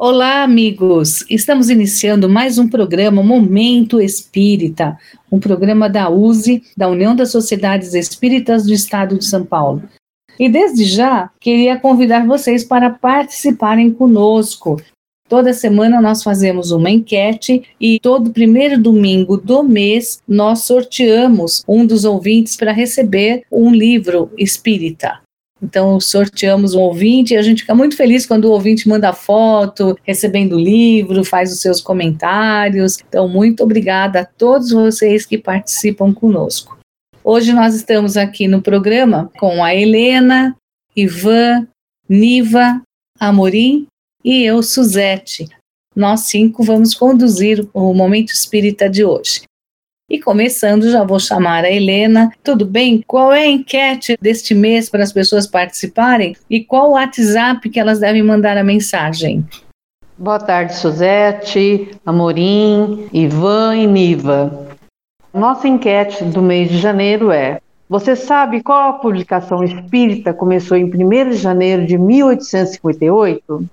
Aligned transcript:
Olá, 0.00 0.44
amigos! 0.44 1.24
Estamos 1.28 1.68
iniciando 1.68 2.28
mais 2.28 2.56
um 2.56 2.68
programa 2.68 3.20
Momento 3.20 4.00
Espírita, 4.00 4.96
um 5.28 5.40
programa 5.40 5.90
da 5.90 6.08
USE, 6.08 6.62
da 6.76 6.86
União 6.86 7.16
das 7.16 7.32
Sociedades 7.32 7.94
Espíritas 7.94 8.64
do 8.64 8.72
Estado 8.72 9.18
de 9.18 9.24
São 9.24 9.44
Paulo. 9.44 9.82
E 10.38 10.48
desde 10.48 10.84
já, 10.84 11.28
queria 11.40 11.80
convidar 11.80 12.24
vocês 12.24 12.62
para 12.62 12.90
participarem 12.90 13.90
conosco. 13.90 14.80
Toda 15.28 15.52
semana 15.52 16.00
nós 16.00 16.22
fazemos 16.22 16.70
uma 16.70 16.92
enquete 16.92 17.64
e 17.80 17.98
todo 17.98 18.30
primeiro 18.30 18.80
domingo 18.80 19.36
do 19.36 19.64
mês 19.64 20.22
nós 20.28 20.60
sorteamos 20.60 21.64
um 21.66 21.84
dos 21.84 22.04
ouvintes 22.04 22.56
para 22.56 22.70
receber 22.70 23.42
um 23.50 23.74
livro 23.74 24.30
espírita. 24.38 25.18
Então, 25.62 25.98
sorteamos 25.98 26.74
um 26.74 26.80
ouvinte 26.80 27.34
e 27.34 27.36
a 27.36 27.42
gente 27.42 27.62
fica 27.62 27.74
muito 27.74 27.96
feliz 27.96 28.24
quando 28.24 28.44
o 28.44 28.52
ouvinte 28.52 28.88
manda 28.88 29.12
foto, 29.12 29.98
recebendo 30.04 30.54
o 30.54 30.60
livro, 30.60 31.24
faz 31.24 31.52
os 31.52 31.60
seus 31.60 31.80
comentários. 31.80 32.98
Então, 33.08 33.28
muito 33.28 33.62
obrigada 33.64 34.20
a 34.20 34.24
todos 34.24 34.70
vocês 34.70 35.26
que 35.26 35.36
participam 35.36 36.14
conosco. 36.14 36.78
Hoje 37.24 37.52
nós 37.52 37.74
estamos 37.74 38.16
aqui 38.16 38.46
no 38.46 38.62
programa 38.62 39.30
com 39.38 39.62
a 39.62 39.74
Helena, 39.74 40.56
Ivan, 40.96 41.66
Niva, 42.08 42.80
Amorim 43.18 43.86
e 44.24 44.44
eu, 44.44 44.62
Suzete. 44.62 45.48
Nós 45.94 46.20
cinco 46.20 46.62
vamos 46.62 46.94
conduzir 46.94 47.68
o 47.74 47.92
Momento 47.92 48.30
Espírita 48.30 48.88
de 48.88 49.04
hoje. 49.04 49.47
E 50.10 50.18
começando, 50.18 50.90
já 50.90 51.04
vou 51.04 51.20
chamar 51.20 51.64
a 51.64 51.70
Helena. 51.70 52.32
Tudo 52.42 52.64
bem? 52.64 53.04
Qual 53.06 53.30
é 53.30 53.42
a 53.42 53.46
enquete 53.46 54.16
deste 54.18 54.54
mês 54.54 54.88
para 54.88 55.02
as 55.02 55.12
pessoas 55.12 55.46
participarem? 55.46 56.34
E 56.48 56.64
qual 56.64 56.88
o 56.88 56.92
WhatsApp 56.92 57.68
que 57.68 57.78
elas 57.78 58.00
devem 58.00 58.22
mandar 58.22 58.56
a 58.56 58.64
mensagem? 58.64 59.46
Boa 60.16 60.38
tarde, 60.38 60.76
Suzete, 60.76 61.90
Amorim, 62.06 63.06
Ivan 63.12 63.76
e 63.76 63.86
Niva. 63.86 64.68
Nossa 65.34 65.68
enquete 65.68 66.24
do 66.24 66.40
mês 66.40 66.70
de 66.70 66.78
janeiro 66.78 67.30
é: 67.30 67.60
Você 67.86 68.16
sabe 68.16 68.62
qual 68.62 68.88
a 68.88 68.92
publicação 68.94 69.62
espírita 69.62 70.32
começou 70.32 70.78
em 70.78 70.84
1 70.86 71.30
de 71.32 71.36
janeiro 71.36 71.86
de 71.86 71.98
1858? 71.98 73.66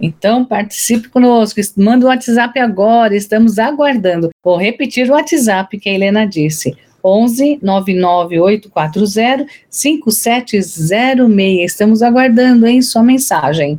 Então 0.00 0.44
participe 0.44 1.08
conosco, 1.08 1.60
manda 1.76 2.06
o 2.06 2.08
WhatsApp 2.08 2.58
agora, 2.58 3.14
estamos 3.14 3.56
aguardando. 3.58 4.30
Vou 4.44 4.56
repetir 4.56 5.08
o 5.08 5.12
WhatsApp 5.12 5.78
que 5.78 5.88
a 5.88 5.94
Helena 5.94 6.26
disse. 6.26 6.76
11 7.04 7.58
99840 7.62 9.46
5706. 9.68 11.64
Estamos 11.64 12.02
aguardando, 12.02 12.66
hein, 12.66 12.82
sua 12.82 13.02
mensagem. 13.02 13.78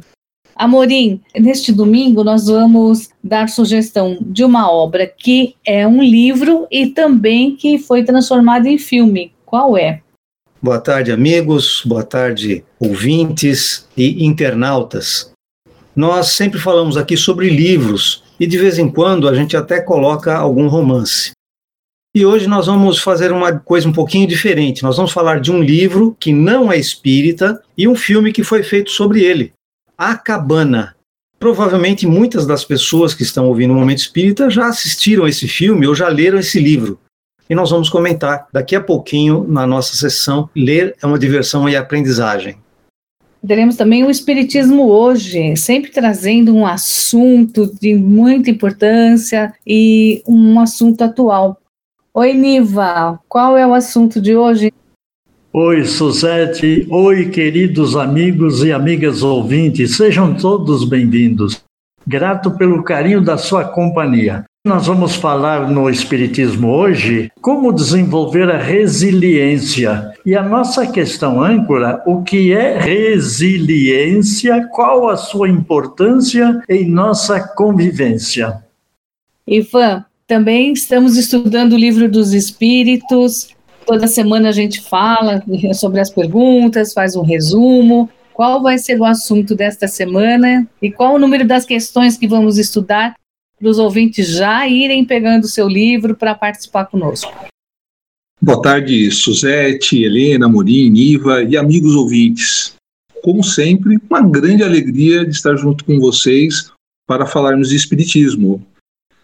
Amorim, 0.56 1.20
neste 1.38 1.72
domingo 1.72 2.24
nós 2.24 2.46
vamos 2.46 3.10
dar 3.24 3.50
sugestão 3.50 4.18
de 4.22 4.44
uma 4.44 4.72
obra 4.72 5.08
que 5.08 5.56
é 5.66 5.88
um 5.88 6.02
livro 6.02 6.68
e 6.70 6.88
também 6.88 7.56
que 7.56 7.80
foi 7.80 8.04
transformada 8.04 8.70
em 8.70 8.78
filme. 8.78 9.34
Qual 9.46 9.78
é? 9.78 10.02
Boa 10.62 10.80
tarde, 10.80 11.12
amigos. 11.12 11.82
Boa 11.86 12.04
tarde, 12.04 12.64
ouvintes 12.80 13.88
e 13.98 14.26
internautas. 14.26 15.32
Nós 15.96 16.30
sempre 16.30 16.60
falamos 16.60 16.98
aqui 16.98 17.18
sobre 17.18 17.50
livros 17.50 18.24
e 18.40 18.48
de 18.48 18.58
vez 18.58 18.80
em 18.80 18.90
quando 18.90 19.28
a 19.28 19.36
gente 19.36 19.58
até 19.58 19.82
coloca 19.82 20.36
algum 20.36 20.68
romance. 20.68 21.32
E 22.16 22.24
hoje 22.24 22.46
nós 22.46 22.68
vamos 22.68 23.00
fazer 23.00 23.32
uma 23.32 23.58
coisa 23.58 23.90
um 23.90 23.92
pouquinho 23.92 24.28
diferente. 24.28 24.84
Nós 24.84 24.98
vamos 24.98 25.12
falar 25.12 25.40
de 25.40 25.52
um 25.52 25.64
livro 25.64 26.16
que 26.20 26.32
não 26.32 26.72
é 26.72 26.78
espírita 26.78 27.60
e 27.76 27.88
um 27.88 27.96
filme 27.96 28.32
que 28.32 28.44
foi 28.44 28.62
feito 28.62 28.92
sobre 28.92 29.24
ele, 29.24 29.52
A 29.98 30.16
Cabana. 30.16 30.96
Provavelmente 31.40 32.06
muitas 32.06 32.46
das 32.46 32.64
pessoas 32.64 33.16
que 33.16 33.24
estão 33.24 33.48
ouvindo 33.48 33.72
o 33.72 33.76
Momento 33.76 33.98
Espírita 33.98 34.48
já 34.48 34.68
assistiram 34.68 35.28
esse 35.28 35.48
filme 35.48 35.88
ou 35.88 35.96
já 35.96 36.08
leram 36.08 36.38
esse 36.38 36.60
livro. 36.60 37.00
E 37.50 37.56
nós 37.56 37.72
vamos 37.72 37.90
comentar 37.90 38.48
daqui 38.54 38.76
a 38.76 38.82
pouquinho 38.82 39.44
na 39.50 39.66
nossa 39.66 39.96
sessão. 39.96 40.48
Ler 40.56 40.96
é 41.02 41.08
uma 41.08 41.18
diversão 41.18 41.68
e 41.68 41.76
aprendizagem. 41.76 42.58
Teremos 43.46 43.76
também 43.76 44.06
o 44.06 44.12
Espiritismo 44.12 44.88
hoje, 44.88 45.58
sempre 45.58 45.90
trazendo 45.90 46.56
um 46.56 46.66
assunto 46.66 47.74
de 47.82 47.96
muita 47.96 48.52
importância 48.52 49.52
e 49.66 50.22
um 50.28 50.60
assunto 50.60 51.02
atual. 51.02 51.60
Oi, 52.16 52.32
Niva, 52.36 53.20
qual 53.28 53.58
é 53.58 53.66
o 53.66 53.74
assunto 53.74 54.22
de 54.22 54.36
hoje? 54.36 54.72
Oi, 55.52 55.84
Suzete. 55.84 56.86
Oi, 56.92 57.32
queridos 57.32 57.96
amigos 57.96 58.64
e 58.64 58.72
amigas 58.72 59.24
ouvintes. 59.24 59.98
Sejam 59.98 60.36
todos 60.36 60.88
bem-vindos. 60.88 61.64
Grato 62.06 62.52
pelo 62.52 62.84
carinho 62.84 63.20
da 63.20 63.36
sua 63.36 63.66
companhia. 63.66 64.44
Nós 64.64 64.86
vamos 64.86 65.16
falar 65.16 65.68
no 65.72 65.90
Espiritismo 65.90 66.70
hoje 66.70 67.32
como 67.42 67.74
desenvolver 67.74 68.48
a 68.52 68.60
resiliência. 68.60 70.14
E 70.24 70.36
a 70.36 70.44
nossa 70.44 70.86
questão 70.86 71.42
âncora, 71.42 72.04
o 72.06 72.22
que 72.22 72.54
é 72.54 72.78
resiliência? 72.78 74.68
Qual 74.68 75.10
a 75.10 75.18
sua 75.18 75.50
importância 75.50 76.62
em 76.70 76.88
nossa 76.88 77.40
convivência? 77.40 78.64
Ivan, 79.48 80.06
também 80.28 80.74
estamos 80.74 81.18
estudando 81.18 81.74
o 81.74 81.78
livro 81.78 82.10
dos 82.10 82.34
Espíritos. 82.34 83.50
Toda 83.86 84.08
semana 84.08 84.50
a 84.50 84.54
gente 84.54 84.82
fala 84.82 85.44
sobre 85.74 86.00
as 86.00 86.10
perguntas, 86.10 86.94
faz 86.94 87.16
um 87.16 87.24
resumo. 87.24 88.10
Qual 88.34 88.62
vai 88.62 88.78
ser 88.78 89.00
o 89.00 89.06
assunto 89.06 89.56
desta 89.56 89.88
semana 89.88 90.68
e 90.82 90.92
qual 90.92 91.16
o 91.16 91.20
número 91.20 91.46
das 91.46 91.66
questões 91.66 92.18
que 92.18 92.28
vamos 92.28 92.58
estudar 92.58 93.16
para 93.64 93.70
os 93.70 93.80
ouvintes 93.80 94.28
já 94.28 94.68
irem 94.68 95.06
pegando 95.06 95.46
o 95.46 95.48
seu 95.48 95.70
livro 95.70 96.16
para 96.16 96.36
participar 96.36 96.86
conosco. 96.86 97.34
Boa 98.42 98.62
tarde, 98.62 99.10
Suzete, 99.10 100.04
Helena, 100.04 100.50
Morim, 100.50 100.90
Niva 100.90 101.42
e 101.44 101.56
amigos 101.56 101.96
ouvintes. 101.96 102.76
Como 103.24 103.42
sempre, 103.42 103.98
uma 104.10 104.22
grande 104.22 104.64
alegria 104.64 105.24
de 105.26 105.32
estar 105.32 105.56
junto 105.56 105.86
com 105.86 105.98
vocês 105.98 106.72
para 107.08 107.26
falarmos 107.26 107.70
de 107.70 107.78
Espiritismo, 107.78 108.62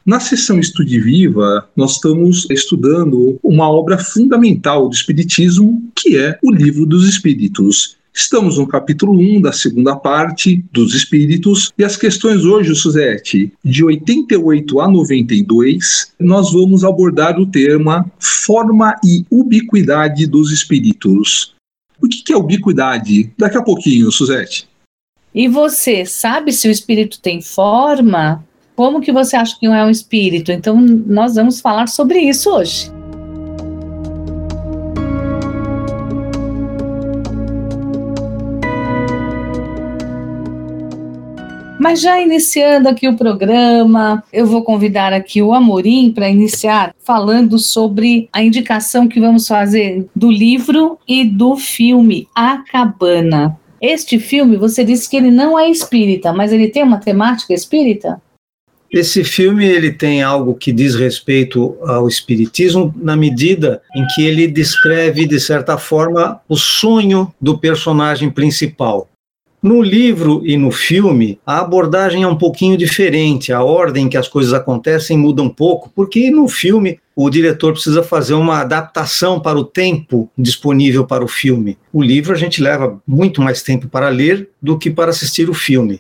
na 0.05 0.19
sessão 0.19 0.59
Estude 0.59 0.99
Viva, 0.99 1.67
nós 1.75 1.93
estamos 1.93 2.47
estudando 2.49 3.39
uma 3.43 3.69
obra 3.69 3.97
fundamental 3.97 4.87
do 4.87 4.95
Espiritismo, 4.95 5.83
que 5.95 6.17
é 6.17 6.37
o 6.43 6.51
Livro 6.51 6.85
dos 6.85 7.07
Espíritos. 7.07 7.97
Estamos 8.13 8.57
no 8.57 8.67
capítulo 8.67 9.13
1 9.13 9.41
da 9.41 9.51
segunda 9.51 9.95
parte 9.95 10.63
dos 10.71 10.95
Espíritos 10.95 11.71
e 11.77 11.83
as 11.83 11.95
questões 11.95 12.43
hoje, 12.43 12.75
Suzete, 12.75 13.53
de 13.63 13.83
88 13.83 14.81
a 14.81 14.89
92, 14.89 16.13
nós 16.19 16.51
vamos 16.51 16.83
abordar 16.83 17.39
o 17.39 17.45
tema 17.45 18.09
forma 18.19 18.95
e 19.05 19.25
ubiquidade 19.29 20.25
dos 20.25 20.51
Espíritos. 20.51 21.53
O 22.01 22.07
que 22.07 22.33
é 22.33 22.37
ubiquidade? 22.37 23.31
Daqui 23.37 23.57
a 23.57 23.61
pouquinho, 23.61 24.11
Suzete. 24.11 24.67
E 25.33 25.47
você 25.47 26.05
sabe 26.05 26.51
se 26.51 26.67
o 26.67 26.71
espírito 26.71 27.19
tem 27.21 27.41
forma? 27.41 28.43
Como 28.79 29.01
que 29.01 29.12
você 29.12 29.35
acha 29.35 29.59
que 29.59 29.67
não 29.67 29.75
é 29.75 29.84
um 29.84 29.90
espírito? 29.90 30.53
Então, 30.53 30.79
nós 30.79 31.35
vamos 31.35 31.59
falar 31.59 31.88
sobre 31.88 32.17
isso 32.17 32.50
hoje. 32.50 32.90
Mas 41.78 41.99
já 41.99 42.22
iniciando 42.22 42.87
aqui 42.87 43.09
o 43.09 43.17
programa, 43.17 44.23
eu 44.31 44.46
vou 44.46 44.64
convidar 44.64 45.11
aqui 45.11 45.41
o 45.41 45.53
Amorim 45.53 46.14
para 46.14 46.29
iniciar 46.29 46.96
falando 47.03 47.59
sobre 47.59 48.29
a 48.31 48.41
indicação 48.41 49.09
que 49.09 49.20
vamos 49.20 49.46
fazer 49.46 50.08
do 50.16 50.31
livro 50.31 50.97
e 51.05 51.26
do 51.26 51.58
filme 51.58 52.29
A 52.34 52.59
Cabana. 52.59 53.59
Este 53.81 54.17
filme, 54.17 54.55
você 54.55 54.85
disse 54.85 55.09
que 55.09 55.17
ele 55.17 55.31
não 55.31 55.59
é 55.59 55.70
espírita, 55.70 56.31
mas 56.31 56.53
ele 56.53 56.70
tem 56.70 56.81
uma 56.81 56.97
temática 56.97 57.53
espírita? 57.53 58.22
Esse 58.91 59.24
filme 59.24 59.66
ele 59.66 59.91
tem 59.91 60.24
algo 60.24 60.56
que 60.56 60.72
diz 60.72 60.96
respeito 60.96 61.78
ao 61.84 62.08
espiritismo 62.08 62.94
na 62.97 63.16
medida 63.16 63.84
em 63.96 64.03
que 64.08 64.26
ele 64.26 64.47
descreve 64.47 65.28
de 65.28 65.40
certa 65.40 65.78
forma 65.78 66.41
o 66.50 66.58
sonho 66.58 67.32
do 67.40 67.58
personagem 67.58 68.32
principal. 68.32 69.08
No 69.62 69.82
livro 69.82 70.41
e 70.46 70.56
no 70.56 70.72
filme, 70.72 71.38
a 71.46 71.59
abordagem 71.59 72.24
é 72.24 72.28
um 72.28 72.38
pouquinho 72.38 72.78
diferente, 72.78 73.52
a 73.52 73.62
ordem 73.62 74.08
que 74.08 74.16
as 74.16 74.28
coisas 74.28 74.53
acontecem 74.53 75.18
muda 75.18 75.41
um 75.41 75.50
pouco, 75.50 75.91
porque 75.94 76.32
no 76.32 76.47
filme 76.47 76.97
o 77.14 77.30
diretor 77.30 77.74
precisa 77.74 78.02
fazer 78.02 78.36
uma 78.36 78.62
adaptação 78.62 79.38
para 79.38 79.59
o 79.59 79.66
tempo 79.66 80.32
disponível 80.38 81.06
para 81.06 81.26
o 81.26 81.28
filme. 81.28 81.78
O 81.91 82.02
livro 82.02 82.32
a 82.32 82.38
gente 82.38 82.64
leva 82.64 83.02
muito 83.06 83.41
mais 83.41 83.62
tempo 83.62 83.90
para 83.90 84.08
ler 84.08 84.50
do 84.62 84.78
que 84.80 84.90
para 84.90 85.09
assistir 85.09 85.50
o 85.50 85.53
filme. 85.53 86.00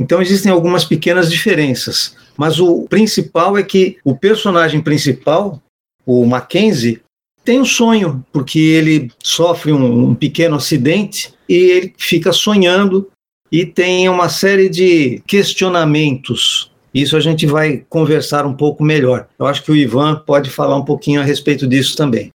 Então 0.00 0.22
existem 0.22 0.50
algumas 0.50 0.82
pequenas 0.82 1.30
diferenças, 1.30 2.16
mas 2.34 2.58
o 2.58 2.86
principal 2.88 3.58
é 3.58 3.62
que 3.62 3.98
o 4.02 4.16
personagem 4.16 4.80
principal, 4.80 5.62
o 6.06 6.24
Mackenzie, 6.24 7.02
tem 7.44 7.60
um 7.60 7.66
sonho, 7.66 8.24
porque 8.32 8.58
ele 8.58 9.12
sofre 9.22 9.72
um, 9.72 10.08
um 10.08 10.14
pequeno 10.14 10.56
acidente 10.56 11.34
e 11.46 11.54
ele 11.54 11.94
fica 11.98 12.32
sonhando 12.32 13.08
e 13.52 13.66
tem 13.66 14.08
uma 14.08 14.30
série 14.30 14.70
de 14.70 15.22
questionamentos. 15.26 16.70
Isso 16.94 17.14
a 17.16 17.20
gente 17.20 17.44
vai 17.46 17.84
conversar 17.88 18.46
um 18.46 18.54
pouco 18.54 18.82
melhor. 18.82 19.28
Eu 19.38 19.46
acho 19.46 19.62
que 19.62 19.70
o 19.70 19.76
Ivan 19.76 20.16
pode 20.26 20.48
falar 20.48 20.76
um 20.76 20.84
pouquinho 20.84 21.20
a 21.20 21.24
respeito 21.24 21.66
disso 21.66 21.94
também. 21.94 22.30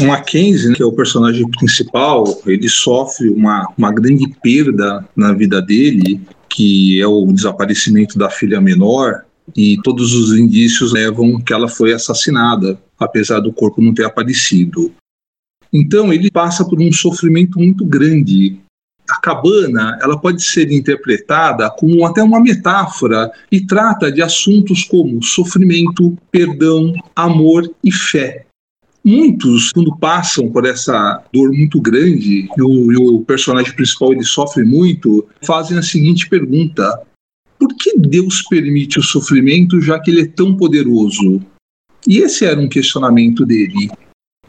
O 0.00 0.04
Mackenzie, 0.04 0.70
né, 0.70 0.74
que 0.74 0.82
é 0.82 0.86
o 0.86 0.92
personagem 0.92 1.48
principal, 1.48 2.24
ele 2.44 2.68
sofre 2.68 3.28
uma, 3.28 3.72
uma 3.78 3.92
grande 3.92 4.26
perda 4.42 5.06
na 5.14 5.32
vida 5.32 5.60
dele, 5.60 6.20
que 6.54 7.00
é 7.00 7.06
o 7.06 7.32
desaparecimento 7.32 8.18
da 8.18 8.28
filha 8.30 8.60
menor, 8.60 9.24
e 9.56 9.76
todos 9.82 10.14
os 10.14 10.38
indícios 10.38 10.92
levam 10.92 11.40
que 11.40 11.52
ela 11.52 11.68
foi 11.68 11.92
assassinada, 11.92 12.78
apesar 12.98 13.40
do 13.40 13.52
corpo 13.52 13.82
não 13.82 13.92
ter 13.92 14.04
aparecido. 14.04 14.92
Então 15.72 16.12
ele 16.12 16.30
passa 16.30 16.64
por 16.64 16.80
um 16.80 16.92
sofrimento 16.92 17.58
muito 17.58 17.84
grande. 17.84 18.60
A 19.10 19.20
cabana, 19.20 19.98
ela 20.00 20.18
pode 20.18 20.42
ser 20.42 20.70
interpretada 20.70 21.68
como 21.70 22.06
até 22.06 22.22
uma 22.22 22.40
metáfora 22.40 23.30
e 23.50 23.60
trata 23.60 24.12
de 24.12 24.22
assuntos 24.22 24.84
como 24.84 25.22
sofrimento, 25.22 26.16
perdão, 26.30 26.94
amor 27.16 27.68
e 27.82 27.90
fé. 27.90 28.46
Muitos, 29.04 29.72
quando 29.72 29.96
passam 29.96 30.48
por 30.50 30.64
essa 30.64 31.22
dor 31.32 31.50
muito 31.52 31.80
grande 31.80 32.48
e 32.56 32.62
o, 32.62 32.92
e 32.92 32.96
o 32.96 33.20
personagem 33.22 33.74
principal 33.74 34.12
ele 34.12 34.22
sofre 34.22 34.62
muito, 34.64 35.26
fazem 35.44 35.76
a 35.76 35.82
seguinte 35.82 36.28
pergunta: 36.28 37.02
por 37.58 37.74
que 37.76 37.98
Deus 37.98 38.42
permite 38.42 39.00
o 39.00 39.02
sofrimento 39.02 39.80
já 39.80 39.98
que 39.98 40.10
ele 40.10 40.22
é 40.22 40.26
tão 40.26 40.56
poderoso? 40.56 41.42
E 42.06 42.18
esse 42.18 42.44
era 42.44 42.60
um 42.60 42.68
questionamento 42.68 43.44
dele. 43.44 43.90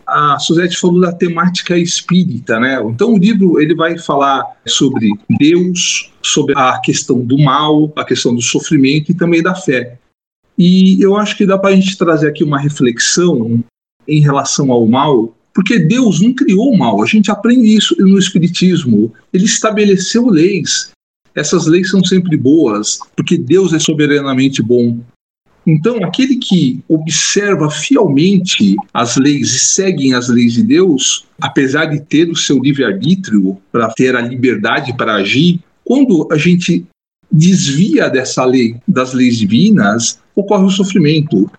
A 0.05 0.38
Suzette 0.38 0.77
falou 0.77 1.01
da 1.01 1.11
temática 1.11 1.77
espírita, 1.77 2.59
né? 2.59 2.79
Então 2.83 3.13
o 3.13 3.17
livro 3.17 3.59
ele 3.59 3.73
vai 3.73 3.97
falar 3.97 4.44
sobre 4.67 5.09
Deus, 5.39 6.11
sobre 6.21 6.53
a 6.55 6.79
questão 6.79 7.19
do 7.25 7.39
mal, 7.39 7.91
a 7.95 8.05
questão 8.05 8.35
do 8.35 8.41
sofrimento 8.41 9.11
e 9.11 9.15
também 9.15 9.41
da 9.41 9.55
fé. 9.55 9.97
E 10.57 11.01
eu 11.01 11.15
acho 11.15 11.35
que 11.35 11.45
dá 11.45 11.57
para 11.57 11.71
a 11.71 11.75
gente 11.75 11.97
trazer 11.97 12.27
aqui 12.27 12.44
uma 12.44 12.59
reflexão 12.59 13.63
em 14.07 14.21
relação 14.21 14.71
ao 14.71 14.85
mal, 14.88 15.35
porque 15.53 15.79
Deus 15.79 16.21
não 16.21 16.33
criou 16.33 16.71
o 16.71 16.77
mal. 16.77 17.01
A 17.01 17.05
gente 17.05 17.29
aprende 17.29 17.75
isso 17.75 17.95
no 18.00 18.17
Espiritismo. 18.17 19.13
Ele 19.31 19.45
estabeleceu 19.45 20.27
leis 20.27 20.94
essas 21.35 21.65
leis 21.65 21.89
são 21.89 22.03
sempre 22.03 22.38
boas, 22.38 23.00
porque 23.15 23.38
Deus 23.38 23.73
é 23.73 23.79
soberanamente 23.79 24.61
bom. 24.61 25.00
Então, 25.65 26.03
aquele 26.03 26.35
que 26.35 26.83
observa 26.89 27.71
fielmente 27.71 28.75
as 28.94 29.15
leis 29.15 29.53
e 29.53 29.59
segue 29.59 30.13
as 30.13 30.27
leis 30.27 30.53
de 30.53 30.63
Deus, 30.63 31.25
apesar 31.41 31.85
de 31.85 32.01
ter 32.01 32.29
o 32.29 32.35
seu 32.35 32.59
livre-arbítrio 32.59 33.57
para 33.71 33.89
ter 33.94 34.15
a 34.15 34.21
liberdade 34.21 34.95
para 34.95 35.15
agir, 35.15 35.59
quando 35.85 36.27
a 36.31 36.38
gente 36.38 36.85
desvia 37.31 38.09
dessa 38.09 38.44
lei, 38.45 38.75
das 38.88 39.13
leis 39.13 39.38
divinas, 39.38 40.19
ocorre 40.35 40.65
o 40.65 40.69
sofrimento. 40.69 41.50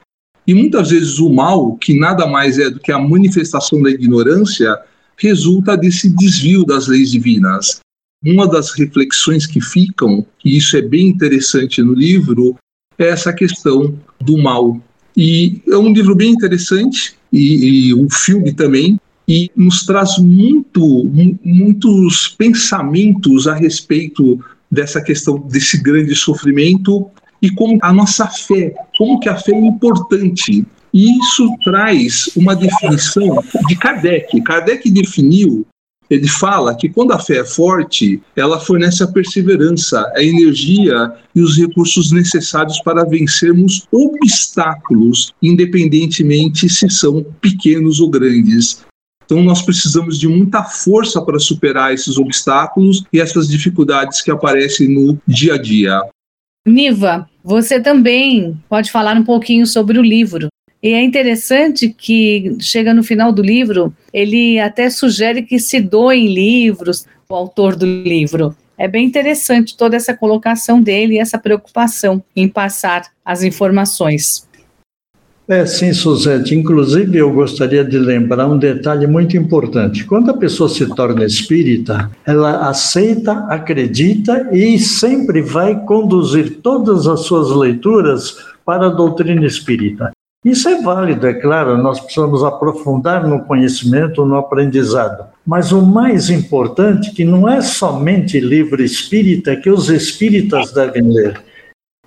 E 0.47 0.55
muitas 0.55 0.91
vezes 0.91 1.19
o 1.19 1.31
mal, 1.31 1.77
que 1.77 1.99
nada 1.99 2.27
mais 2.27 2.59
é 2.59 2.71
do 2.71 2.81
que 2.81 2.93
a 2.93 2.99
manifestação 2.99 3.83
da 3.83 3.91
ignorância, 3.91 4.77
resulta 5.17 5.77
desse 5.77 6.09
desvio 6.09 6.65
das 6.65 6.87
leis 6.87 7.11
divinas. 7.11 7.81
Uma 8.25 8.47
das 8.47 8.73
reflexões 8.73 9.47
que 9.47 9.61
ficam, 9.61 10.27
e 10.45 10.57
isso 10.57 10.77
é 10.77 10.83
bem 10.83 11.09
interessante 11.09 11.83
no 11.83 11.95
livro, 11.95 12.57
é 12.99 13.09
essa 13.09 13.33
questão 13.33 13.95
do 14.21 14.39
mal. 14.39 14.81
E 15.17 15.63
é 15.69 15.77
um 15.77 15.93
livro 15.93 16.15
bem 16.15 16.33
interessante, 16.33 17.15
e, 17.33 17.89
e 17.89 17.95
o 17.95 18.09
filme 18.11 18.53
também, 18.53 18.99
e 19.27 19.51
nos 19.57 19.85
traz 19.85 20.19
muito, 20.19 21.11
muitos 21.43 22.29
pensamentos 22.29 23.47
a 23.47 23.55
respeito 23.55 24.39
dessa 24.71 25.01
questão 25.01 25.39
desse 25.39 25.81
grande 25.81 26.15
sofrimento 26.15 27.11
e 27.45 27.51
como 27.51 27.79
a 27.83 27.93
nossa 27.93 28.27
fé, 28.27 28.75
como 28.97 29.21
que 29.21 29.29
a 29.29 29.37
fé 29.37 29.53
é 29.53 29.67
importante. 29.67 30.67
E 30.95 31.19
isso 31.19 31.55
traz 31.63 32.31
uma 32.35 32.57
definição 32.57 33.43
de 33.69 33.77
Kardec. 33.77 34.41
Kardec 34.43 34.91
definiu 34.91 35.67
ele 36.09 36.29
fala 36.29 36.75
que 36.75 36.89
quando 36.89 37.13
a 37.13 37.19
fé 37.19 37.39
é 37.39 37.45
forte, 37.45 38.21
ela 38.37 38.61
fornece 38.61 39.03
a 39.03 39.09
perseverança, 39.09 40.11
a 40.15 40.23
energia 40.23 41.13
e 41.35 41.41
os 41.41 41.57
recursos 41.57 42.13
necessários 42.13 42.79
para 42.81 43.05
vencermos 43.05 43.87
obstáculos, 43.91 45.33
independentemente 45.43 46.69
se 46.69 46.89
são 46.91 47.25
pequenos 47.41 48.01
ou 48.01 48.11
grandes. 48.11 48.85
Então, 49.25 49.43
nós 49.43 49.63
precisamos 49.63 50.19
de 50.19 50.29
muita 50.29 50.63
força 50.63 51.21
para 51.23 51.39
superar 51.39 51.95
esses 51.95 52.19
obstáculos 52.19 53.03
e 53.11 53.19
essas 53.19 53.49
dificuldades 53.49 54.21
que 54.21 54.31
aparecem 54.31 54.89
no 54.89 55.19
dia 55.27 55.55
a 55.55 55.59
dia. 55.59 56.01
Niva, 56.67 57.29
você 57.43 57.79
também 57.79 58.59
pode 58.69 58.91
falar 58.91 59.17
um 59.17 59.25
pouquinho 59.25 59.67
sobre 59.67 59.99
o 59.99 60.03
livro. 60.03 60.49
E 60.83 60.93
é 60.93 61.03
interessante 61.03 61.89
que 61.89 62.57
chega 62.61 62.95
no 62.95 63.03
final 63.03 63.33
do 63.33 63.43
livro, 63.43 63.95
ele 64.13 64.59
até 64.59 64.89
sugere 64.89 65.43
que 65.43 65.59
se 65.59 65.81
doem 65.81 66.33
livros, 66.33 67.07
o 67.29 67.35
autor 67.35 67.77
do 67.77 67.87
livro. 67.87 68.57
É 68.77 68.89
bem 68.89 69.07
interessante 69.07 69.77
toda 69.77 69.97
essa 69.97 70.15
colocação 70.15 70.83
dele 70.83 71.15
e 71.15 71.19
essa 71.19 71.39
preocupação 71.39 72.23
em 72.35 72.49
passar 72.49 73.05
as 73.25 73.43
informações. 73.43 74.49
É, 75.47 75.67
sim, 75.67 75.93
Suzete. 75.93 76.55
Inclusive, 76.55 77.19
eu 77.19 77.31
gostaria 77.31 77.85
de 77.85 77.99
lembrar 77.99 78.47
um 78.47 78.57
detalhe 78.57 79.07
muito 79.07 79.37
importante. 79.37 80.05
Quando 80.05 80.31
a 80.31 80.37
pessoa 80.37 80.71
se 80.71 80.87
torna 80.95 81.25
espírita, 81.25 82.11
ela 82.25 82.69
aceita, 82.69 83.33
acredita 83.51 84.49
e 84.53 84.79
sempre 84.79 85.43
vai 85.43 85.79
conduzir 85.85 86.61
todas 86.63 87.07
as 87.07 87.21
suas 87.21 87.51
leituras 87.51 88.39
para 88.65 88.87
a 88.87 88.91
doutrina 88.91 89.45
espírita. 89.45 90.13
Isso 90.43 90.69
é 90.69 90.81
válido, 90.83 91.27
é 91.27 91.33
claro, 91.33 91.79
nós 91.79 91.99
precisamos 92.01 92.45
aprofundar 92.45 93.27
no 93.27 93.45
conhecimento, 93.45 94.27
no 94.27 94.37
aprendizado. 94.37 95.25
Mas 95.47 95.73
o 95.73 95.81
mais 95.81 96.29
importante 96.29 97.13
que 97.13 97.25
não 97.25 97.49
é 97.49 97.63
somente 97.63 98.39
livro 98.41 98.83
espírita 98.83 99.57
que 99.57 99.71
os 99.71 99.89
espíritas 99.89 100.71
devem 100.73 101.03
ler. 101.03 101.41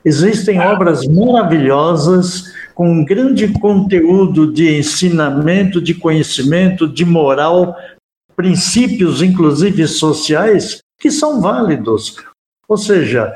Existem 0.06 0.60
obras 0.60 1.06
maravilhosas 1.08 2.46
com 2.77 3.03
grande 3.03 3.48
conteúdo 3.48 4.53
de 4.53 4.77
ensinamento, 4.77 5.81
de 5.81 5.96
conhecimento, 5.96 6.88
de 6.88 7.03
moral, 7.03 7.75
princípios 8.36 9.24
inclusive 9.24 9.88
sociais 9.88 10.77
que 11.00 11.10
são 11.10 11.41
válidos. 11.41 12.17
Ou 12.69 12.77
seja, 12.77 13.34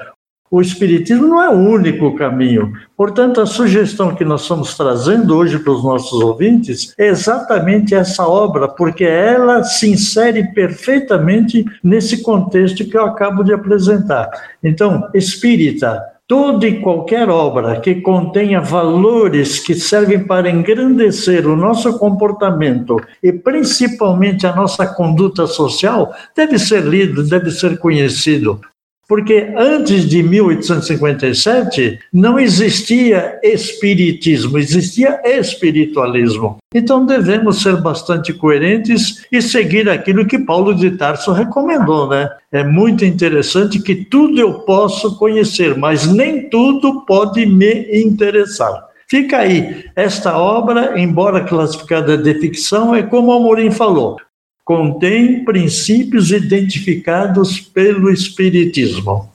o 0.51 0.61
Espiritismo 0.61 1.25
não 1.25 1.41
é 1.41 1.49
o 1.49 1.57
único 1.57 2.15
caminho. 2.15 2.71
Portanto, 2.95 3.41
a 3.41 3.47
sugestão 3.47 4.13
que 4.13 4.23
nós 4.23 4.43
estamos 4.43 4.77
trazendo 4.77 5.35
hoje 5.35 5.57
para 5.57 5.73
os 5.73 5.83
nossos 5.83 6.21
ouvintes 6.21 6.93
é 6.95 7.07
exatamente 7.07 7.95
essa 7.95 8.27
obra, 8.27 8.67
porque 8.67 9.05
ela 9.05 9.63
se 9.63 9.89
insere 9.89 10.53
perfeitamente 10.53 11.65
nesse 11.83 12.21
contexto 12.21 12.85
que 12.85 12.95
eu 12.95 13.05
acabo 13.05 13.43
de 13.43 13.51
apresentar. 13.51 14.29
Então, 14.63 15.09
espírita, 15.15 15.99
toda 16.31 16.65
e 16.65 16.79
qualquer 16.79 17.29
obra 17.29 17.81
que 17.81 17.95
contenha 17.95 18.61
valores 18.61 19.59
que 19.59 19.75
servem 19.75 20.23
para 20.23 20.49
engrandecer 20.49 21.45
o 21.45 21.57
nosso 21.57 21.99
comportamento 21.99 22.95
e 23.21 23.33
principalmente 23.33 24.47
a 24.47 24.55
nossa 24.55 24.87
conduta 24.87 25.45
social 25.45 26.15
deve 26.33 26.57
ser 26.57 26.85
lido, 26.85 27.21
deve 27.21 27.51
ser 27.51 27.77
conhecido 27.79 28.61
porque 29.11 29.51
antes 29.57 30.07
de 30.07 30.23
1857 30.23 31.99
não 32.13 32.39
existia 32.39 33.37
espiritismo, 33.43 34.57
existia 34.57 35.19
espiritualismo. 35.25 36.59
Então 36.73 37.05
devemos 37.05 37.61
ser 37.61 37.75
bastante 37.81 38.31
coerentes 38.31 39.25
e 39.29 39.41
seguir 39.41 39.89
aquilo 39.89 40.25
que 40.25 40.39
Paulo 40.39 40.73
de 40.73 40.91
Tarso 40.91 41.33
recomendou, 41.33 42.07
né? 42.07 42.29
É 42.53 42.63
muito 42.63 43.03
interessante 43.03 43.83
que 43.83 43.95
tudo 43.95 44.39
eu 44.39 44.59
posso 44.59 45.17
conhecer, 45.17 45.77
mas 45.77 46.07
nem 46.07 46.49
tudo 46.49 47.05
pode 47.05 47.45
me 47.45 48.01
interessar. 48.01 48.91
Fica 49.09 49.39
aí, 49.39 49.83
esta 49.93 50.37
obra, 50.37 50.97
embora 50.97 51.43
classificada 51.43 52.17
de 52.17 52.33
ficção, 52.35 52.95
é 52.95 53.03
como 53.03 53.27
o 53.27 53.33
Amorim 53.33 53.71
falou, 53.71 54.15
contém 54.71 55.43
princípios 55.43 56.31
identificados 56.31 57.59
pelo 57.59 58.09
Espiritismo. 58.09 59.29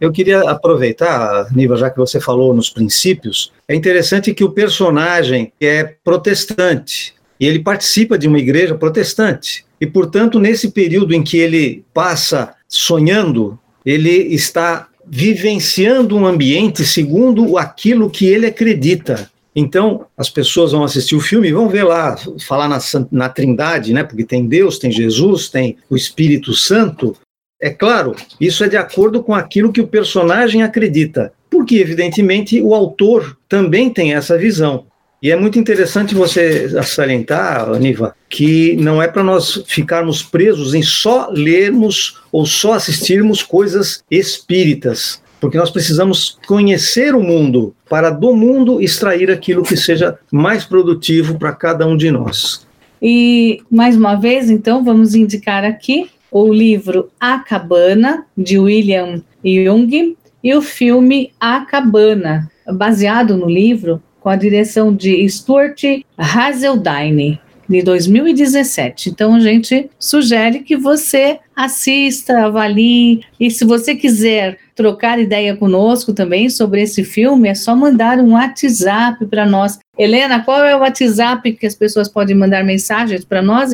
Eu 0.00 0.12
queria 0.12 0.48
aproveitar, 0.48 1.52
Niva, 1.52 1.76
já 1.76 1.90
que 1.90 1.98
você 1.98 2.20
falou 2.20 2.54
nos 2.54 2.70
princípios, 2.70 3.50
é 3.66 3.74
interessante 3.74 4.32
que 4.32 4.44
o 4.44 4.52
personagem 4.52 5.52
é 5.60 5.82
protestante 6.04 7.14
e 7.40 7.48
ele 7.48 7.64
participa 7.64 8.16
de 8.16 8.28
uma 8.28 8.38
igreja 8.38 8.76
protestante. 8.76 9.66
E, 9.80 9.88
portanto, 9.88 10.38
nesse 10.38 10.70
período 10.70 11.12
em 11.12 11.24
que 11.24 11.36
ele 11.36 11.84
passa 11.92 12.54
sonhando, 12.68 13.58
ele 13.84 14.12
está 14.32 14.86
vivenciando 15.04 16.16
um 16.16 16.26
ambiente 16.26 16.86
segundo 16.86 17.58
aquilo 17.58 18.08
que 18.08 18.26
ele 18.26 18.46
acredita. 18.46 19.28
Então, 19.54 20.06
as 20.16 20.28
pessoas 20.28 20.72
vão 20.72 20.82
assistir 20.82 21.14
o 21.14 21.20
filme 21.20 21.48
e 21.48 21.52
vão 21.52 21.68
ver 21.68 21.84
lá, 21.84 22.16
falar 22.46 22.68
na, 22.68 22.78
na 23.10 23.28
Trindade, 23.28 23.92
né? 23.92 24.02
Porque 24.02 24.24
tem 24.24 24.46
Deus, 24.46 24.78
tem 24.78 24.90
Jesus, 24.90 25.48
tem 25.48 25.76
o 25.88 25.96
Espírito 25.96 26.52
Santo. 26.52 27.16
É 27.60 27.70
claro, 27.70 28.16
isso 28.40 28.64
é 28.64 28.68
de 28.68 28.76
acordo 28.76 29.22
com 29.22 29.32
aquilo 29.32 29.72
que 29.72 29.80
o 29.80 29.86
personagem 29.86 30.62
acredita, 30.62 31.32
porque, 31.48 31.76
evidentemente, 31.76 32.60
o 32.60 32.74
autor 32.74 33.38
também 33.48 33.90
tem 33.90 34.14
essa 34.14 34.36
visão. 34.36 34.86
E 35.22 35.30
é 35.30 35.36
muito 35.36 35.58
interessante 35.58 36.14
você 36.14 36.68
salientar, 36.82 37.70
Aniva, 37.70 38.14
que 38.28 38.76
não 38.76 39.00
é 39.00 39.08
para 39.08 39.22
nós 39.22 39.62
ficarmos 39.66 40.22
presos 40.22 40.74
em 40.74 40.82
só 40.82 41.30
lermos 41.30 42.20
ou 42.30 42.44
só 42.44 42.74
assistirmos 42.74 43.42
coisas 43.42 44.04
espíritas, 44.10 45.22
porque 45.40 45.56
nós 45.56 45.70
precisamos 45.70 46.36
conhecer 46.46 47.14
o 47.14 47.22
mundo 47.22 47.74
para 47.94 48.10
do 48.10 48.34
mundo 48.34 48.82
extrair 48.82 49.30
aquilo 49.30 49.62
que 49.62 49.76
seja 49.76 50.18
mais 50.32 50.64
produtivo 50.64 51.38
para 51.38 51.52
cada 51.52 51.86
um 51.86 51.96
de 51.96 52.10
nós. 52.10 52.66
E 53.00 53.62
mais 53.70 53.96
uma 53.96 54.16
vez, 54.16 54.50
então, 54.50 54.82
vamos 54.82 55.14
indicar 55.14 55.62
aqui 55.62 56.10
o 56.28 56.52
livro 56.52 57.08
A 57.20 57.38
Cabana 57.38 58.26
de 58.36 58.58
William 58.58 59.22
Jung 59.44 60.16
e 60.42 60.54
o 60.56 60.60
filme 60.60 61.30
A 61.38 61.60
Cabana, 61.60 62.50
baseado 62.66 63.36
no 63.36 63.48
livro 63.48 64.02
com 64.20 64.28
a 64.28 64.34
direção 64.34 64.92
de 64.92 65.28
Stuart 65.28 65.84
Hazeldine, 66.18 67.38
de 67.68 67.82
2017. 67.82 69.10
Então, 69.10 69.34
a 69.34 69.40
gente 69.40 69.90
sugere 69.98 70.60
que 70.60 70.76
você 70.76 71.38
assista, 71.54 72.46
avalie, 72.46 73.24
e 73.38 73.50
se 73.50 73.64
você 73.64 73.94
quiser 73.94 74.58
trocar 74.74 75.18
ideia 75.18 75.56
conosco 75.56 76.12
também 76.12 76.50
sobre 76.50 76.82
esse 76.82 77.04
filme, 77.04 77.48
é 77.48 77.54
só 77.54 77.76
mandar 77.76 78.18
um 78.18 78.32
WhatsApp 78.32 79.24
para 79.26 79.46
nós. 79.46 79.78
Helena, 79.96 80.44
qual 80.44 80.64
é 80.64 80.74
o 80.74 80.80
WhatsApp 80.80 81.52
que 81.52 81.66
as 81.66 81.74
pessoas 81.74 82.08
podem 82.08 82.34
mandar 82.34 82.64
mensagens 82.64 83.24
para 83.24 83.40
nós? 83.40 83.70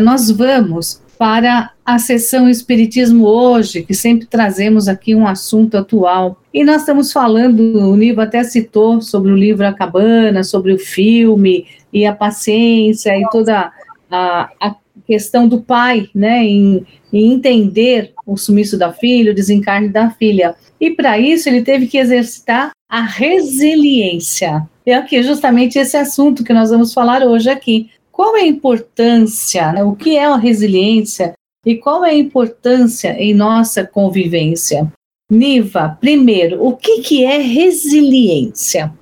Nós 0.00 0.30
vamos 0.30 1.02
para 1.18 1.72
a 1.84 1.98
sessão 1.98 2.48
Espiritismo 2.48 3.26
hoje, 3.26 3.82
que 3.82 3.94
sempre 3.94 4.26
trazemos 4.26 4.88
aqui 4.88 5.14
um 5.14 5.26
assunto 5.26 5.76
atual. 5.76 6.38
E 6.52 6.64
nós 6.64 6.82
estamos 6.82 7.12
falando, 7.12 7.60
o 7.60 7.96
Nivo 7.96 8.20
até 8.20 8.42
citou 8.44 9.00
sobre 9.00 9.30
o 9.30 9.36
livro 9.36 9.66
A 9.66 9.72
Cabana, 9.72 10.42
sobre 10.42 10.72
o 10.72 10.78
filme 10.78 11.66
e 11.92 12.06
a 12.06 12.12
paciência 12.12 13.16
e 13.16 13.28
toda 13.30 13.72
a, 14.12 14.50
a 14.60 14.76
questão 15.06 15.48
do 15.48 15.62
pai, 15.62 16.08
né, 16.14 16.44
em, 16.44 16.86
em, 17.12 17.32
entender 17.32 18.12
o 18.26 18.36
sumiço 18.36 18.78
da 18.78 18.92
filha, 18.92 19.32
o 19.32 19.34
desencarne 19.34 19.88
da 19.88 20.10
filha. 20.10 20.54
E 20.78 20.90
para 20.90 21.18
isso 21.18 21.48
ele 21.48 21.62
teve 21.62 21.86
que 21.86 21.96
exercitar 21.96 22.70
a 22.88 23.00
resiliência. 23.00 24.68
É 24.84 24.94
aqui 24.94 25.22
justamente 25.22 25.78
esse 25.78 25.96
assunto 25.96 26.44
que 26.44 26.52
nós 26.52 26.70
vamos 26.70 26.92
falar 26.92 27.22
hoje 27.22 27.48
aqui. 27.48 27.90
Qual 28.10 28.36
é 28.36 28.42
a 28.42 28.46
importância, 28.46 29.72
né, 29.72 29.82
o 29.82 29.96
que 29.96 30.16
é 30.16 30.26
a 30.26 30.36
resiliência 30.36 31.32
e 31.64 31.76
qual 31.76 32.04
é 32.04 32.10
a 32.10 32.14
importância 32.14 33.12
em 33.18 33.32
nossa 33.32 33.86
convivência? 33.86 34.92
Niva, 35.30 35.96
primeiro, 35.98 36.62
o 36.62 36.76
que, 36.76 37.00
que 37.00 37.24
é 37.24 37.38
resiliência? 37.38 38.92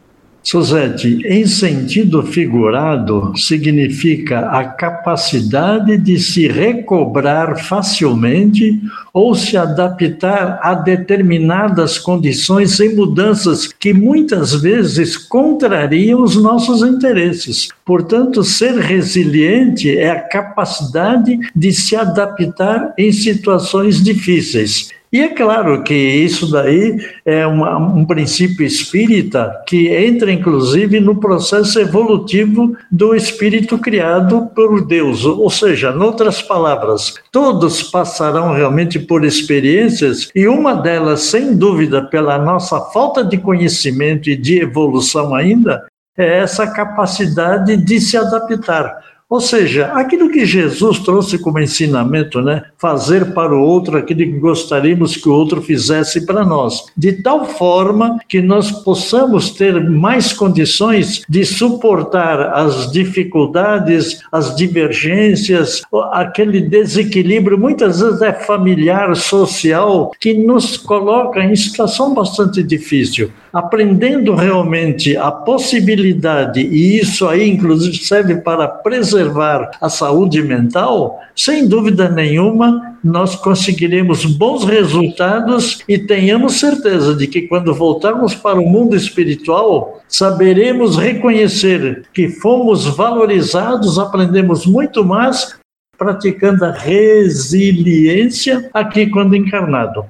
Suzete, 0.43 1.23
em 1.27 1.47
sentido 1.47 2.23
figurado, 2.23 3.33
significa 3.37 4.49
a 4.49 4.65
capacidade 4.65 5.97
de 5.99 6.19
se 6.19 6.49
recobrar 6.49 7.59
facilmente 7.63 8.81
ou 9.13 9.35
se 9.35 9.57
adaptar 9.57 10.59
a 10.63 10.75
determinadas 10.75 11.99
condições 11.99 12.81
e 12.81 12.89
mudanças 12.95 13.67
que 13.67 13.93
muitas 13.93 14.55
vezes 14.55 15.17
contrariam 15.17 16.23
os 16.23 16.37
nossos 16.37 16.83
interesses. 16.83 17.69
Portanto, 17.85 18.43
ser 18.43 18.77
resiliente 18.79 19.97
é 19.97 20.11
a 20.11 20.21
capacidade 20.21 21.39
de 21.55 21.73
se 21.73 21.95
adaptar 21.95 22.95
em 22.97 23.13
situações 23.13 24.03
difíceis. 24.03 25.00
E 25.13 25.21
é 25.21 25.29
claro 25.29 25.83
que 25.83 25.93
isso 25.93 26.49
daí 26.49 26.97
é 27.25 27.45
uma, 27.45 27.77
um 27.77 28.05
princípio 28.05 28.65
espírita 28.65 29.61
que 29.67 29.89
entra, 29.89 30.31
inclusive, 30.31 31.01
no 31.01 31.17
processo 31.17 31.81
evolutivo 31.81 32.77
do 32.89 33.13
espírito 33.17 33.77
criado 33.77 34.49
por 34.55 34.87
Deus. 34.87 35.25
Ou 35.25 35.51
seja, 35.51 35.91
em 35.91 35.99
outras 35.99 36.41
palavras, 36.41 37.17
todos 37.33 37.83
passarão 37.83 38.53
realmente 38.53 39.01
por 39.01 39.25
experiências 39.25 40.29
e 40.33 40.47
uma 40.47 40.75
delas, 40.75 41.23
sem 41.23 41.57
dúvida, 41.57 42.03
pela 42.03 42.39
nossa 42.39 42.81
falta 42.93 43.25
de 43.25 43.37
conhecimento 43.37 44.31
e 44.31 44.37
de 44.37 44.61
evolução 44.61 45.35
ainda, 45.35 45.87
é 46.17 46.39
essa 46.39 46.67
capacidade 46.67 47.77
de 47.77 48.01
se 48.01 48.17
adaptar. 48.17 49.10
Ou 49.31 49.41
seja, 49.41 49.93
aquilo 49.95 50.29
que 50.29 50.45
Jesus 50.45 50.99
trouxe 50.99 51.39
como 51.39 51.61
ensinamento, 51.61 52.43
né? 52.43 52.65
Fazer 52.77 53.33
para 53.33 53.55
o 53.55 53.63
outro 53.63 53.97
aquilo 53.97 54.19
que 54.19 54.41
gostaríamos 54.41 55.17
que 55.17 55.29
o 55.29 55.33
outro 55.33 55.63
fizesse 55.63 56.27
para 56.27 56.45
nós, 56.45 56.87
de 56.97 57.13
tal 57.13 57.45
forma 57.45 58.19
que 58.29 58.43
nós 58.43 58.73
possamos 58.73 59.51
ter 59.51 59.89
mais 59.89 60.33
condições 60.33 61.23
de 61.29 61.45
suportar 61.45 62.53
as 62.55 62.91
dificuldades, 62.91 64.21
as 64.33 64.57
divergências, 64.57 65.83
aquele 66.11 66.61
desequilíbrio, 66.61 67.57
muitas 67.57 68.01
vezes 68.01 68.21
é 68.23 68.33
familiar, 68.33 69.15
social, 69.15 70.11
que 70.19 70.35
nos 70.35 70.77
coloca 70.77 71.41
em 71.41 71.55
situação 71.55 72.13
bastante 72.13 72.65
difícil 72.65 73.31
aprendendo 73.53 74.35
realmente 74.35 75.17
a 75.17 75.31
possibilidade, 75.31 76.61
e 76.61 76.99
isso 76.99 77.27
aí 77.27 77.49
inclusive 77.49 77.97
serve 77.99 78.37
para 78.37 78.69
preservar 78.69 79.71
a 79.81 79.89
saúde 79.89 80.43
mental, 80.43 81.21
sem 81.35 81.67
dúvida 81.67 82.09
nenhuma, 82.09 82.97
nós 83.03 83.35
conseguiremos 83.35 84.25
bons 84.25 84.65
resultados 84.65 85.83
e 85.89 85.99
tenhamos 85.99 86.61
certeza 86.61 87.15
de 87.15 87.27
que 87.27 87.43
quando 87.43 87.75
voltarmos 87.75 88.35
para 88.35 88.61
o 88.61 88.69
mundo 88.69 88.95
espiritual, 88.95 90.01
saberemos 90.07 90.97
reconhecer 90.97 92.05
que 92.13 92.29
fomos 92.29 92.87
valorizados, 92.87 93.99
aprendemos 93.99 94.67
muito 94.67 95.05
mais 95.05 95.59
praticando 95.97 96.65
a 96.65 96.73
resiliência 96.73 98.71
aqui 98.73 99.07
quando 99.07 99.37
encarnado. 99.37 100.05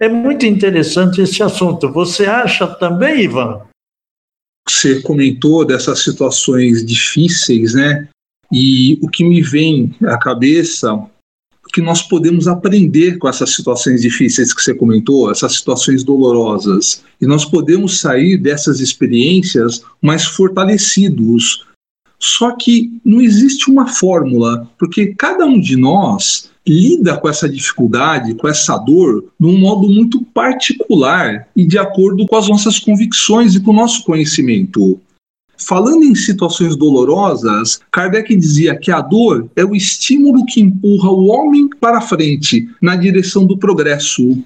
É 0.00 0.08
muito 0.08 0.46
interessante 0.46 1.20
esse 1.20 1.42
assunto. 1.42 1.90
Você 1.92 2.26
acha 2.26 2.66
também, 2.66 3.24
Ivan? 3.24 3.62
Você 4.68 5.00
comentou 5.00 5.64
dessas 5.64 6.00
situações 6.04 6.84
difíceis, 6.84 7.74
né? 7.74 8.08
E 8.52 8.98
o 9.02 9.08
que 9.08 9.24
me 9.24 9.42
vem 9.42 9.94
à 10.04 10.16
cabeça 10.18 10.92
é 10.92 11.70
que 11.72 11.80
nós 11.80 12.02
podemos 12.02 12.46
aprender 12.46 13.18
com 13.18 13.28
essas 13.28 13.54
situações 13.54 14.02
difíceis 14.02 14.54
que 14.54 14.62
você 14.62 14.74
comentou, 14.74 15.30
essas 15.30 15.54
situações 15.54 16.04
dolorosas. 16.04 17.02
E 17.20 17.26
nós 17.26 17.44
podemos 17.44 18.00
sair 18.00 18.38
dessas 18.38 18.80
experiências 18.80 19.82
mais 20.00 20.24
fortalecidos. 20.24 21.66
Só 22.18 22.52
que 22.52 23.00
não 23.04 23.20
existe 23.20 23.70
uma 23.70 23.86
fórmula, 23.86 24.68
porque 24.78 25.14
cada 25.14 25.46
um 25.46 25.60
de 25.60 25.76
nós 25.76 26.50
lida 26.66 27.16
com 27.16 27.28
essa 27.28 27.48
dificuldade, 27.48 28.34
com 28.34 28.46
essa 28.46 28.76
dor, 28.76 29.24
de 29.40 29.46
um 29.46 29.58
modo 29.58 29.88
muito 29.88 30.22
particular 30.22 31.48
e 31.56 31.66
de 31.66 31.78
acordo 31.78 32.26
com 32.26 32.36
as 32.36 32.48
nossas 32.48 32.78
convicções 32.78 33.54
e 33.54 33.60
com 33.60 33.70
o 33.70 33.76
nosso 33.76 34.04
conhecimento. 34.04 35.00
Falando 35.56 36.04
em 36.04 36.14
situações 36.14 36.76
dolorosas, 36.76 37.80
Kardec 37.90 38.34
dizia 38.36 38.76
que 38.76 38.92
a 38.92 39.00
dor 39.00 39.50
é 39.56 39.64
o 39.64 39.74
estímulo 39.74 40.44
que 40.44 40.60
empurra 40.60 41.10
o 41.10 41.26
homem 41.26 41.68
para 41.80 42.00
frente, 42.00 42.68
na 42.80 42.94
direção 42.94 43.44
do 43.44 43.58
progresso. 43.58 44.38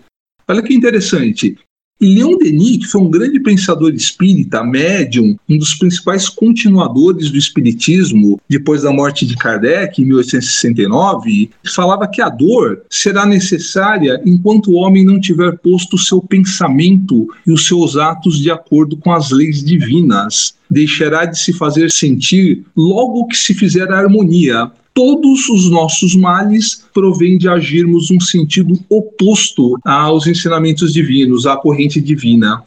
Olha 0.49 0.63
que 0.63 0.73
interessante. 0.73 1.59
Leon 2.05 2.37
Denis, 2.37 2.79
que 2.79 2.87
foi 2.87 3.01
um 3.01 3.11
grande 3.11 3.39
pensador 3.39 3.95
espírita, 3.95 4.65
médium, 4.65 5.37
um 5.49 5.57
dos 5.57 5.75
principais 5.75 6.29
continuadores 6.29 7.31
do 7.31 7.39
espiritismo 7.39 8.41
depois 8.49 8.83
da 8.83 8.93
morte 8.93 9.25
de 9.25 9.37
Kardec, 9.37 10.03
em 10.03 10.07
1869, 10.07 11.51
falava 11.75 12.09
que 12.09 12.21
a 12.21 12.29
dor 12.29 12.83
será 12.91 13.25
necessária 13.25 14.21
enquanto 14.27 14.73
o 14.73 14.75
homem 14.75 15.05
não 15.05 15.21
tiver 15.21 15.57
posto 15.59 15.95
o 15.95 15.99
seu 15.99 16.21
pensamento 16.21 17.29
e 17.47 17.53
os 17.53 17.67
seus 17.67 17.97
atos 17.97 18.39
de 18.39 18.51
acordo 18.51 18.97
com 18.97 19.13
as 19.13 19.31
leis 19.31 19.63
divinas. 19.63 20.55
Deixará 20.69 21.25
de 21.25 21.39
se 21.39 21.53
fazer 21.53 21.91
sentir 21.91 22.65
logo 22.77 23.27
que 23.27 23.37
se 23.37 23.55
fizer 23.55 23.91
a 23.93 23.99
harmonia, 23.99 24.73
todos 24.95 25.49
os 25.49 25.71
nossos 25.71 26.15
males 26.15 26.85
provêm 26.93 27.39
de 27.39 27.49
agirmos 27.49 28.11
um 28.11 28.21
sentido 28.21 28.79
oposto 28.89 29.79
aos 29.85 30.27
ensinamentos 30.27 30.93
divinos, 30.93 31.47
à 31.47 31.57
corrente 31.57 32.01
divina. 32.01 32.63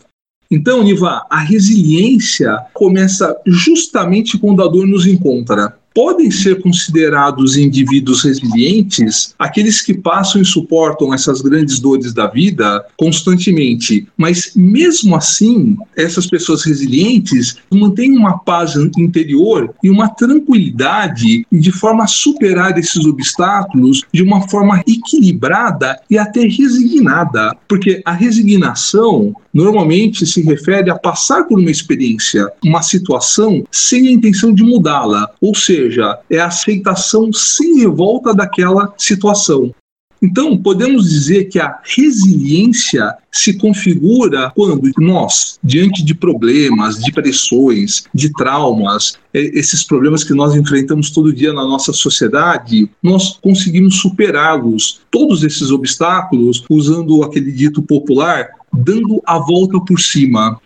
Então, 0.50 0.84
Niva, 0.84 1.26
a 1.30 1.40
resiliência 1.40 2.58
começa 2.74 3.36
justamente 3.46 4.38
quando 4.38 4.64
a 4.64 4.68
dor 4.68 4.86
nos 4.86 5.08
encontra 5.08 5.78
podem 5.96 6.30
ser 6.30 6.62
considerados 6.62 7.56
indivíduos 7.56 8.22
resilientes? 8.24 9.34
Aqueles 9.40 9.82
que 9.82 9.94
passam 9.94 10.42
e 10.42 10.46
suportam 10.46 11.14
essas 11.14 11.42
grandes 11.42 11.80
dores 11.80 12.14
da 12.14 12.28
vida 12.28 12.86
constantemente. 12.98 14.06
Mas 14.18 14.52
mesmo 14.54 15.16
assim, 15.16 15.78
essas 15.96 16.28
pessoas 16.28 16.66
resilientes 16.66 17.56
mantêm 17.72 18.18
uma 18.18 18.38
paz 18.38 18.76
interior 18.98 19.74
e 19.82 19.90
uma 19.90 20.10
tranquilidade 20.10 21.48
de 21.50 21.72
forma 21.72 22.04
a 22.04 22.08
superar 22.08 22.78
esses 22.78 23.06
obstáculos 23.06 24.04
de 24.14 24.22
uma 24.22 24.48
forma 24.50 24.84
equilibrada 24.86 25.98
e 26.10 26.18
até 26.18 26.42
resignada, 26.42 27.56
porque 27.70 28.02
a 28.04 28.12
resignação 28.12 29.34
normalmente 29.54 30.26
se 30.26 30.42
refere 30.42 30.90
a 30.90 30.96
passar 30.96 31.46
por 31.46 31.58
uma 31.58 31.72
experiência, 31.72 32.46
uma 32.62 32.82
situação 32.82 33.64
sem 33.72 34.10
a 34.10 34.12
intenção 34.12 34.54
de 34.54 34.62
mudá-la, 34.62 35.30
ou 35.40 35.56
seja, 35.56 35.85
é 36.30 36.40
a 36.40 36.48
aceitação 36.48 37.32
sem 37.34 37.80
revolta 37.80 38.34
daquela 38.34 38.94
situação. 38.98 39.74
Então, 40.22 40.58
podemos 40.58 41.10
dizer 41.10 41.46
que 41.46 41.60
a 41.60 41.80
resiliência 41.84 43.16
se 43.32 43.54
configura 43.54 44.52
quando 44.56 44.90
nós, 44.98 45.60
diante 45.64 46.04
de 46.04 46.16
problemas, 46.16 46.98
de 47.00 47.12
pressões, 47.12 48.06
de 48.14 48.32
traumas, 48.34 49.20
é, 49.34 49.40
esses 49.40 49.84
problemas 49.84 50.24
que 50.24 50.34
nós 50.34 50.56
enfrentamos 50.56 51.12
todo 51.12 51.34
dia 51.34 51.54
na 51.54 51.64
nossa 51.64 51.92
sociedade, 51.92 52.90
nós 53.04 53.38
conseguimos 53.42 53.98
superá-los, 53.98 55.02
todos 55.12 55.44
esses 55.44 55.70
obstáculos, 55.70 56.64
usando 56.70 57.24
aquele 57.24 57.52
dito 57.52 57.82
popular, 57.84 58.50
dando 58.74 59.22
a 59.26 59.38
volta 59.38 59.80
por 59.80 60.00
cima. 60.00 60.60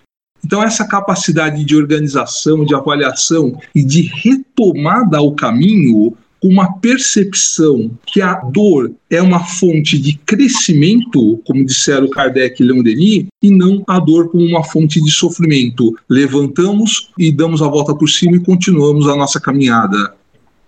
Então, 0.46 0.63
essa 0.63 0.88
capacidade 0.88 1.63
de 1.63 1.75
organização, 1.75 2.65
de 2.65 2.74
avaliação 2.74 3.60
e 3.74 3.84
de 3.84 4.01
retomada 4.01 5.17
ao 5.17 5.34
caminho, 5.34 6.15
com 6.41 6.48
uma 6.48 6.74
percepção 6.79 7.91
que 8.05 8.22
a 8.22 8.36
dor 8.36 8.91
é 9.10 9.22
uma 9.22 9.43
fonte 9.43 9.98
de 9.98 10.17
crescimento, 10.25 11.38
como 11.46 11.65
disseram 11.65 12.10
Kardec 12.10 12.62
e 12.62 12.65
Leon 12.65 12.81
Denis, 12.81 13.25
e 13.43 13.51
não 13.51 13.84
a 13.88 14.00
dor 14.00 14.29
como 14.29 14.46
uma 14.46 14.63
fonte 14.63 15.01
de 15.03 15.12
sofrimento. 15.12 15.96
Levantamos 16.10 17.12
e 17.17 17.31
damos 17.31 17.62
a 17.62 17.67
volta 17.67 17.93
por 17.93 18.08
cima 18.08 18.38
e 18.38 18.39
continuamos 18.39 19.08
a 19.08 19.15
nossa 19.15 19.39
caminhada. 19.39 20.15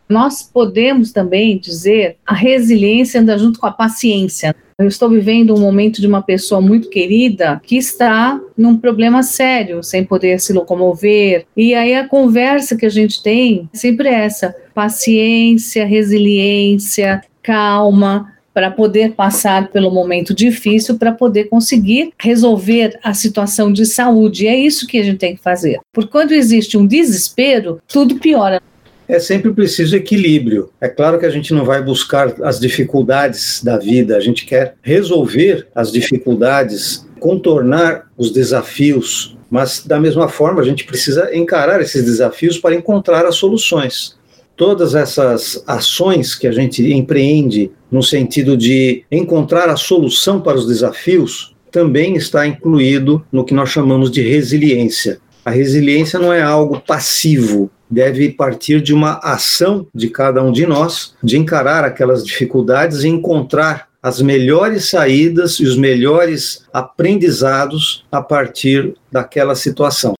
Nós 0.10 0.44
podemos 0.44 1.14
também 1.14 1.58
dizer 1.58 2.18
a 2.26 2.34
resiliência 2.34 3.22
anda 3.22 3.38
junto 3.38 3.60
com 3.60 3.66
a 3.66 3.72
paciência. 3.72 4.54
Eu 4.82 4.88
estou 4.88 5.10
vivendo 5.10 5.54
um 5.54 5.60
momento 5.60 6.02
de 6.02 6.08
uma 6.08 6.22
pessoa 6.22 6.60
muito 6.60 6.90
querida 6.90 7.62
que 7.64 7.78
está 7.78 8.40
num 8.58 8.78
problema 8.78 9.22
sério, 9.22 9.84
sem 9.84 10.04
poder 10.04 10.40
se 10.40 10.52
locomover. 10.54 11.46
E 11.56 11.74
aí 11.76 11.94
a 11.94 12.08
conversa 12.08 12.76
que 12.76 12.86
a 12.86 12.90
gente 12.90 13.22
tem 13.22 13.70
sempre 13.74 14.10
é 14.10 14.26
essa: 14.26 14.56
paciência, 14.74 15.86
resiliência, 15.86 17.22
calma, 17.44 18.34
para 18.54 18.72
poder 18.72 19.14
passar 19.14 19.70
pelo 19.70 19.92
momento 19.92 20.34
difícil, 20.34 20.98
para 20.98 21.12
poder 21.12 21.46
conseguir 21.46 22.12
resolver 22.20 23.00
a 23.04 23.14
situação 23.14 23.72
de 23.72 23.86
saúde. 23.86 24.46
E 24.46 24.48
é 24.48 24.58
isso 24.58 24.88
que 24.88 25.00
a 25.00 25.04
gente 25.04 25.20
tem 25.20 25.36
que 25.36 25.42
fazer. 25.42 25.80
Porque 25.94 26.12
quando 26.12 26.32
existe 26.32 26.78
um 26.78 26.86
desespero, 26.86 27.80
tudo 27.88 28.16
piora 28.16 28.62
é 29.08 29.20
sempre 29.20 29.54
preciso 29.54 29.96
equilíbrio. 29.96 30.70
É 30.80 30.88
claro 30.88 31.20
que 31.20 31.26
a 31.26 31.30
gente 31.30 31.54
não 31.54 31.66
vai 31.66 31.82
buscar 31.82 32.34
as 32.44 32.60
dificuldades 32.60 33.62
da 33.64 33.78
vida, 33.78 34.16
a 34.16 34.20
gente 34.20 34.46
quer 34.46 34.76
resolver 34.82 35.68
as 35.76 35.92
dificuldades, 35.92 37.06
contornar 37.20 38.10
os 38.18 38.32
desafios, 38.32 39.38
mas 39.50 39.86
da 39.86 40.00
mesma 40.00 40.28
forma 40.28 40.62
a 40.62 40.66
gente 40.66 40.86
precisa 40.86 41.36
encarar 41.36 41.82
esses 41.82 42.04
desafios 42.04 42.58
para 42.58 42.76
encontrar 42.76 43.26
as 43.26 43.36
soluções. 43.36 44.18
Todas 44.56 44.96
essas 44.96 45.64
ações 45.66 46.36
que 46.36 46.48
a 46.48 46.52
gente 46.52 46.82
empreende 46.94 47.72
no 47.92 48.04
sentido 48.04 48.56
de 48.56 49.04
encontrar 49.12 49.70
a 49.70 49.76
solução 49.76 50.40
para 50.40 50.58
os 50.58 50.68
desafios 50.68 51.56
também 51.72 52.16
está 52.16 52.46
incluído 52.46 53.26
no 53.32 53.44
que 53.44 53.54
nós 53.54 53.70
chamamos 53.70 54.12
de 54.12 54.22
resiliência. 54.22 55.20
A 55.44 55.50
resiliência 55.50 56.20
não 56.20 56.32
é 56.32 56.42
algo 56.42 56.80
passivo, 56.80 57.72
deve 57.92 58.30
partir 58.30 58.82
de 58.82 58.94
uma 58.94 59.20
ação 59.22 59.86
de 59.94 60.10
cada 60.10 60.42
um 60.42 60.52
de 60.52 60.66
nós, 60.66 61.14
de 61.22 61.38
encarar 61.38 61.84
aquelas 61.84 62.26
dificuldades 62.26 63.04
e 63.04 63.10
encontrar 63.10 63.90
as 64.02 64.22
melhores 64.22 64.90
saídas 64.90 65.60
e 65.60 65.64
os 65.64 65.78
melhores 65.78 66.66
aprendizados 66.74 68.06
a 68.12 68.22
partir 68.22 68.96
daquela 69.12 69.54
situação. 69.54 70.14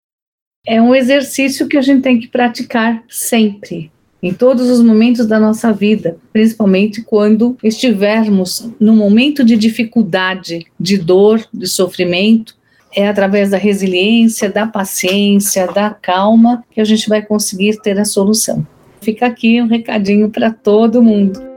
É 0.68 0.80
um 0.80 0.94
exercício 0.94 1.68
que 1.68 1.78
a 1.78 1.82
gente 1.82 2.04
tem 2.04 2.20
que 2.20 2.28
praticar 2.28 3.04
sempre, 3.10 3.92
em 4.22 4.32
todos 4.32 4.70
os 4.70 4.80
momentos 4.82 5.26
da 5.26 5.40
nossa 5.40 5.74
vida, 5.74 6.18
principalmente 6.32 7.02
quando 7.02 7.58
estivermos 7.64 8.70
num 8.80 8.96
momento 8.96 9.44
de 9.44 9.58
dificuldade, 9.58 10.68
de 10.80 10.98
dor, 11.00 11.44
de 11.52 11.66
sofrimento, 11.66 12.56
é 12.96 13.08
através 13.08 13.52
da 13.52 13.58
resiliência, 13.58 14.50
da 14.50 14.68
paciência, 14.68 15.68
da 15.68 15.90
calma 15.90 16.64
que 16.72 16.82
a 16.82 16.84
gente 16.84 17.08
vai 17.08 17.22
conseguir 17.22 17.82
ter 17.82 18.00
a 18.00 18.06
solução. 18.06 18.66
Fica 19.02 19.26
aqui 19.26 19.62
um 19.62 19.68
recadinho 19.68 20.30
para 20.30 20.52
todo 20.52 21.02
mundo. 21.02 21.52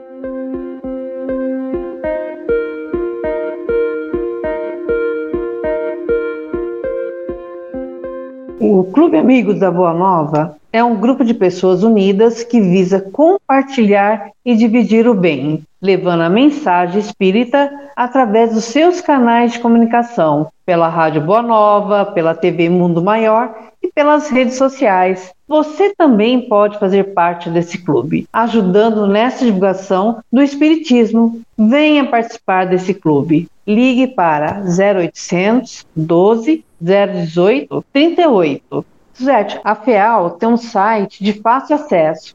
O 8.60 8.84
Clube 8.84 9.18
Amigos 9.18 9.58
da 9.58 9.70
Boa 9.70 9.92
Nova 9.92 10.56
é 10.72 10.82
um 10.82 10.96
grupo 10.96 11.24
de 11.24 11.34
pessoas 11.34 11.82
unidas 11.82 12.42
que 12.42 12.60
visa 12.60 12.98
compartilhar 13.00 14.30
e 14.44 14.56
dividir 14.56 15.06
o 15.06 15.14
bem, 15.14 15.62
levando 15.84 16.22
a 16.22 16.30
mensagem 16.30 16.98
espírita 16.98 17.70
através 17.94 18.54
dos 18.54 18.64
seus 18.64 19.02
canais 19.02 19.52
de 19.52 19.58
comunicação, 19.58 20.48
pela 20.64 20.88
Rádio 20.88 21.20
Boa 21.20 21.42
Nova, 21.42 22.06
pela 22.06 22.34
TV 22.34 22.70
Mundo 22.70 23.02
Maior 23.02 23.54
e 23.82 23.92
pelas 23.92 24.30
redes 24.30 24.56
sociais. 24.56 25.30
Você 25.46 25.94
também 25.94 26.48
pode 26.48 26.78
fazer 26.78 27.12
parte 27.12 27.50
desse 27.50 27.76
clube, 27.76 28.26
ajudando 28.32 29.06
nessa 29.06 29.44
divulgação 29.44 30.20
do 30.32 30.42
Espiritismo. 30.42 31.42
Venha 31.56 32.06
participar 32.06 32.64
desse 32.64 32.94
clube. 32.94 33.46
Ligue 33.66 34.06
para 34.06 34.62
0800 34.62 35.84
12 35.94 36.64
018 36.80 37.84
38. 37.92 38.86
Suzete, 39.12 39.60
a 39.62 39.74
FEAL 39.74 40.30
tem 40.30 40.48
um 40.48 40.56
site 40.56 41.22
de 41.22 41.34
fácil 41.34 41.76
acesso, 41.76 42.34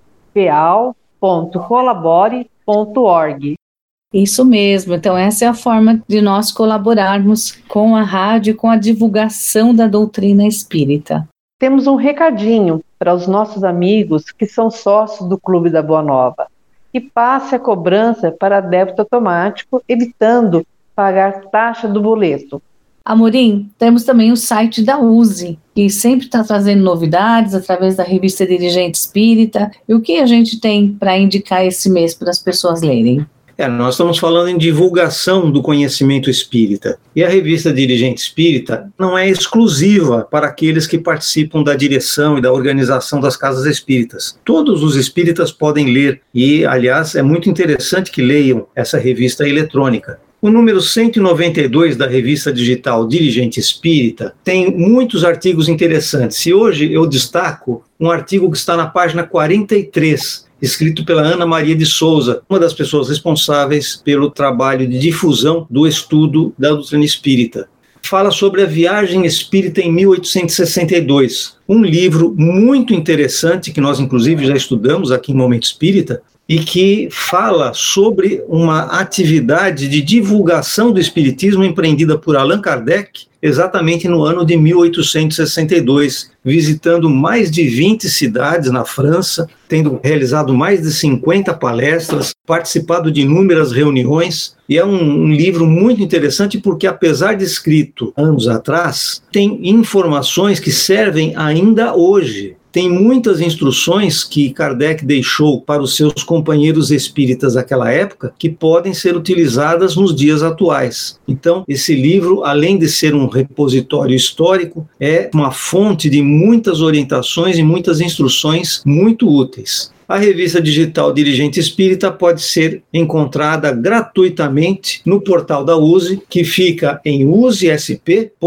Isso 4.14 4.44
mesmo. 4.44 4.96
Então, 4.96 5.16
essa 5.16 5.46
é 5.46 5.48
a 5.48 5.54
forma 5.54 6.02
de 6.08 6.22
nós 6.22 6.52
colaborarmos 6.52 7.52
com 7.68 7.96
a 7.96 8.02
rádio, 8.02 8.56
com 8.56 8.70
a 8.70 8.76
divulgação 8.76 9.74
da 9.74 9.88
doutrina 9.88 10.48
espírita. 10.48 11.28
Temos 11.60 11.86
um 11.86 11.96
recadinho 11.96 12.82
para 12.98 13.14
os 13.14 13.28
nossos 13.28 13.64
amigos 13.64 14.32
que 14.32 14.48
são 14.48 14.72
sócios 14.72 15.28
do 15.30 15.38
Clube 15.38 15.70
da 15.70 15.84
Boa 15.84 16.02
Nova. 16.02 16.48
Que 16.92 17.00
passe 17.00 17.54
a 17.54 17.60
cobrança 17.60 18.32
para 18.32 18.62
débito 18.62 19.02
automático, 19.02 19.84
evitando 19.88 20.66
pagar 20.96 21.46
taxa 21.52 21.88
do 21.88 22.02
boleto. 22.02 22.62
Amorim, 23.04 23.70
temos 23.78 24.04
também 24.04 24.32
o 24.32 24.38
site 24.38 24.84
da 24.84 25.00
USE, 25.00 25.58
que 25.74 25.90
sempre 25.90 26.26
está 26.26 26.44
trazendo 26.44 26.84
novidades 26.84 27.56
através 27.56 27.96
da 27.96 28.04
revista 28.04 28.46
Dirigente 28.46 29.00
Espírita. 29.00 29.72
E 29.88 29.94
o 29.94 30.02
que 30.02 30.18
a 30.18 30.26
gente 30.26 30.60
tem 30.60 30.90
para 30.94 31.18
indicar 31.18 31.66
esse 31.66 31.90
mês 31.90 32.14
para 32.14 32.30
as 32.30 32.40
pessoas 32.40 32.82
lerem? 32.82 33.26
É, 33.60 33.68
nós 33.68 33.96
estamos 33.96 34.18
falando 34.18 34.48
em 34.48 34.58
divulgação 34.58 35.52
do 35.52 35.62
conhecimento 35.62 36.30
espírita. 36.30 36.98
E 37.14 37.26
a 37.26 37.28
revista 37.28 37.74
Dirigente 37.74 38.22
Espírita 38.22 38.90
não 38.98 39.18
é 39.18 39.30
exclusiva 39.30 40.26
para 40.32 40.48
aqueles 40.48 40.88
que 40.88 40.98
participam 40.98 41.62
da 41.62 41.76
direção 41.76 42.38
e 42.38 42.42
da 42.42 42.54
organização 42.54 43.20
das 43.20 43.36
casas 43.36 43.66
espíritas. 43.66 44.40
Todos 44.46 44.82
os 44.82 44.96
espíritas 44.96 45.52
podem 45.52 45.92
ler, 45.92 46.22
e, 46.34 46.66
aliás, 46.66 47.16
é 47.16 47.22
muito 47.22 47.50
interessante 47.50 48.12
que 48.12 48.22
leiam 48.22 48.66
essa 48.74 48.98
revista 48.98 49.46
eletrônica. 49.46 50.18
O 50.42 50.50
número 50.50 50.80
192 50.80 51.98
da 51.98 52.08
revista 52.08 52.54
digital 52.54 53.06
Dirigente 53.06 53.60
Espírita 53.60 54.34
tem 54.42 54.72
muitos 54.72 55.26
artigos 55.26 55.68
interessantes. 55.68 56.46
E 56.46 56.54
hoje 56.54 56.94
eu 56.94 57.06
destaco 57.06 57.84
um 58.00 58.10
artigo 58.10 58.50
que 58.50 58.56
está 58.56 58.78
na 58.78 58.88
página 58.88 59.24
43, 59.24 60.48
escrito 60.62 61.04
pela 61.04 61.24
Ana 61.24 61.46
Maria 61.46 61.76
de 61.76 61.86
Souza, 61.86 62.42
uma 62.50 62.58
das 62.58 62.74
pessoas 62.74 63.10
responsáveis 63.10 63.98
pelo 63.98 64.32
trabalho 64.32 64.88
de 64.88 64.98
difusão 64.98 65.68
do 65.70 65.86
estudo 65.86 66.54
da 66.58 66.70
doutrina 66.70 67.04
espírita. 67.04 67.68
Fala 68.02 68.32
sobre 68.32 68.62
a 68.62 68.66
viagem 68.66 69.26
espírita 69.26 69.82
em 69.82 69.92
1862, 69.92 71.58
um 71.68 71.84
livro 71.84 72.34
muito 72.38 72.94
interessante 72.94 73.74
que 73.74 73.82
nós, 73.82 74.00
inclusive, 74.00 74.46
já 74.46 74.56
estudamos 74.56 75.12
aqui 75.12 75.34
em 75.34 75.36
Momento 75.36 75.64
Espírita, 75.64 76.22
e 76.50 76.58
que 76.58 77.08
fala 77.12 77.74
sobre 77.76 78.44
uma 78.48 79.00
atividade 79.00 79.88
de 79.88 80.02
divulgação 80.02 80.92
do 80.92 81.00
Espiritismo 81.00 81.64
empreendida 81.64 82.18
por 82.18 82.36
Allan 82.36 82.60
Kardec 82.60 83.30
exatamente 83.42 84.08
no 84.08 84.24
ano 84.24 84.46
de 84.46 84.58
1862, 84.58 86.32
visitando 86.44 87.10
mais 87.10 87.50
de 87.50 87.68
20 87.68 88.10
cidades 88.10 88.72
na 88.72 88.84
França, 88.84 89.48
tendo 89.68 90.00
realizado 90.04 90.54
mais 90.54 90.82
de 90.82 90.92
50 90.92 91.54
palestras, 91.54 92.34
participado 92.46 93.12
de 93.12 93.22
inúmeras 93.22 93.72
reuniões. 93.72 94.58
E 94.68 94.78
é 94.78 94.84
um, 94.84 95.24
um 95.24 95.32
livro 95.32 95.66
muito 95.66 96.02
interessante 96.02 96.58
porque, 96.58 96.86
apesar 96.86 97.36
de 97.36 97.46
escrito 97.46 98.12
anos 98.18 98.48
atrás, 98.48 99.22
tem 99.32 99.60
informações 99.70 100.60
que 100.60 100.72
servem 100.72 101.34
ainda 101.36 101.96
hoje 101.96 102.58
tem 102.72 102.90
muitas 102.90 103.42
instruções 103.42 104.24
que 104.24 104.52
Kardec 104.52 105.06
deixou 105.06 105.62
para 105.62 105.82
os 105.82 105.96
seus 105.96 106.24
companheiros 106.24 106.92
espíritas 106.92 107.54
daquela 107.56 107.92
época 107.92 108.34
que 108.38 108.50
podem 108.50 108.94
ser 108.94 109.16
utilizadas 109.16 109.96
nos 109.96 110.16
dias 110.16 110.44
atuais. 110.44 111.20
Então, 111.28 111.64
esse 111.68 111.96
livro, 111.96 112.44
além 112.44 112.78
de 112.78 112.88
ser 112.88 113.16
um 113.16 113.28
repositório 113.28 114.16
histórico, 114.16 114.88
é 115.00 115.30
uma 115.34 115.52
fonte 115.52 116.10
de 116.10 116.22
muitas 116.22 116.82
orientações 116.82 117.58
e 117.58 117.64
muitas 117.64 118.02
instruções 118.02 118.82
muito 118.86 119.28
úteis. 119.28 119.92
A 120.10 120.18
revista 120.18 120.60
digital 120.60 121.14
Dirigente 121.14 121.60
Espírita 121.60 122.12
pode 122.12 122.42
ser 122.42 122.82
encontrada 122.92 123.72
gratuitamente 123.72 125.04
no 125.06 125.22
portal 125.22 125.64
da 125.64 125.78
USE, 125.78 126.20
que 126.28 126.44
fica 126.44 127.00
em 127.06 127.28
usesp.org.br. 127.28 128.40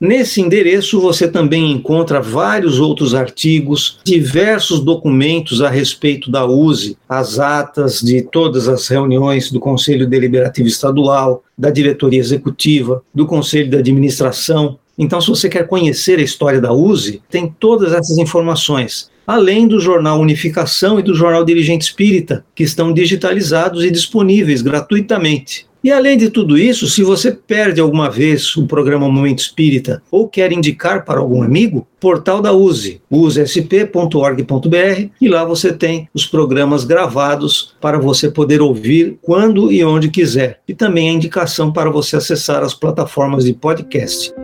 Nesse 0.00 0.40
endereço 0.40 1.00
você 1.00 1.26
também 1.26 1.72
encontra 1.72 2.20
vários 2.20 2.78
outros 2.78 3.16
artigos, 3.16 3.98
diversos 4.04 4.78
documentos 4.78 5.60
a 5.60 5.68
respeito 5.68 6.30
da 6.30 6.46
USE, 6.46 6.96
as 7.08 7.40
atas 7.40 8.00
de 8.00 8.22
todas 8.22 8.68
as 8.68 8.86
reuniões 8.86 9.50
do 9.50 9.58
Conselho 9.58 10.08
Deliberativo 10.08 10.68
Estadual, 10.68 11.42
da 11.58 11.68
diretoria 11.68 12.20
executiva, 12.20 13.02
do 13.12 13.26
Conselho 13.26 13.68
de 13.68 13.76
Administração. 13.76 14.78
Então, 14.96 15.20
se 15.20 15.28
você 15.28 15.48
quer 15.48 15.66
conhecer 15.66 16.20
a 16.20 16.22
história 16.22 16.60
da 16.60 16.72
USE, 16.72 17.20
tem 17.28 17.52
todas 17.58 17.92
essas 17.92 18.18
informações 18.18 19.09
além 19.26 19.66
do 19.66 19.80
jornal 19.80 20.20
Unificação 20.20 20.98
e 20.98 21.02
do 21.02 21.14
jornal 21.14 21.44
Dirigente 21.44 21.84
Espírita, 21.84 22.44
que 22.54 22.62
estão 22.62 22.92
digitalizados 22.92 23.84
e 23.84 23.90
disponíveis 23.90 24.62
gratuitamente. 24.62 25.70
E 25.82 25.90
além 25.90 26.18
de 26.18 26.28
tudo 26.28 26.58
isso, 26.58 26.86
se 26.86 27.02
você 27.02 27.32
perde 27.32 27.80
alguma 27.80 28.10
vez 28.10 28.54
o 28.54 28.66
programa 28.66 29.08
Momento 29.08 29.38
Espírita 29.38 30.02
ou 30.10 30.28
quer 30.28 30.52
indicar 30.52 31.06
para 31.06 31.20
algum 31.20 31.42
amigo, 31.42 31.86
portal 31.98 32.42
da 32.42 32.52
USE, 32.52 33.00
usesp.org.br, 33.10 35.08
e 35.18 35.28
lá 35.28 35.42
você 35.42 35.72
tem 35.72 36.06
os 36.12 36.26
programas 36.26 36.84
gravados 36.84 37.74
para 37.80 37.98
você 37.98 38.30
poder 38.30 38.60
ouvir 38.60 39.18
quando 39.22 39.72
e 39.72 39.82
onde 39.82 40.10
quiser. 40.10 40.60
E 40.68 40.74
também 40.74 41.08
a 41.08 41.12
indicação 41.12 41.72
para 41.72 41.90
você 41.90 42.16
acessar 42.16 42.62
as 42.62 42.74
plataformas 42.74 43.44
de 43.44 43.54
podcast. 43.54 44.34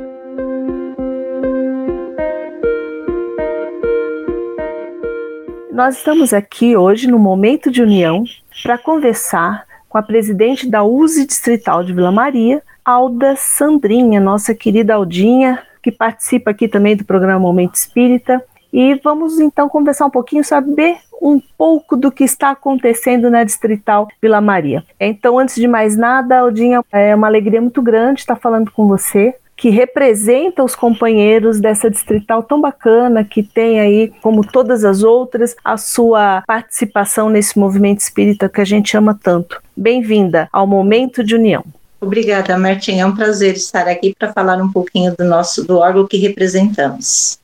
Nós 5.76 5.98
estamos 5.98 6.32
aqui 6.32 6.74
hoje 6.74 7.06
no 7.06 7.18
Momento 7.18 7.70
de 7.70 7.82
União 7.82 8.24
para 8.62 8.78
conversar 8.78 9.66
com 9.90 9.98
a 9.98 10.02
presidente 10.02 10.66
da 10.66 10.82
USE 10.82 11.26
Distrital 11.26 11.84
de 11.84 11.92
Vila 11.92 12.10
Maria, 12.10 12.62
Alda 12.82 13.36
Sandrinha, 13.36 14.18
nossa 14.18 14.54
querida 14.54 14.94
Aldinha, 14.94 15.62
que 15.82 15.92
participa 15.92 16.52
aqui 16.52 16.66
também 16.66 16.96
do 16.96 17.04
programa 17.04 17.38
Momento 17.38 17.74
Espírita. 17.74 18.42
E 18.72 18.94
vamos 19.04 19.38
então 19.38 19.68
conversar 19.68 20.06
um 20.06 20.10
pouquinho, 20.10 20.42
saber 20.42 20.96
um 21.20 21.38
pouco 21.58 21.94
do 21.94 22.10
que 22.10 22.24
está 22.24 22.52
acontecendo 22.52 23.30
na 23.30 23.44
Distrital 23.44 24.08
Vila 24.22 24.40
Maria. 24.40 24.82
Então, 24.98 25.38
antes 25.38 25.56
de 25.56 25.68
mais 25.68 25.94
nada, 25.94 26.38
Aldinha, 26.38 26.82
é 26.90 27.14
uma 27.14 27.26
alegria 27.26 27.60
muito 27.60 27.82
grande 27.82 28.20
estar 28.20 28.36
falando 28.36 28.70
com 28.70 28.88
você 28.88 29.34
que 29.56 29.70
representa 29.70 30.62
os 30.62 30.74
companheiros 30.74 31.58
dessa 31.58 31.90
distrital 31.90 32.42
tão 32.42 32.60
bacana, 32.60 33.24
que 33.24 33.42
tem 33.42 33.80
aí, 33.80 34.12
como 34.20 34.46
todas 34.46 34.84
as 34.84 35.02
outras, 35.02 35.56
a 35.64 35.76
sua 35.78 36.42
participação 36.46 37.30
nesse 37.30 37.58
movimento 37.58 38.00
espírita 38.00 38.48
que 38.48 38.60
a 38.60 38.64
gente 38.64 38.96
ama 38.96 39.18
tanto. 39.20 39.62
Bem-vinda 39.74 40.48
ao 40.52 40.66
Momento 40.66 41.24
de 41.24 41.34
União. 41.34 41.64
Obrigada, 42.00 42.58
Martim. 42.58 43.00
É 43.00 43.06
um 43.06 43.16
prazer 43.16 43.54
estar 43.54 43.88
aqui 43.88 44.14
para 44.16 44.32
falar 44.32 44.60
um 44.60 44.70
pouquinho 44.70 45.14
do 45.16 45.24
nosso 45.24 45.64
do 45.66 45.78
órgão 45.78 46.06
que 46.06 46.18
representamos. 46.18 47.38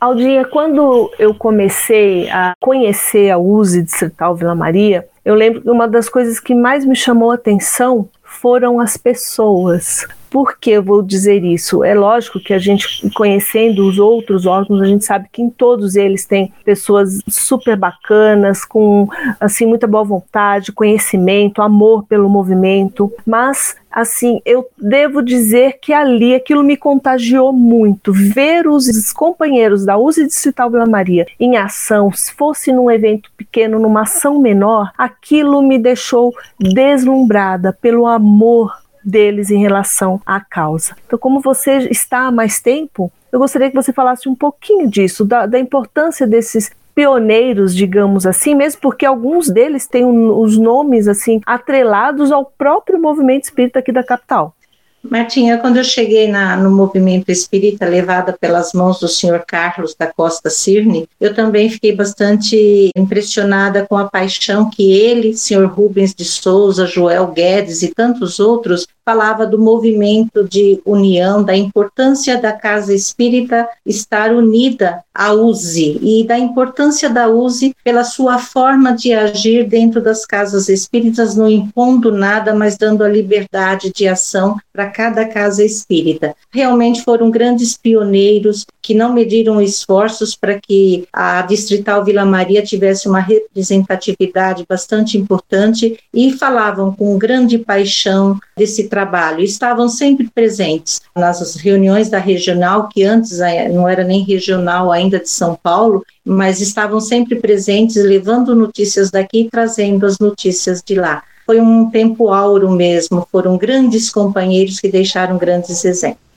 Aldinha, 0.00 0.46
quando 0.46 1.12
eu 1.18 1.34
comecei 1.34 2.30
a 2.30 2.54
conhecer 2.58 3.28
a 3.30 3.36
USE 3.36 3.82
Distrital 3.82 4.34
Vila 4.34 4.54
Maria, 4.54 5.06
eu 5.22 5.34
lembro 5.34 5.60
que 5.60 5.68
uma 5.68 5.86
das 5.86 6.08
coisas 6.08 6.40
que 6.40 6.54
mais 6.54 6.86
me 6.86 6.96
chamou 6.96 7.30
a 7.30 7.34
atenção 7.34 8.08
foram 8.24 8.80
as 8.80 8.96
pessoas. 8.96 10.08
Por 10.30 10.58
que 10.58 10.70
eu 10.70 10.82
vou 10.82 11.02
dizer 11.02 11.42
isso? 11.42 11.82
É 11.82 11.92
lógico 11.92 12.38
que 12.38 12.54
a 12.54 12.58
gente, 12.58 13.10
conhecendo 13.10 13.86
os 13.86 13.98
outros 13.98 14.46
órgãos, 14.46 14.80
a 14.80 14.86
gente 14.86 15.04
sabe 15.04 15.28
que 15.32 15.42
em 15.42 15.50
todos 15.50 15.96
eles 15.96 16.24
tem 16.24 16.52
pessoas 16.64 17.20
super 17.28 17.76
bacanas, 17.76 18.64
com 18.64 19.08
assim 19.40 19.66
muita 19.66 19.86
boa 19.86 20.04
vontade, 20.04 20.72
conhecimento, 20.72 21.60
amor 21.60 22.04
pelo 22.04 22.28
movimento, 22.28 23.12
mas 23.26 23.76
assim, 23.90 24.40
eu 24.44 24.68
devo 24.78 25.20
dizer 25.20 25.78
que 25.82 25.92
ali 25.92 26.34
aquilo 26.34 26.62
me 26.62 26.76
contagiou 26.76 27.52
muito. 27.52 28.12
Ver 28.12 28.68
os 28.68 29.12
companheiros 29.12 29.84
da 29.84 29.98
USE 29.98 30.26
Distrital 30.26 30.70
Vila 30.70 30.86
Maria 30.86 31.26
em 31.38 31.56
ação, 31.56 32.12
se 32.12 32.32
fosse 32.32 32.72
num 32.72 32.90
evento 32.90 33.30
pequeno, 33.36 33.78
numa 33.78 34.02
ação 34.02 34.38
menor, 34.38 34.92
aquilo 34.96 35.60
me 35.60 35.78
deixou 35.78 36.32
deslumbrada 36.58 37.72
pelo 37.72 38.06
amor 38.06 38.79
deles 39.04 39.50
em 39.50 39.60
relação 39.60 40.20
à 40.24 40.40
causa. 40.40 40.94
Então, 41.06 41.18
como 41.18 41.40
você 41.40 41.88
está 41.90 42.26
há 42.26 42.30
mais 42.30 42.60
tempo, 42.60 43.12
eu 43.32 43.38
gostaria 43.38 43.70
que 43.70 43.76
você 43.76 43.92
falasse 43.92 44.28
um 44.28 44.34
pouquinho 44.34 44.88
disso, 44.88 45.24
da, 45.24 45.46
da 45.46 45.58
importância 45.58 46.26
desses 46.26 46.70
pioneiros, 46.94 47.74
digamos 47.74 48.26
assim, 48.26 48.54
mesmo 48.54 48.80
porque 48.80 49.06
alguns 49.06 49.48
deles 49.48 49.86
têm 49.86 50.04
um, 50.04 50.38
os 50.38 50.58
nomes 50.58 51.08
assim 51.08 51.40
atrelados 51.46 52.32
ao 52.32 52.44
próprio 52.44 53.00
movimento 53.00 53.44
espírita 53.44 53.78
aqui 53.78 53.92
da 53.92 54.02
capital. 54.02 54.54
Martinha, 55.02 55.56
quando 55.58 55.78
eu 55.78 55.84
cheguei 55.84 56.28
na, 56.28 56.56
no 56.56 56.70
movimento 56.70 57.30
espírita, 57.30 57.86
levada 57.86 58.36
pelas 58.38 58.72
mãos 58.74 59.00
do 59.00 59.08
senhor 59.08 59.42
Carlos 59.46 59.94
da 59.98 60.06
Costa 60.06 60.50
Cirne, 60.50 61.08
eu 61.18 61.34
também 61.34 61.70
fiquei 61.70 61.94
bastante 61.94 62.90
impressionada 62.94 63.86
com 63.86 63.96
a 63.96 64.08
paixão 64.08 64.68
que 64.68 64.92
ele, 64.92 65.34
senhor 65.34 65.66
Rubens 65.68 66.14
de 66.14 66.24
Souza, 66.24 66.86
Joel 66.86 67.28
Guedes 67.28 67.82
e 67.82 67.94
tantos 67.94 68.38
outros 68.38 68.86
falava 69.10 69.44
do 69.44 69.58
movimento 69.58 70.48
de 70.48 70.80
união, 70.86 71.42
da 71.42 71.56
importância 71.56 72.40
da 72.40 72.52
casa 72.52 72.94
espírita 72.94 73.68
estar 73.84 74.32
unida 74.32 75.02
à 75.12 75.32
USE 75.32 75.98
e 76.00 76.24
da 76.24 76.38
importância 76.38 77.10
da 77.10 77.28
USE 77.28 77.74
pela 77.82 78.04
sua 78.04 78.38
forma 78.38 78.92
de 78.92 79.12
agir 79.12 79.66
dentro 79.66 80.00
das 80.00 80.24
casas 80.24 80.68
espíritas, 80.68 81.34
não 81.34 81.50
impondo 81.50 82.12
nada, 82.12 82.54
mas 82.54 82.76
dando 82.76 83.02
a 83.02 83.08
liberdade 83.08 83.90
de 83.92 84.06
ação 84.06 84.56
para 84.72 84.86
cada 84.86 85.26
casa 85.26 85.64
espírita. 85.64 86.32
Realmente 86.52 87.02
foram 87.02 87.32
grandes 87.32 87.76
pioneiros 87.76 88.64
que 88.80 88.94
não 88.94 89.12
mediram 89.12 89.60
esforços 89.60 90.36
para 90.36 90.58
que 90.60 91.06
a 91.12 91.42
Distrital 91.42 92.04
Vila 92.04 92.24
Maria 92.24 92.62
tivesse 92.62 93.08
uma 93.08 93.20
representatividade 93.20 94.64
bastante 94.68 95.18
importante 95.18 95.98
e 96.14 96.32
falavam 96.32 96.94
com 96.94 97.18
grande 97.18 97.58
paixão 97.58 98.38
desse 98.56 98.84
trabalho. 98.84 98.99
Estavam 99.42 99.88
sempre 99.88 100.28
presentes 100.34 101.00
nas 101.16 101.56
reuniões 101.56 102.08
da 102.08 102.18
regional, 102.18 102.88
que 102.88 103.02
antes 103.02 103.38
não 103.72 103.88
era 103.88 104.04
nem 104.04 104.22
regional 104.22 104.90
ainda 104.92 105.18
de 105.18 105.28
São 105.30 105.58
Paulo, 105.60 106.04
mas 106.24 106.60
estavam 106.60 107.00
sempre 107.00 107.36
presentes, 107.36 107.96
levando 107.96 108.54
notícias 108.54 109.10
daqui 109.10 109.42
e 109.42 109.50
trazendo 109.50 110.06
as 110.06 110.18
notícias 110.18 110.82
de 110.82 110.94
lá. 110.94 111.22
Foi 111.46 111.60
um 111.60 111.90
tempo 111.90 112.28
áureo 112.30 112.70
mesmo, 112.70 113.26
foram 113.30 113.58
grandes 113.58 114.10
companheiros 114.10 114.78
que 114.78 114.88
deixaram 114.88 115.36
grandes 115.36 115.84
exemplos. 115.84 116.29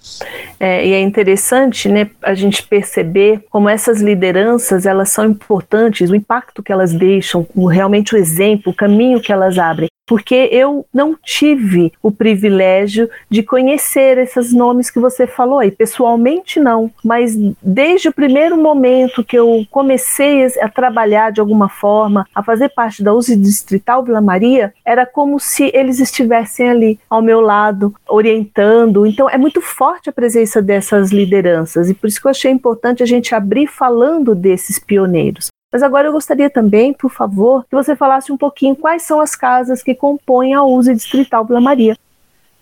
É, 0.59 0.85
e 0.85 0.93
é 0.93 1.01
interessante, 1.01 1.89
né, 1.89 2.09
a 2.21 2.33
gente 2.33 2.63
perceber 2.63 3.43
como 3.49 3.69
essas 3.69 4.01
lideranças 4.01 4.85
elas 4.85 5.09
são 5.09 5.25
importantes, 5.25 6.09
o 6.09 6.15
impacto 6.15 6.63
que 6.63 6.71
elas 6.71 6.93
deixam, 6.93 7.45
realmente 7.69 8.15
o 8.15 8.17
exemplo, 8.17 8.71
o 8.71 8.75
caminho 8.75 9.21
que 9.21 9.31
elas 9.31 9.57
abrem 9.57 9.89
porque 10.05 10.49
eu 10.51 10.85
não 10.93 11.15
tive 11.15 11.93
o 12.01 12.11
privilégio 12.11 13.09
de 13.29 13.41
conhecer 13.41 14.17
esses 14.17 14.53
nomes 14.53 14.91
que 14.91 14.99
você 14.99 15.25
falou 15.25 15.59
aí. 15.59 15.71
Pessoalmente, 15.71 16.59
não, 16.59 16.91
mas 17.03 17.35
desde 17.61 18.09
o 18.09 18.13
primeiro 18.13 18.57
momento 18.57 19.23
que 19.23 19.37
eu 19.37 19.65
comecei 19.71 20.45
a 20.61 20.67
trabalhar 20.67 21.31
de 21.31 21.39
alguma 21.39 21.69
forma, 21.69 22.27
a 22.35 22.43
fazer 22.43 22.69
parte 22.69 23.01
da 23.01 23.13
USE 23.13 23.35
Distrital 23.35 24.03
Vila 24.03 24.21
Maria, 24.21 24.73
era 24.85 25.05
como 25.05 25.39
se 25.39 25.71
eles 25.73 25.99
estivessem 25.99 26.69
ali 26.69 26.99
ao 27.09 27.21
meu 27.21 27.39
lado, 27.39 27.93
orientando. 28.07 29.05
Então, 29.05 29.29
é 29.29 29.37
muito 29.37 29.61
forte 29.61 29.92
a 30.09 30.13
presença 30.13 30.61
dessas 30.61 31.11
lideranças 31.11 31.89
e 31.89 31.93
por 31.93 32.07
isso 32.07 32.19
que 32.19 32.27
eu 32.27 32.31
achei 32.31 32.51
importante 32.51 33.03
a 33.03 33.05
gente 33.05 33.33
abrir 33.33 33.67
falando 33.67 34.33
desses 34.33 34.79
pioneiros. 34.79 35.47
Mas 35.71 35.81
agora 35.81 36.07
eu 36.07 36.11
gostaria 36.11 36.49
também, 36.49 36.93
por 36.93 37.09
favor, 37.09 37.65
que 37.67 37.75
você 37.75 37.95
falasse 37.95 38.31
um 38.31 38.37
pouquinho 38.37 38.75
quais 38.75 39.01
são 39.01 39.19
as 39.19 39.35
casas 39.35 39.81
que 39.81 39.95
compõem 39.95 40.53
a 40.53 40.63
USE 40.63 40.93
Distrital 40.93 41.45
Vila 41.45 41.59
Maria. 41.59 41.97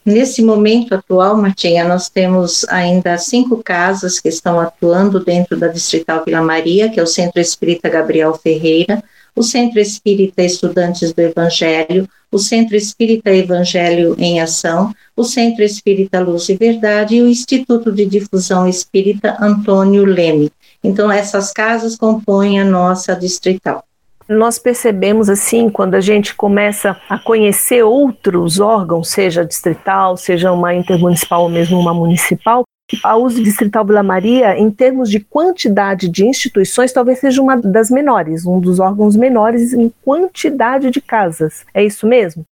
Nesse 0.04 0.42
momento 0.42 0.96
atual, 0.96 1.38
Martinha, 1.38 1.88
nós 1.88 2.10
temos 2.10 2.66
ainda 2.70 3.18
cinco 3.18 3.62
casas 3.62 4.20
que 4.20 4.30
estão 4.30 4.60
atuando 4.60 5.20
dentro 5.20 5.58
da 5.58 5.68
Distrital 5.68 6.24
Vila 6.26 6.42
Maria, 6.42 6.90
que 6.90 7.00
é 7.00 7.04
o 7.04 7.08
Centro 7.08 7.40
Espírita 7.40 7.88
Gabriel 7.88 8.34
Ferreira, 8.34 9.04
o 9.36 9.44
Centro 9.44 9.80
Espírita 9.80 10.44
Estudantes 10.44 11.14
do 11.14 11.20
Evangelho, 11.20 12.08
o 12.32 12.38
Centro 12.38 12.76
Espírita 12.76 13.30
Evangelho 13.30 14.16
em 14.18 14.40
Ação, 14.40 14.94
o 15.16 15.24
Centro 15.24 15.64
Espírita 15.64 16.20
Luz 16.20 16.48
e 16.50 16.56
Verdade 16.56 17.16
e 17.16 17.22
o 17.22 17.28
Instituto 17.28 17.92
de 17.92 18.06
Difusão 18.06 18.68
Espírita 18.68 19.38
Antônio 19.40 20.06
Leme. 20.06 20.52
Então, 20.84 21.12
essas 21.12 21.52
casas 21.52 21.96
compõem 21.96 22.60
a 22.60 22.66
nossa 22.66 23.16
distrital. 23.16 23.84
Nós 24.28 24.58
percebemos 24.58 25.30
assim, 25.30 25.70
quando 25.70 25.96
a 25.96 26.02
gente 26.02 26.34
começa 26.34 26.96
a 27.10 27.20
conhecer 27.20 27.84
outros 27.84 28.62
órgãos, 28.62 29.10
seja 29.10 29.46
distrital, 29.46 30.16
seja 30.16 30.54
uma 30.54 30.74
intermunicipal 30.74 31.44
ou 31.44 31.50
mesmo 31.50 31.78
uma 31.78 31.94
municipal, 31.94 32.64
a 33.04 33.18
USE 33.18 33.44
Distrital 33.44 33.86
Vila 33.86 34.04
Maria, 34.04 34.58
em 34.58 34.70
termos 34.70 35.10
de 35.10 35.20
quantidade 35.20 36.10
de 36.10 36.26
instituições, 36.26 36.92
talvez 36.92 37.20
seja 37.20 37.42
uma 37.42 37.58
das 37.58 37.90
menores, 37.90 38.46
um 38.46 38.60
dos 38.60 38.80
órgãos 38.80 39.16
menores 39.16 39.74
em 39.74 39.92
quantidade 40.04 40.92
de 40.92 41.02
casas. 41.02 41.66
É 41.74 41.84
isso 41.84 42.06
mesmo? 42.08 42.44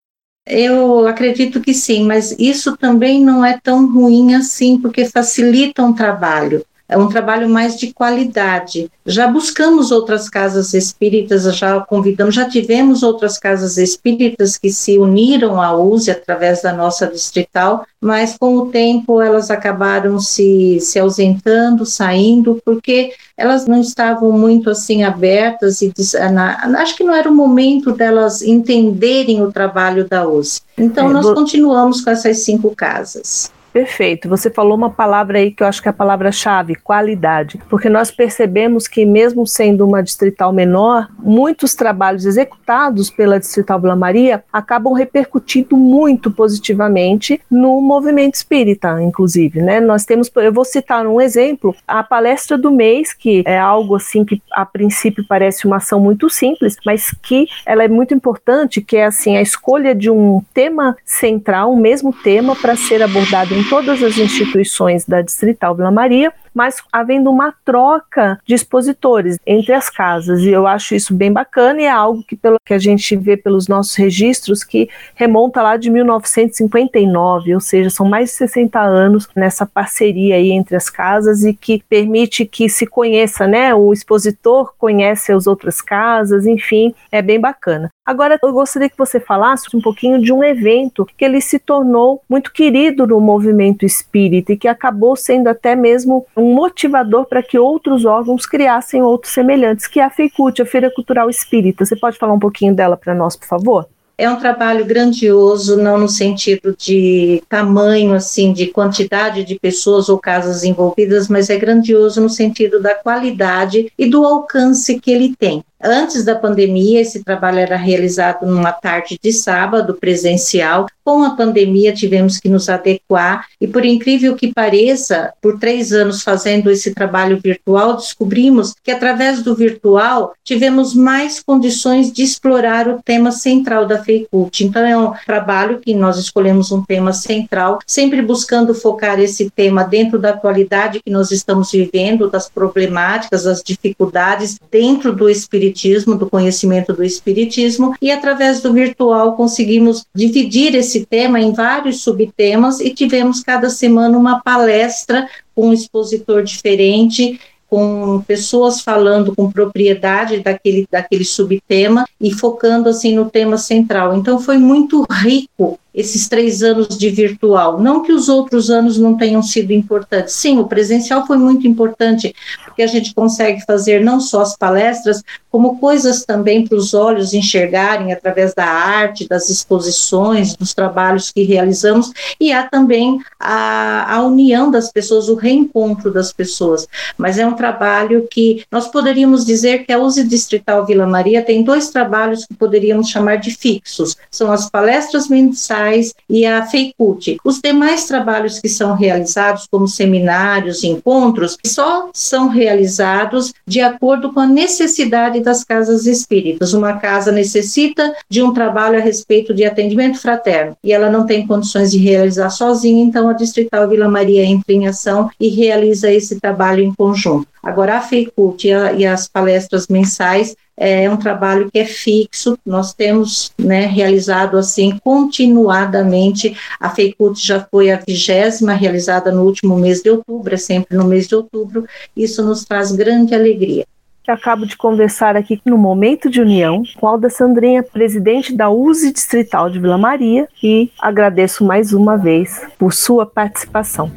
Eu 0.47 1.07
acredito 1.07 1.61
que 1.61 1.73
sim, 1.73 2.05
mas 2.05 2.35
isso 2.39 2.75
também 2.75 3.23
não 3.23 3.45
é 3.45 3.59
tão 3.61 3.91
ruim 3.91 4.33
assim, 4.33 4.79
porque 4.79 5.05
facilita 5.05 5.83
um 5.83 5.93
trabalho 5.93 6.65
é 6.89 6.97
um 6.97 7.07
trabalho 7.07 7.47
mais 7.47 7.77
de 7.77 7.93
qualidade. 7.93 8.91
Já 9.05 9.27
buscamos 9.27 9.91
outras 9.91 10.27
casas 10.27 10.73
espíritas, 10.73 11.43
já 11.55 11.79
convidamos, 11.81 12.33
já 12.33 12.49
tivemos 12.49 13.03
outras 13.03 13.37
casas 13.37 13.77
espíritas 13.77 14.57
que 14.57 14.71
se 14.71 14.97
uniram 14.97 15.61
à 15.61 15.71
USE 15.77 16.09
através 16.09 16.63
da 16.63 16.73
nossa 16.73 17.05
distrital, 17.05 17.85
mas 18.01 18.35
com 18.35 18.57
o 18.57 18.65
tempo 18.71 19.21
elas 19.21 19.51
acabaram 19.51 20.19
se, 20.19 20.79
se 20.81 20.97
ausentando, 20.97 21.85
saindo, 21.85 22.59
porque 22.65 23.13
elas 23.37 23.67
não 23.67 23.79
estavam 23.79 24.31
muito 24.31 24.71
assim 24.71 25.03
abertas 25.03 25.83
e 25.83 25.93
na, 26.33 26.57
acho 26.79 26.97
que 26.97 27.03
não 27.03 27.13
era 27.13 27.29
o 27.29 27.35
momento 27.35 27.91
delas 27.91 28.41
entenderem 28.41 29.43
o 29.43 29.51
trabalho 29.51 30.07
da 30.07 30.27
USE. 30.27 30.61
Então 30.75 31.09
é, 31.09 31.13
nós 31.13 31.29
continuamos 31.33 32.01
com 32.01 32.09
essas 32.09 32.43
cinco 32.43 32.75
casas. 32.75 33.51
Perfeito. 33.71 34.27
Você 34.27 34.49
falou 34.49 34.75
uma 34.75 34.89
palavra 34.89 35.37
aí 35.37 35.51
que 35.51 35.61
eu 35.61 35.67
acho 35.67 35.81
que 35.81 35.87
é 35.87 35.91
a 35.91 35.93
palavra-chave, 35.93 36.75
qualidade. 36.75 37.59
Porque 37.69 37.89
nós 37.89 38.09
percebemos 38.11 38.87
que, 38.87 39.05
mesmo 39.05 39.45
sendo 39.45 39.85
uma 39.85 40.01
distrital 40.01 40.51
menor, 40.51 41.07
muitos 41.19 41.75
trabalhos 41.75 42.25
executados 42.25 43.09
pela 43.09 43.39
Distrital 43.39 43.79
Vila 43.79 43.95
Maria 43.95 44.43
acabam 44.51 44.93
repercutindo 44.93 45.77
muito 45.77 46.31
positivamente 46.31 47.39
no 47.49 47.79
movimento 47.81 48.35
espírita, 48.35 49.01
inclusive. 49.01 49.61
Né? 49.61 49.79
Nós 49.79 50.05
temos, 50.05 50.31
eu 50.35 50.53
vou 50.53 50.65
citar 50.65 51.05
um 51.05 51.21
exemplo, 51.21 51.75
a 51.87 52.03
palestra 52.03 52.57
do 52.57 52.71
mês, 52.71 53.13
que 53.13 53.43
é 53.45 53.57
algo 53.57 53.95
assim 53.95 54.25
que 54.25 54.41
a 54.51 54.65
princípio 54.65 55.23
parece 55.27 55.67
uma 55.67 55.77
ação 55.77 55.99
muito 55.99 56.29
simples, 56.29 56.75
mas 56.85 57.13
que 57.21 57.47
ela 57.65 57.83
é 57.83 57.87
muito 57.87 58.13
importante, 58.13 58.81
que 58.81 58.97
é 58.97 59.05
assim 59.05 59.37
a 59.37 59.41
escolha 59.41 59.93
de 59.93 60.09
um 60.09 60.41
tema 60.53 60.97
central, 61.05 61.73
um 61.73 61.79
mesmo 61.79 62.11
tema 62.11 62.55
para 62.55 62.75
ser 62.75 63.01
abordado 63.03 63.58
em 63.59 63.63
todas 63.63 64.01
as 64.01 64.17
instituições 64.17 65.05
da 65.05 65.21
Distrital 65.21 65.75
Vila 65.75 65.91
Maria, 65.91 66.31
mas 66.59 66.83
havendo 66.91 67.31
uma 67.31 67.53
troca 67.63 68.37
de 68.45 68.53
expositores 68.53 69.39
entre 69.47 69.71
as 69.71 69.89
casas. 69.89 70.41
E 70.41 70.49
eu 70.49 70.67
acho 70.67 70.93
isso 70.93 71.13
bem 71.13 71.31
bacana 71.31 71.81
e 71.81 71.85
é 71.85 71.89
algo 71.89 72.21
que, 72.21 72.35
pelo 72.35 72.57
que 72.65 72.73
a 72.73 72.77
gente 72.77 73.15
vê 73.15 73.37
pelos 73.37 73.69
nossos 73.69 73.95
registros, 73.95 74.61
que 74.61 74.89
remonta 75.15 75.61
lá 75.61 75.77
de 75.77 75.89
1959, 75.89 77.55
ou 77.55 77.61
seja, 77.61 77.89
são 77.89 78.05
mais 78.05 78.31
de 78.31 78.35
60 78.35 78.77
anos 78.77 79.29
nessa 79.33 79.65
parceria 79.65 80.35
aí 80.35 80.51
entre 80.51 80.75
as 80.75 80.89
casas 80.89 81.45
e 81.45 81.53
que 81.53 81.81
permite 81.87 82.45
que 82.45 82.67
se 82.67 82.85
conheça, 82.85 83.47
né? 83.47 83.73
O 83.73 83.93
expositor 83.93 84.73
conhece 84.77 85.31
as 85.31 85.47
outras 85.47 85.81
casas, 85.81 86.45
enfim, 86.45 86.93
é 87.09 87.21
bem 87.21 87.39
bacana. 87.39 87.89
Agora, 88.09 88.39
eu 88.41 88.51
gostaria 88.51 88.89
que 88.89 88.97
você 88.97 89.19
falasse 89.19 89.67
um 89.77 89.79
pouquinho 89.79 90.19
de 90.19 90.33
um 90.33 90.43
evento 90.43 91.05
que 91.15 91.23
ele 91.23 91.39
se 91.39 91.59
tornou 91.59 92.23
muito 92.27 92.51
querido 92.51 93.05
no 93.05 93.21
movimento 93.21 93.85
espírita 93.85 94.51
e 94.51 94.57
que 94.57 94.67
acabou 94.67 95.15
sendo 95.15 95.47
até 95.47 95.75
mesmo 95.75 96.25
um 96.35 96.48
motivador 96.53 97.25
para 97.25 97.43
que 97.43 97.57
outros 97.57 98.05
órgãos 98.05 98.45
criassem 98.45 99.01
outros 99.01 99.33
semelhantes, 99.33 99.87
que 99.87 99.99
é 99.99 100.03
a 100.03 100.09
FEICUT, 100.09 100.61
a 100.61 100.65
Feira 100.65 100.91
Cultural 100.91 101.29
Espírita. 101.29 101.85
Você 101.85 101.95
pode 101.95 102.17
falar 102.17 102.33
um 102.33 102.39
pouquinho 102.39 102.73
dela 102.73 102.97
para 102.97 103.15
nós, 103.15 103.35
por 103.35 103.47
favor? 103.47 103.87
É 104.17 104.29
um 104.29 104.35
trabalho 104.35 104.83
grandioso, 104.83 105.77
não 105.77 105.97
no 105.97 106.09
sentido 106.09 106.75
de 106.77 107.41
tamanho, 107.47 108.13
assim, 108.13 108.51
de 108.51 108.67
quantidade 108.67 109.45
de 109.45 109.57
pessoas 109.57 110.09
ou 110.09 110.17
casas 110.17 110.65
envolvidas, 110.65 111.29
mas 111.29 111.49
é 111.49 111.55
grandioso 111.55 112.19
no 112.19 112.29
sentido 112.29 112.81
da 112.81 112.93
qualidade 112.95 113.89
e 113.97 114.05
do 114.09 114.25
alcance 114.25 114.99
que 114.99 115.09
ele 115.09 115.33
tem. 115.39 115.63
Antes 115.81 116.25
da 116.25 116.35
pandemia, 116.35 116.99
esse 116.99 117.23
trabalho 117.23 117.59
era 117.59 117.77
realizado 117.77 118.45
numa 118.45 118.71
tarde 118.73 119.17
de 119.21 119.31
sábado 119.31 119.93
presencial. 119.93 120.87
Com 121.05 121.23
a 121.23 121.31
pandemia, 121.31 121.93
tivemos 121.93 122.37
que 122.37 122.49
nos 122.49 122.67
adequar 122.69 123.47
e, 123.61 123.67
por 123.67 123.85
incrível 123.85 124.35
que 124.35 124.53
pareça, 124.53 125.33
por 125.41 125.57
três 125.57 125.93
anos 125.93 126.21
fazendo 126.21 126.69
esse 126.69 126.93
trabalho 126.93 127.39
virtual, 127.41 127.95
descobrimos 127.95 128.75
que, 128.83 128.91
através 128.91 129.41
do 129.41 129.55
virtual, 129.55 130.33
tivemos 130.43 130.93
mais 130.93 131.41
condições 131.41 132.11
de 132.11 132.23
explorar 132.23 132.87
o 132.87 133.01
tema 133.01 133.31
central 133.31 133.87
da 133.87 134.03
FEICULT. 134.03 134.65
Então, 134.65 134.85
é 134.85 134.97
um 134.97 135.13
trabalho 135.25 135.79
que 135.79 135.95
nós 135.95 136.17
escolhemos 136.17 136.71
um 136.71 136.83
tema 136.83 137.13
central, 137.13 137.79
sempre 137.87 138.21
buscando 138.21 138.75
focar 138.75 139.19
esse 139.19 139.49
tema 139.49 139.83
dentro 139.83 140.19
da 140.19 140.31
atualidade 140.31 141.01
que 141.03 141.09
nós 141.09 141.31
estamos 141.31 141.71
vivendo, 141.71 142.29
das 142.29 142.49
problemáticas, 142.49 143.45
das 143.45 143.63
dificuldades 143.63 144.59
dentro 144.69 145.15
do 145.15 145.29
espírito 145.29 145.68
espiritismo, 145.69 146.15
do 146.15 146.29
conhecimento 146.29 146.93
do 146.93 147.03
espiritismo, 147.03 147.93
e 148.01 148.11
através 148.11 148.61
do 148.61 148.73
virtual 148.73 149.35
conseguimos 149.35 150.05
dividir 150.13 150.75
esse 150.75 151.05
tema 151.05 151.39
em 151.39 151.53
vários 151.53 152.01
subtemas 152.01 152.79
e 152.79 152.89
tivemos 152.89 153.41
cada 153.41 153.69
semana 153.69 154.17
uma 154.17 154.41
palestra 154.41 155.27
com 155.55 155.69
um 155.69 155.73
expositor 155.73 156.43
diferente 156.43 157.39
com 157.69 158.23
pessoas 158.27 158.81
falando 158.81 159.35
com 159.35 159.51
propriedade 159.51 160.39
daquele, 160.39 160.87
daquele 160.89 161.23
subtema 161.23 162.03
e 162.19 162.33
focando 162.33 162.89
assim 162.89 163.15
no 163.15 163.29
tema 163.29 163.59
central. 163.59 164.17
Então 164.17 164.39
foi 164.39 164.57
muito 164.57 165.05
rico 165.11 165.79
esses 165.99 166.29
três 166.29 166.63
anos 166.63 166.97
de 166.97 167.09
virtual. 167.09 167.81
Não 167.81 168.01
que 168.01 168.13
os 168.13 168.29
outros 168.29 168.69
anos 168.69 168.97
não 168.97 169.17
tenham 169.17 169.43
sido 169.43 169.73
importantes. 169.73 170.33
Sim, 170.35 170.57
o 170.57 170.65
presencial 170.65 171.27
foi 171.27 171.37
muito 171.37 171.67
importante, 171.67 172.33
porque 172.63 172.81
a 172.81 172.87
gente 172.87 173.13
consegue 173.13 173.61
fazer 173.65 174.01
não 174.01 174.21
só 174.21 174.41
as 174.41 174.55
palestras, 174.55 175.21
como 175.51 175.77
coisas 175.77 176.23
também 176.23 176.65
para 176.65 176.77
os 176.77 176.93
olhos 176.93 177.33
enxergarem 177.33 178.13
através 178.13 178.53
da 178.53 178.65
arte, 178.65 179.27
das 179.27 179.49
exposições, 179.49 180.55
dos 180.55 180.73
trabalhos 180.73 181.31
que 181.31 181.43
realizamos, 181.43 182.13
e 182.39 182.53
há 182.53 182.63
também 182.63 183.19
a, 183.37 184.15
a 184.15 184.21
união 184.21 184.71
das 184.71 184.91
pessoas, 184.91 185.27
o 185.27 185.35
reencontro 185.35 186.13
das 186.13 186.31
pessoas. 186.31 186.87
Mas 187.17 187.37
é 187.37 187.45
um 187.45 187.55
trabalho 187.55 188.25
que 188.31 188.63
nós 188.71 188.87
poderíamos 188.87 189.45
dizer 189.45 189.85
que 189.85 189.91
a 189.91 189.99
USE 189.99 190.23
Distrital 190.23 190.85
Vila 190.85 191.05
Maria 191.05 191.41
tem 191.41 191.61
dois 191.61 191.89
trabalhos 191.89 192.45
que 192.45 192.53
poderíamos 192.53 193.09
chamar 193.09 193.37
de 193.37 193.51
fixos: 193.51 194.15
são 194.31 194.49
as 194.49 194.69
palestras 194.69 195.27
mensais 195.27 195.88
e 196.29 196.45
a 196.45 196.65
FEICUT. 196.65 197.37
Os 197.43 197.59
demais 197.59 198.05
trabalhos 198.05 198.59
que 198.59 198.69
são 198.69 198.95
realizados, 198.95 199.67
como 199.69 199.87
seminários, 199.87 200.83
encontros, 200.83 201.57
só 201.65 202.09
são 202.13 202.47
realizados 202.47 203.53
de 203.65 203.81
acordo 203.81 204.31
com 204.31 204.39
a 204.39 204.47
necessidade 204.47 205.39
das 205.39 205.63
casas 205.63 206.05
espíritas. 206.05 206.73
Uma 206.73 206.93
casa 206.93 207.31
necessita 207.31 208.13
de 208.29 208.41
um 208.41 208.53
trabalho 208.53 208.97
a 208.97 209.01
respeito 209.01 209.53
de 209.53 209.65
atendimento 209.65 210.19
fraterno 210.19 210.75
e 210.83 210.91
ela 210.91 211.09
não 211.09 211.25
tem 211.25 211.45
condições 211.45 211.91
de 211.91 211.97
realizar 211.97 212.49
sozinha, 212.49 213.03
então 213.03 213.29
a 213.29 213.33
Distrital 213.33 213.87
Vila 213.87 214.07
Maria 214.07 214.45
entra 214.45 214.73
em 214.73 214.87
ação 214.87 215.29
e 215.39 215.49
realiza 215.49 216.11
esse 216.11 216.39
trabalho 216.39 216.83
em 216.83 216.93
conjunto. 216.93 217.47
Agora, 217.61 217.97
a 217.97 218.01
FEICUT 218.01 218.67
e, 218.67 218.71
e 218.99 219.05
as 219.05 219.27
palestras 219.27 219.87
mensais 219.87 220.55
é 220.79 221.09
um 221.09 221.17
trabalho 221.17 221.69
que 221.69 221.77
é 221.77 221.85
fixo, 221.85 222.57
nós 222.65 222.93
temos 222.93 223.51
né, 223.59 223.85
realizado 223.85 224.57
assim 224.57 224.97
continuadamente, 225.03 226.57
a 226.79 226.89
FEICUT 226.89 227.45
já 227.45 227.59
foi 227.69 227.91
a 227.91 227.97
vigésima 227.97 228.73
realizada 228.73 229.29
no 229.29 229.43
último 229.43 229.77
mês 229.77 230.01
de 230.01 230.09
outubro, 230.09 230.53
é 230.53 230.57
sempre 230.57 230.95
no 230.95 231.03
mês 231.03 231.27
de 231.27 231.35
outubro, 231.35 231.85
isso 232.15 232.41
nos 232.43 232.63
traz 232.63 232.93
grande 232.93 233.35
alegria. 233.35 233.85
Acabo 234.27 234.65
de 234.65 234.77
conversar 234.77 235.35
aqui 235.35 235.59
no 235.65 235.75
Momento 235.75 236.29
de 236.29 236.39
União 236.39 236.83
com 236.99 237.07
Alda 237.07 237.31
Sandrinha, 237.31 237.81
presidente 237.81 238.55
da 238.55 238.69
USE 238.69 239.11
Distrital 239.11 239.71
de 239.71 239.79
Vila 239.79 239.97
Maria, 239.97 240.47
e 240.61 240.91
agradeço 240.99 241.65
mais 241.65 241.93
uma 241.93 242.15
vez 242.15 242.61
por 242.77 242.93
sua 242.93 243.25
participação. 243.25 244.11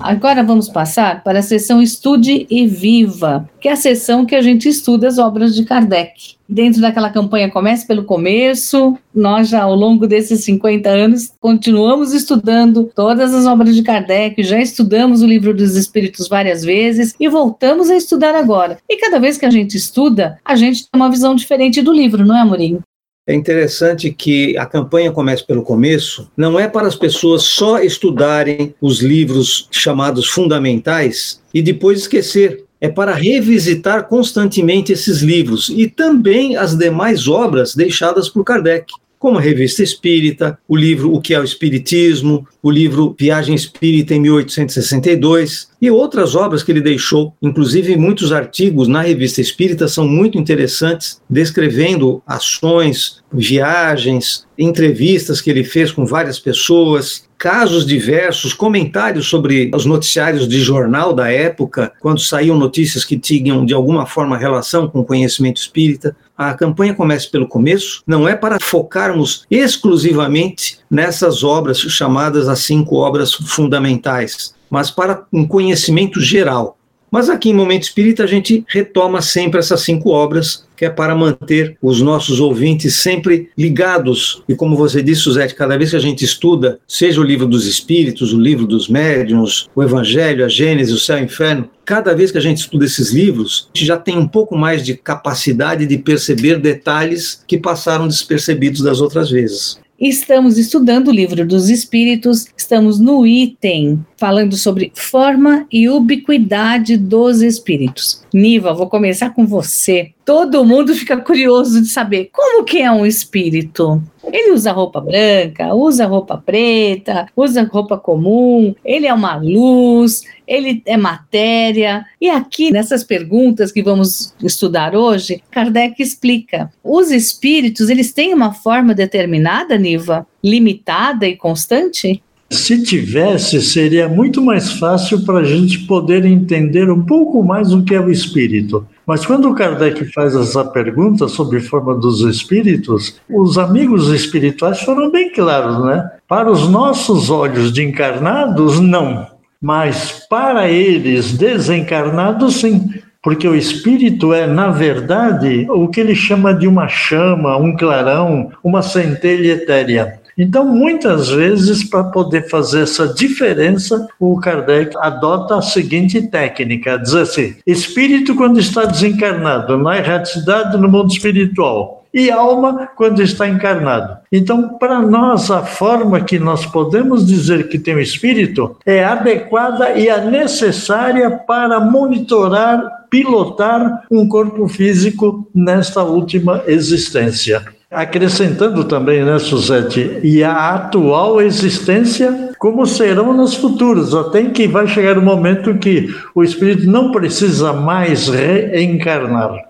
Agora 0.00 0.44
vamos 0.44 0.68
passar 0.68 1.22
para 1.24 1.40
a 1.40 1.42
sessão 1.42 1.82
Estude 1.82 2.46
e 2.48 2.66
Viva, 2.66 3.48
que 3.60 3.68
é 3.68 3.72
a 3.72 3.76
sessão 3.76 4.24
que 4.24 4.34
a 4.34 4.40
gente 4.40 4.68
estuda 4.68 5.08
as 5.08 5.18
obras 5.18 5.54
de 5.54 5.64
Kardec. 5.64 6.36
Dentro 6.48 6.80
daquela 6.80 7.10
campanha 7.10 7.50
Comece 7.50 7.86
pelo 7.86 8.04
Começo, 8.04 8.96
nós 9.14 9.48
já 9.48 9.62
ao 9.62 9.74
longo 9.74 10.06
desses 10.06 10.44
50 10.44 10.88
anos 10.88 11.32
continuamos 11.40 12.14
estudando 12.14 12.90
todas 12.94 13.34
as 13.34 13.44
obras 13.44 13.74
de 13.74 13.82
Kardec, 13.82 14.42
já 14.42 14.60
estudamos 14.60 15.20
o 15.20 15.26
Livro 15.26 15.52
dos 15.52 15.74
Espíritos 15.76 16.28
várias 16.28 16.62
vezes 16.62 17.14
e 17.18 17.28
voltamos 17.28 17.90
a 17.90 17.96
estudar 17.96 18.34
agora. 18.34 18.78
E 18.88 18.96
cada 18.96 19.18
vez 19.18 19.36
que 19.36 19.46
a 19.46 19.50
gente 19.50 19.76
estuda, 19.76 20.38
a 20.44 20.54
gente 20.54 20.88
tem 20.88 21.00
uma 21.00 21.10
visão 21.10 21.34
diferente 21.34 21.82
do 21.82 21.92
livro, 21.92 22.24
não 22.24 22.36
é, 22.36 22.40
Amorim? 22.40 22.80
É 23.28 23.34
interessante 23.34 24.10
que 24.10 24.56
a 24.56 24.64
campanha 24.64 25.12
comece 25.12 25.46
pelo 25.46 25.62
começo, 25.62 26.30
não 26.34 26.58
é 26.58 26.66
para 26.66 26.88
as 26.88 26.94
pessoas 26.94 27.42
só 27.42 27.78
estudarem 27.78 28.74
os 28.80 29.02
livros 29.02 29.68
chamados 29.70 30.30
fundamentais 30.30 31.38
e 31.52 31.60
depois 31.60 32.00
esquecer. 32.00 32.64
É 32.80 32.88
para 32.88 33.12
revisitar 33.12 34.08
constantemente 34.08 34.92
esses 34.92 35.20
livros 35.20 35.68
e 35.68 35.86
também 35.88 36.56
as 36.56 36.74
demais 36.74 37.28
obras 37.28 37.74
deixadas 37.74 38.30
por 38.30 38.44
Kardec 38.44 38.90
como 39.18 39.38
a 39.38 39.40
Revista 39.40 39.82
Espírita, 39.82 40.58
o 40.68 40.76
livro 40.76 41.12
O 41.12 41.20
que 41.20 41.34
é 41.34 41.40
o 41.40 41.44
Espiritismo, 41.44 42.46
o 42.62 42.70
livro 42.70 43.16
Viagem 43.18 43.54
Espírita 43.54 44.14
em 44.14 44.20
1862 44.20 45.68
e 45.80 45.90
outras 45.90 46.34
obras 46.34 46.62
que 46.62 46.72
ele 46.72 46.80
deixou, 46.80 47.34
inclusive 47.40 47.96
muitos 47.96 48.32
artigos 48.32 48.88
na 48.88 49.02
Revista 49.02 49.40
Espírita 49.40 49.88
são 49.88 50.06
muito 50.06 50.38
interessantes, 50.38 51.20
descrevendo 51.28 52.22
ações, 52.26 53.22
viagens, 53.32 54.46
entrevistas 54.58 55.40
que 55.40 55.50
ele 55.50 55.62
fez 55.62 55.92
com 55.92 56.04
várias 56.04 56.38
pessoas, 56.38 57.28
casos 57.38 57.86
diversos, 57.86 58.52
comentários 58.52 59.28
sobre 59.28 59.70
os 59.72 59.86
noticiários 59.86 60.48
de 60.48 60.58
jornal 60.58 61.12
da 61.12 61.30
época, 61.30 61.92
quando 62.00 62.20
saíam 62.20 62.58
notícias 62.58 63.04
que 63.04 63.16
tinham 63.16 63.64
de 63.64 63.72
alguma 63.72 64.04
forma 64.04 64.36
relação 64.36 64.88
com 64.88 65.00
o 65.00 65.04
conhecimento 65.04 65.58
espírita. 65.58 66.16
A 66.38 66.54
campanha 66.54 66.94
começa 66.94 67.28
pelo 67.28 67.48
começo, 67.48 68.00
não 68.06 68.28
é 68.28 68.36
para 68.36 68.58
focarmos 68.60 69.44
exclusivamente 69.50 70.78
nessas 70.88 71.42
obras 71.42 71.80
chamadas 71.80 72.48
as 72.48 72.60
cinco 72.60 72.94
obras 72.94 73.34
fundamentais, 73.34 74.54
mas 74.70 74.88
para 74.88 75.24
um 75.32 75.44
conhecimento 75.44 76.20
geral. 76.20 76.78
Mas 77.10 77.28
aqui 77.28 77.50
em 77.50 77.54
Momento 77.54 77.84
Espírita 77.84 78.22
a 78.22 78.26
gente 78.26 78.64
retoma 78.68 79.20
sempre 79.20 79.58
essas 79.58 79.80
cinco 79.80 80.10
obras, 80.10 80.64
que 80.76 80.84
é 80.84 80.90
para 80.90 81.14
manter 81.14 81.76
os 81.82 82.00
nossos 82.00 82.38
ouvintes 82.38 82.96
sempre 82.96 83.50
ligados. 83.58 84.42
E 84.48 84.54
como 84.54 84.76
você 84.76 85.02
disse, 85.02 85.22
Suzete, 85.22 85.54
cada 85.56 85.76
vez 85.76 85.90
que 85.90 85.96
a 85.96 86.00
gente 86.00 86.24
estuda, 86.24 86.78
seja 86.86 87.20
o 87.20 87.24
livro 87.24 87.46
dos 87.46 87.66
Espíritos, 87.66 88.32
o 88.32 88.40
livro 88.40 88.66
dos 88.66 88.88
Médiuns, 88.88 89.68
o 89.74 89.82
Evangelho, 89.82 90.44
a 90.44 90.48
Gênesis, 90.48 90.94
o 90.94 90.98
Céu 90.98 91.18
e 91.18 91.22
o 91.22 91.24
Inferno, 91.24 91.68
cada 91.88 92.14
vez 92.14 92.30
que 92.30 92.36
a 92.36 92.40
gente 92.42 92.58
estuda 92.58 92.84
esses 92.84 93.12
livros, 93.12 93.70
a 93.74 93.78
gente 93.78 93.86
já 93.86 93.96
tem 93.96 94.18
um 94.18 94.28
pouco 94.28 94.54
mais 94.54 94.84
de 94.84 94.94
capacidade 94.94 95.86
de 95.86 95.96
perceber 95.96 96.60
detalhes 96.60 97.42
que 97.46 97.56
passaram 97.56 98.06
despercebidos 98.06 98.82
das 98.82 99.00
outras 99.00 99.30
vezes. 99.30 99.80
Estamos 99.98 100.58
estudando 100.58 101.08
o 101.08 101.12
livro 101.12 101.46
dos 101.46 101.70
Espíritos, 101.70 102.44
estamos 102.54 103.00
no 103.00 103.26
item 103.26 104.04
falando 104.18 104.56
sobre 104.56 104.92
forma 104.94 105.66
e 105.72 105.88
ubiquidade 105.88 106.96
dos 106.96 107.40
espíritos. 107.40 108.22
Niva, 108.34 108.74
vou 108.74 108.88
começar 108.88 109.30
com 109.30 109.46
você. 109.46 110.12
Todo 110.24 110.64
mundo 110.64 110.94
fica 110.94 111.16
curioso 111.16 111.80
de 111.80 111.88
saber 111.88 112.28
como 112.32 112.64
que 112.64 112.78
é 112.82 112.90
um 112.90 113.06
espírito. 113.06 114.02
Ele 114.30 114.52
usa 114.52 114.72
roupa 114.72 115.00
branca, 115.00 115.72
usa 115.72 116.04
roupa 116.04 116.36
preta, 116.36 117.28
usa 117.34 117.62
roupa 117.62 117.96
comum, 117.96 118.74
ele 118.84 119.06
é 119.06 119.14
uma 119.14 119.36
luz, 119.36 120.22
ele 120.46 120.82
é 120.84 120.98
matéria. 120.98 122.04
E 122.20 122.28
aqui, 122.28 122.70
nessas 122.70 123.02
perguntas 123.02 123.72
que 123.72 123.82
vamos 123.82 124.34
estudar 124.42 124.94
hoje, 124.94 125.42
Kardec 125.50 126.02
explica. 126.02 126.70
Os 126.84 127.10
espíritos, 127.10 127.88
eles 127.88 128.12
têm 128.12 128.34
uma 128.34 128.52
forma 128.52 128.94
determinada, 128.94 129.78
Niva? 129.78 130.26
Limitada 130.44 131.26
e 131.26 131.34
constante? 131.34 132.22
Se 132.50 132.82
tivesse, 132.82 133.60
seria 133.60 134.08
muito 134.08 134.40
mais 134.40 134.72
fácil 134.72 135.22
para 135.24 135.40
a 135.40 135.44
gente 135.44 135.80
poder 135.80 136.24
entender 136.24 136.90
um 136.90 137.04
pouco 137.04 137.42
mais 137.42 137.74
o 137.74 137.82
que 137.82 137.94
é 137.94 138.00
o 138.00 138.10
espírito. 138.10 138.86
Mas 139.06 139.26
quando 139.26 139.54
Kardec 139.54 140.10
faz 140.12 140.34
essa 140.34 140.64
pergunta 140.64 141.28
sobre 141.28 141.60
forma 141.60 141.94
dos 141.94 142.22
espíritos, 142.22 143.20
os 143.28 143.58
amigos 143.58 144.08
espirituais 144.08 144.80
foram 144.80 145.10
bem 145.10 145.30
claros, 145.30 145.84
né? 145.84 146.10
Para 146.26 146.50
os 146.50 146.68
nossos 146.68 147.28
olhos 147.28 147.70
de 147.70 147.82
encarnados, 147.82 148.80
não. 148.80 149.26
Mas 149.60 150.26
para 150.28 150.70
eles 150.70 151.32
desencarnados, 151.32 152.56
sim. 152.56 152.88
Porque 153.22 153.46
o 153.46 153.54
espírito 153.54 154.32
é, 154.32 154.46
na 154.46 154.70
verdade, 154.70 155.66
o 155.68 155.88
que 155.88 156.00
ele 156.00 156.14
chama 156.14 156.54
de 156.54 156.66
uma 156.68 156.88
chama, 156.88 157.56
um 157.56 157.76
clarão, 157.76 158.50
uma 158.62 158.80
centelha 158.80 159.52
etérea. 159.52 160.17
Então, 160.38 160.64
muitas 160.64 161.28
vezes, 161.30 161.82
para 161.82 162.04
poder 162.04 162.48
fazer 162.48 162.82
essa 162.82 163.12
diferença, 163.12 164.06
o 164.20 164.38
Kardec 164.38 164.96
adota 164.98 165.56
a 165.56 165.62
seguinte 165.62 166.22
técnica: 166.22 166.96
diz 166.96 167.12
assim, 167.14 167.56
espírito 167.66 168.36
quando 168.36 168.60
está 168.60 168.84
desencarnado, 168.84 169.76
na 169.76 169.98
erraticidade 169.98 170.78
no 170.78 170.88
mundo 170.88 171.10
espiritual, 171.10 172.06
e 172.14 172.30
alma 172.30 172.88
quando 172.96 173.20
está 173.20 173.48
encarnado. 173.48 174.16
Então, 174.30 174.78
para 174.78 175.00
nós, 175.00 175.50
a 175.50 175.62
forma 175.62 176.20
que 176.20 176.38
nós 176.38 176.64
podemos 176.64 177.26
dizer 177.26 177.68
que 177.68 177.78
tem 177.78 177.96
o 177.96 178.00
espírito 178.00 178.76
é 178.86 179.04
adequada 179.04 179.98
e 179.98 180.08
a 180.08 180.18
necessária 180.18 181.30
para 181.30 181.80
monitorar, 181.80 183.06
pilotar 183.10 184.04
um 184.10 184.28
corpo 184.28 184.68
físico 184.68 185.50
nesta 185.54 186.02
última 186.04 186.62
existência. 186.66 187.77
Acrescentando 187.90 188.84
também, 188.84 189.24
né, 189.24 189.38
Suzete, 189.38 190.20
e 190.22 190.44
a 190.44 190.74
atual 190.74 191.40
existência, 191.40 192.50
como 192.58 192.84
serão 192.86 193.32
nas 193.32 193.54
futuras, 193.54 194.14
até 194.14 194.44
que 194.50 194.68
vai 194.68 194.86
chegar 194.86 195.16
o 195.16 195.22
momento 195.22 195.78
que 195.78 196.14
o 196.34 196.44
espírito 196.44 196.86
não 196.86 197.10
precisa 197.10 197.72
mais 197.72 198.28
reencarnar. 198.28 199.68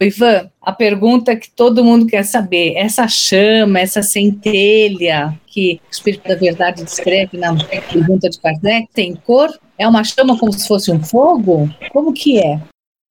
Ivan, 0.00 0.50
a 0.60 0.72
pergunta 0.72 1.36
que 1.36 1.48
todo 1.50 1.84
mundo 1.84 2.06
quer 2.06 2.24
saber, 2.24 2.74
essa 2.76 3.06
chama, 3.06 3.78
essa 3.78 4.02
centelha 4.02 5.32
que 5.46 5.80
o 5.88 5.92
Espírito 5.92 6.26
da 6.26 6.34
Verdade 6.34 6.82
descreve 6.82 7.38
na 7.38 7.54
pergunta 7.54 8.28
de 8.28 8.40
Kardec, 8.40 8.88
tem 8.92 9.14
cor? 9.14 9.50
É 9.78 9.86
uma 9.86 10.02
chama 10.02 10.36
como 10.38 10.52
se 10.52 10.66
fosse 10.66 10.90
um 10.90 11.02
fogo? 11.02 11.70
Como 11.92 12.12
que 12.12 12.38
é? 12.38 12.60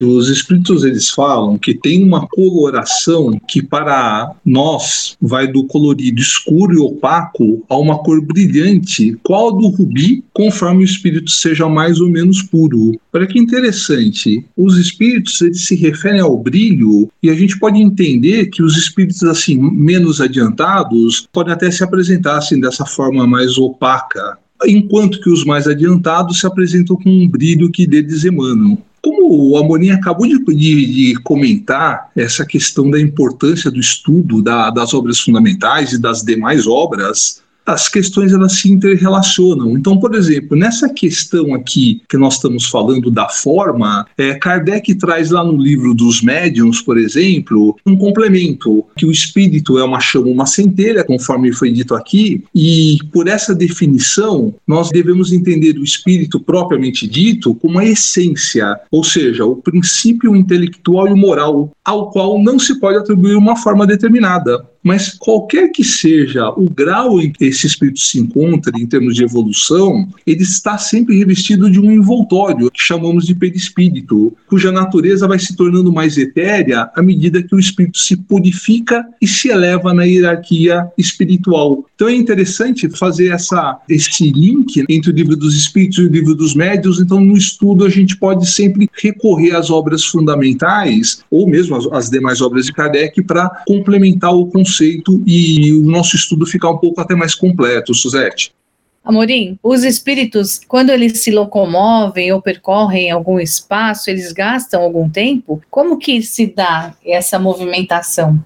Os 0.01 0.29
espíritos 0.29 0.83
eles 0.83 1.11
falam 1.11 1.59
que 1.59 1.75
tem 1.75 2.03
uma 2.03 2.27
coloração 2.27 3.39
que 3.47 3.61
para 3.61 4.33
nós 4.43 5.15
vai 5.21 5.47
do 5.47 5.63
colorido 5.65 6.19
escuro 6.19 6.73
e 6.73 6.79
opaco 6.79 7.63
a 7.69 7.77
uma 7.77 7.99
cor 7.99 8.19
brilhante, 8.19 9.15
qual 9.21 9.51
do 9.55 9.67
rubi, 9.67 10.23
conforme 10.33 10.81
o 10.81 10.85
espírito 10.85 11.29
seja 11.29 11.69
mais 11.69 11.99
ou 11.99 12.09
menos 12.09 12.41
puro. 12.41 12.99
Olha 13.13 13.27
que 13.27 13.37
interessante, 13.37 14.43
os 14.57 14.75
espíritos 14.77 15.39
eles 15.39 15.65
se 15.67 15.75
referem 15.75 16.19
ao 16.19 16.35
brilho 16.35 17.07
e 17.21 17.29
a 17.29 17.35
gente 17.35 17.59
pode 17.59 17.79
entender 17.79 18.47
que 18.47 18.63
os 18.63 18.75
espíritos 18.77 19.21
assim 19.23 19.55
menos 19.55 20.19
adiantados 20.19 21.27
podem 21.31 21.53
até 21.53 21.69
se 21.69 21.83
apresentar 21.83 22.39
assim 22.39 22.59
dessa 22.59 22.87
forma 22.87 23.27
mais 23.27 23.55
opaca, 23.55 24.35
enquanto 24.65 25.21
que 25.21 25.29
os 25.29 25.45
mais 25.45 25.67
adiantados 25.67 26.39
se 26.39 26.47
apresentam 26.47 26.95
com 26.95 27.09
um 27.09 27.27
brilho 27.27 27.69
que 27.69 27.85
deles 27.85 28.25
emanam. 28.25 28.79
Como 29.01 29.51
o 29.51 29.57
Amorim 29.57 29.89
acabou 29.89 30.27
de, 30.27 30.37
de, 30.37 30.85
de, 30.85 31.15
comentar 31.23 32.11
essa 32.15 32.45
questão 32.45 32.89
da 32.89 32.99
importância 32.99 33.71
do 33.71 33.79
estudo 33.79 34.41
da, 34.41 34.69
das 34.69 34.93
obras 34.93 35.19
fundamentais 35.19 35.93
e 35.93 35.99
das 35.99 36.21
demais 36.21 36.67
obras, 36.67 37.41
as 37.65 37.87
questões 37.87 38.33
elas 38.33 38.53
se 38.53 38.71
interrelacionam. 38.71 39.77
Então, 39.77 39.97
por 39.97 40.15
exemplo, 40.15 40.57
nessa 40.57 40.89
questão 40.89 41.53
aqui 41.53 42.01
que 42.09 42.17
nós 42.17 42.35
estamos 42.35 42.65
falando 42.65 43.09
da 43.11 43.29
forma, 43.29 44.05
é, 44.17 44.33
Kardec 44.35 44.95
traz 44.95 45.29
lá 45.29 45.43
no 45.43 45.57
livro 45.57 45.93
dos 45.93 46.21
médiuns, 46.21 46.81
por 46.81 46.97
exemplo, 46.97 47.75
um 47.85 47.95
complemento, 47.95 48.85
que 48.95 49.05
o 49.05 49.11
espírito 49.11 49.77
é 49.77 49.83
uma 49.83 49.99
chama, 49.99 50.27
uma 50.27 50.45
centelha, 50.45 51.03
conforme 51.03 51.53
foi 51.53 51.71
dito 51.71 51.95
aqui, 51.95 52.43
e 52.53 52.97
por 53.11 53.27
essa 53.27 53.53
definição, 53.53 54.53
nós 54.67 54.89
devemos 54.89 55.31
entender 55.31 55.77
o 55.77 55.83
espírito 55.83 56.39
propriamente 56.39 57.07
dito 57.07 57.53
como 57.55 57.79
a 57.79 57.85
essência, 57.85 58.79
ou 58.91 59.03
seja, 59.03 59.45
o 59.45 59.55
princípio 59.55 60.35
intelectual 60.35 61.07
e 61.07 61.15
moral, 61.15 61.71
ao 61.83 62.09
qual 62.11 62.41
não 62.41 62.57
se 62.57 62.79
pode 62.79 62.97
atribuir 62.97 63.35
uma 63.35 63.55
forma 63.55 63.85
determinada. 63.85 64.70
Mas 64.83 65.13
qualquer 65.13 65.69
que 65.69 65.83
seja 65.83 66.49
o 66.49 66.69
grau 66.69 67.19
em 67.19 67.31
que 67.31 67.45
esse 67.45 67.67
espírito 67.67 67.99
se 67.99 68.19
encontra 68.19 68.71
em 68.79 68.87
termos 68.87 69.15
de 69.15 69.23
evolução, 69.23 70.07
ele 70.25 70.41
está 70.41 70.77
sempre 70.77 71.17
revestido 71.17 71.69
de 71.69 71.79
um 71.79 71.91
envoltório 71.91 72.71
que 72.71 72.81
chamamos 72.81 73.25
de 73.25 73.35
perispírito, 73.35 74.35
cuja 74.47 74.71
natureza 74.71 75.27
vai 75.27 75.37
se 75.37 75.55
tornando 75.55 75.93
mais 75.93 76.17
etérea 76.17 76.89
à 76.95 77.01
medida 77.01 77.43
que 77.43 77.53
o 77.53 77.59
espírito 77.59 77.99
se 77.99 78.15
purifica 78.15 79.05
e 79.21 79.27
se 79.27 79.49
eleva 79.49 79.93
na 79.93 80.03
hierarquia 80.03 80.87
espiritual. 80.97 81.85
Então 82.01 82.09
é 82.09 82.15
interessante 82.15 82.89
fazer 82.89 83.27
essa, 83.27 83.79
esse 83.87 84.31
link 84.31 84.83
entre 84.89 85.11
o 85.11 85.13
livro 85.13 85.37
dos 85.37 85.55
espíritos 85.55 85.99
e 85.99 86.01
o 86.01 86.09
livro 86.09 86.33
dos 86.33 86.55
médios. 86.55 86.99
Então, 86.99 87.19
no 87.19 87.37
estudo, 87.37 87.85
a 87.85 87.89
gente 87.91 88.17
pode 88.17 88.51
sempre 88.51 88.89
recorrer 88.99 89.55
às 89.55 89.69
obras 89.69 90.03
fundamentais, 90.03 91.23
ou 91.29 91.47
mesmo 91.47 91.75
as, 91.75 91.85
as 91.91 92.09
demais 92.09 92.41
obras 92.41 92.65
de 92.65 92.73
Kardec, 92.73 93.21
para 93.21 93.47
complementar 93.67 94.35
o 94.35 94.47
conceito 94.47 95.21
e 95.27 95.73
o 95.73 95.83
nosso 95.83 96.15
estudo 96.15 96.43
ficar 96.47 96.71
um 96.71 96.79
pouco 96.79 96.99
até 96.99 97.13
mais 97.13 97.35
completo, 97.35 97.93
Suzete. 97.93 98.51
Amorim, 99.05 99.59
os 99.61 99.83
espíritos, 99.83 100.59
quando 100.67 100.89
eles 100.89 101.21
se 101.21 101.29
locomovem 101.29 102.31
ou 102.33 102.41
percorrem 102.41 103.11
algum 103.11 103.39
espaço, 103.39 104.09
eles 104.09 104.31
gastam 104.31 104.81
algum 104.81 105.07
tempo? 105.07 105.61
Como 105.69 105.99
que 105.99 106.23
se 106.23 106.47
dá 106.47 106.95
essa 107.05 107.37
movimentação? 107.37 108.43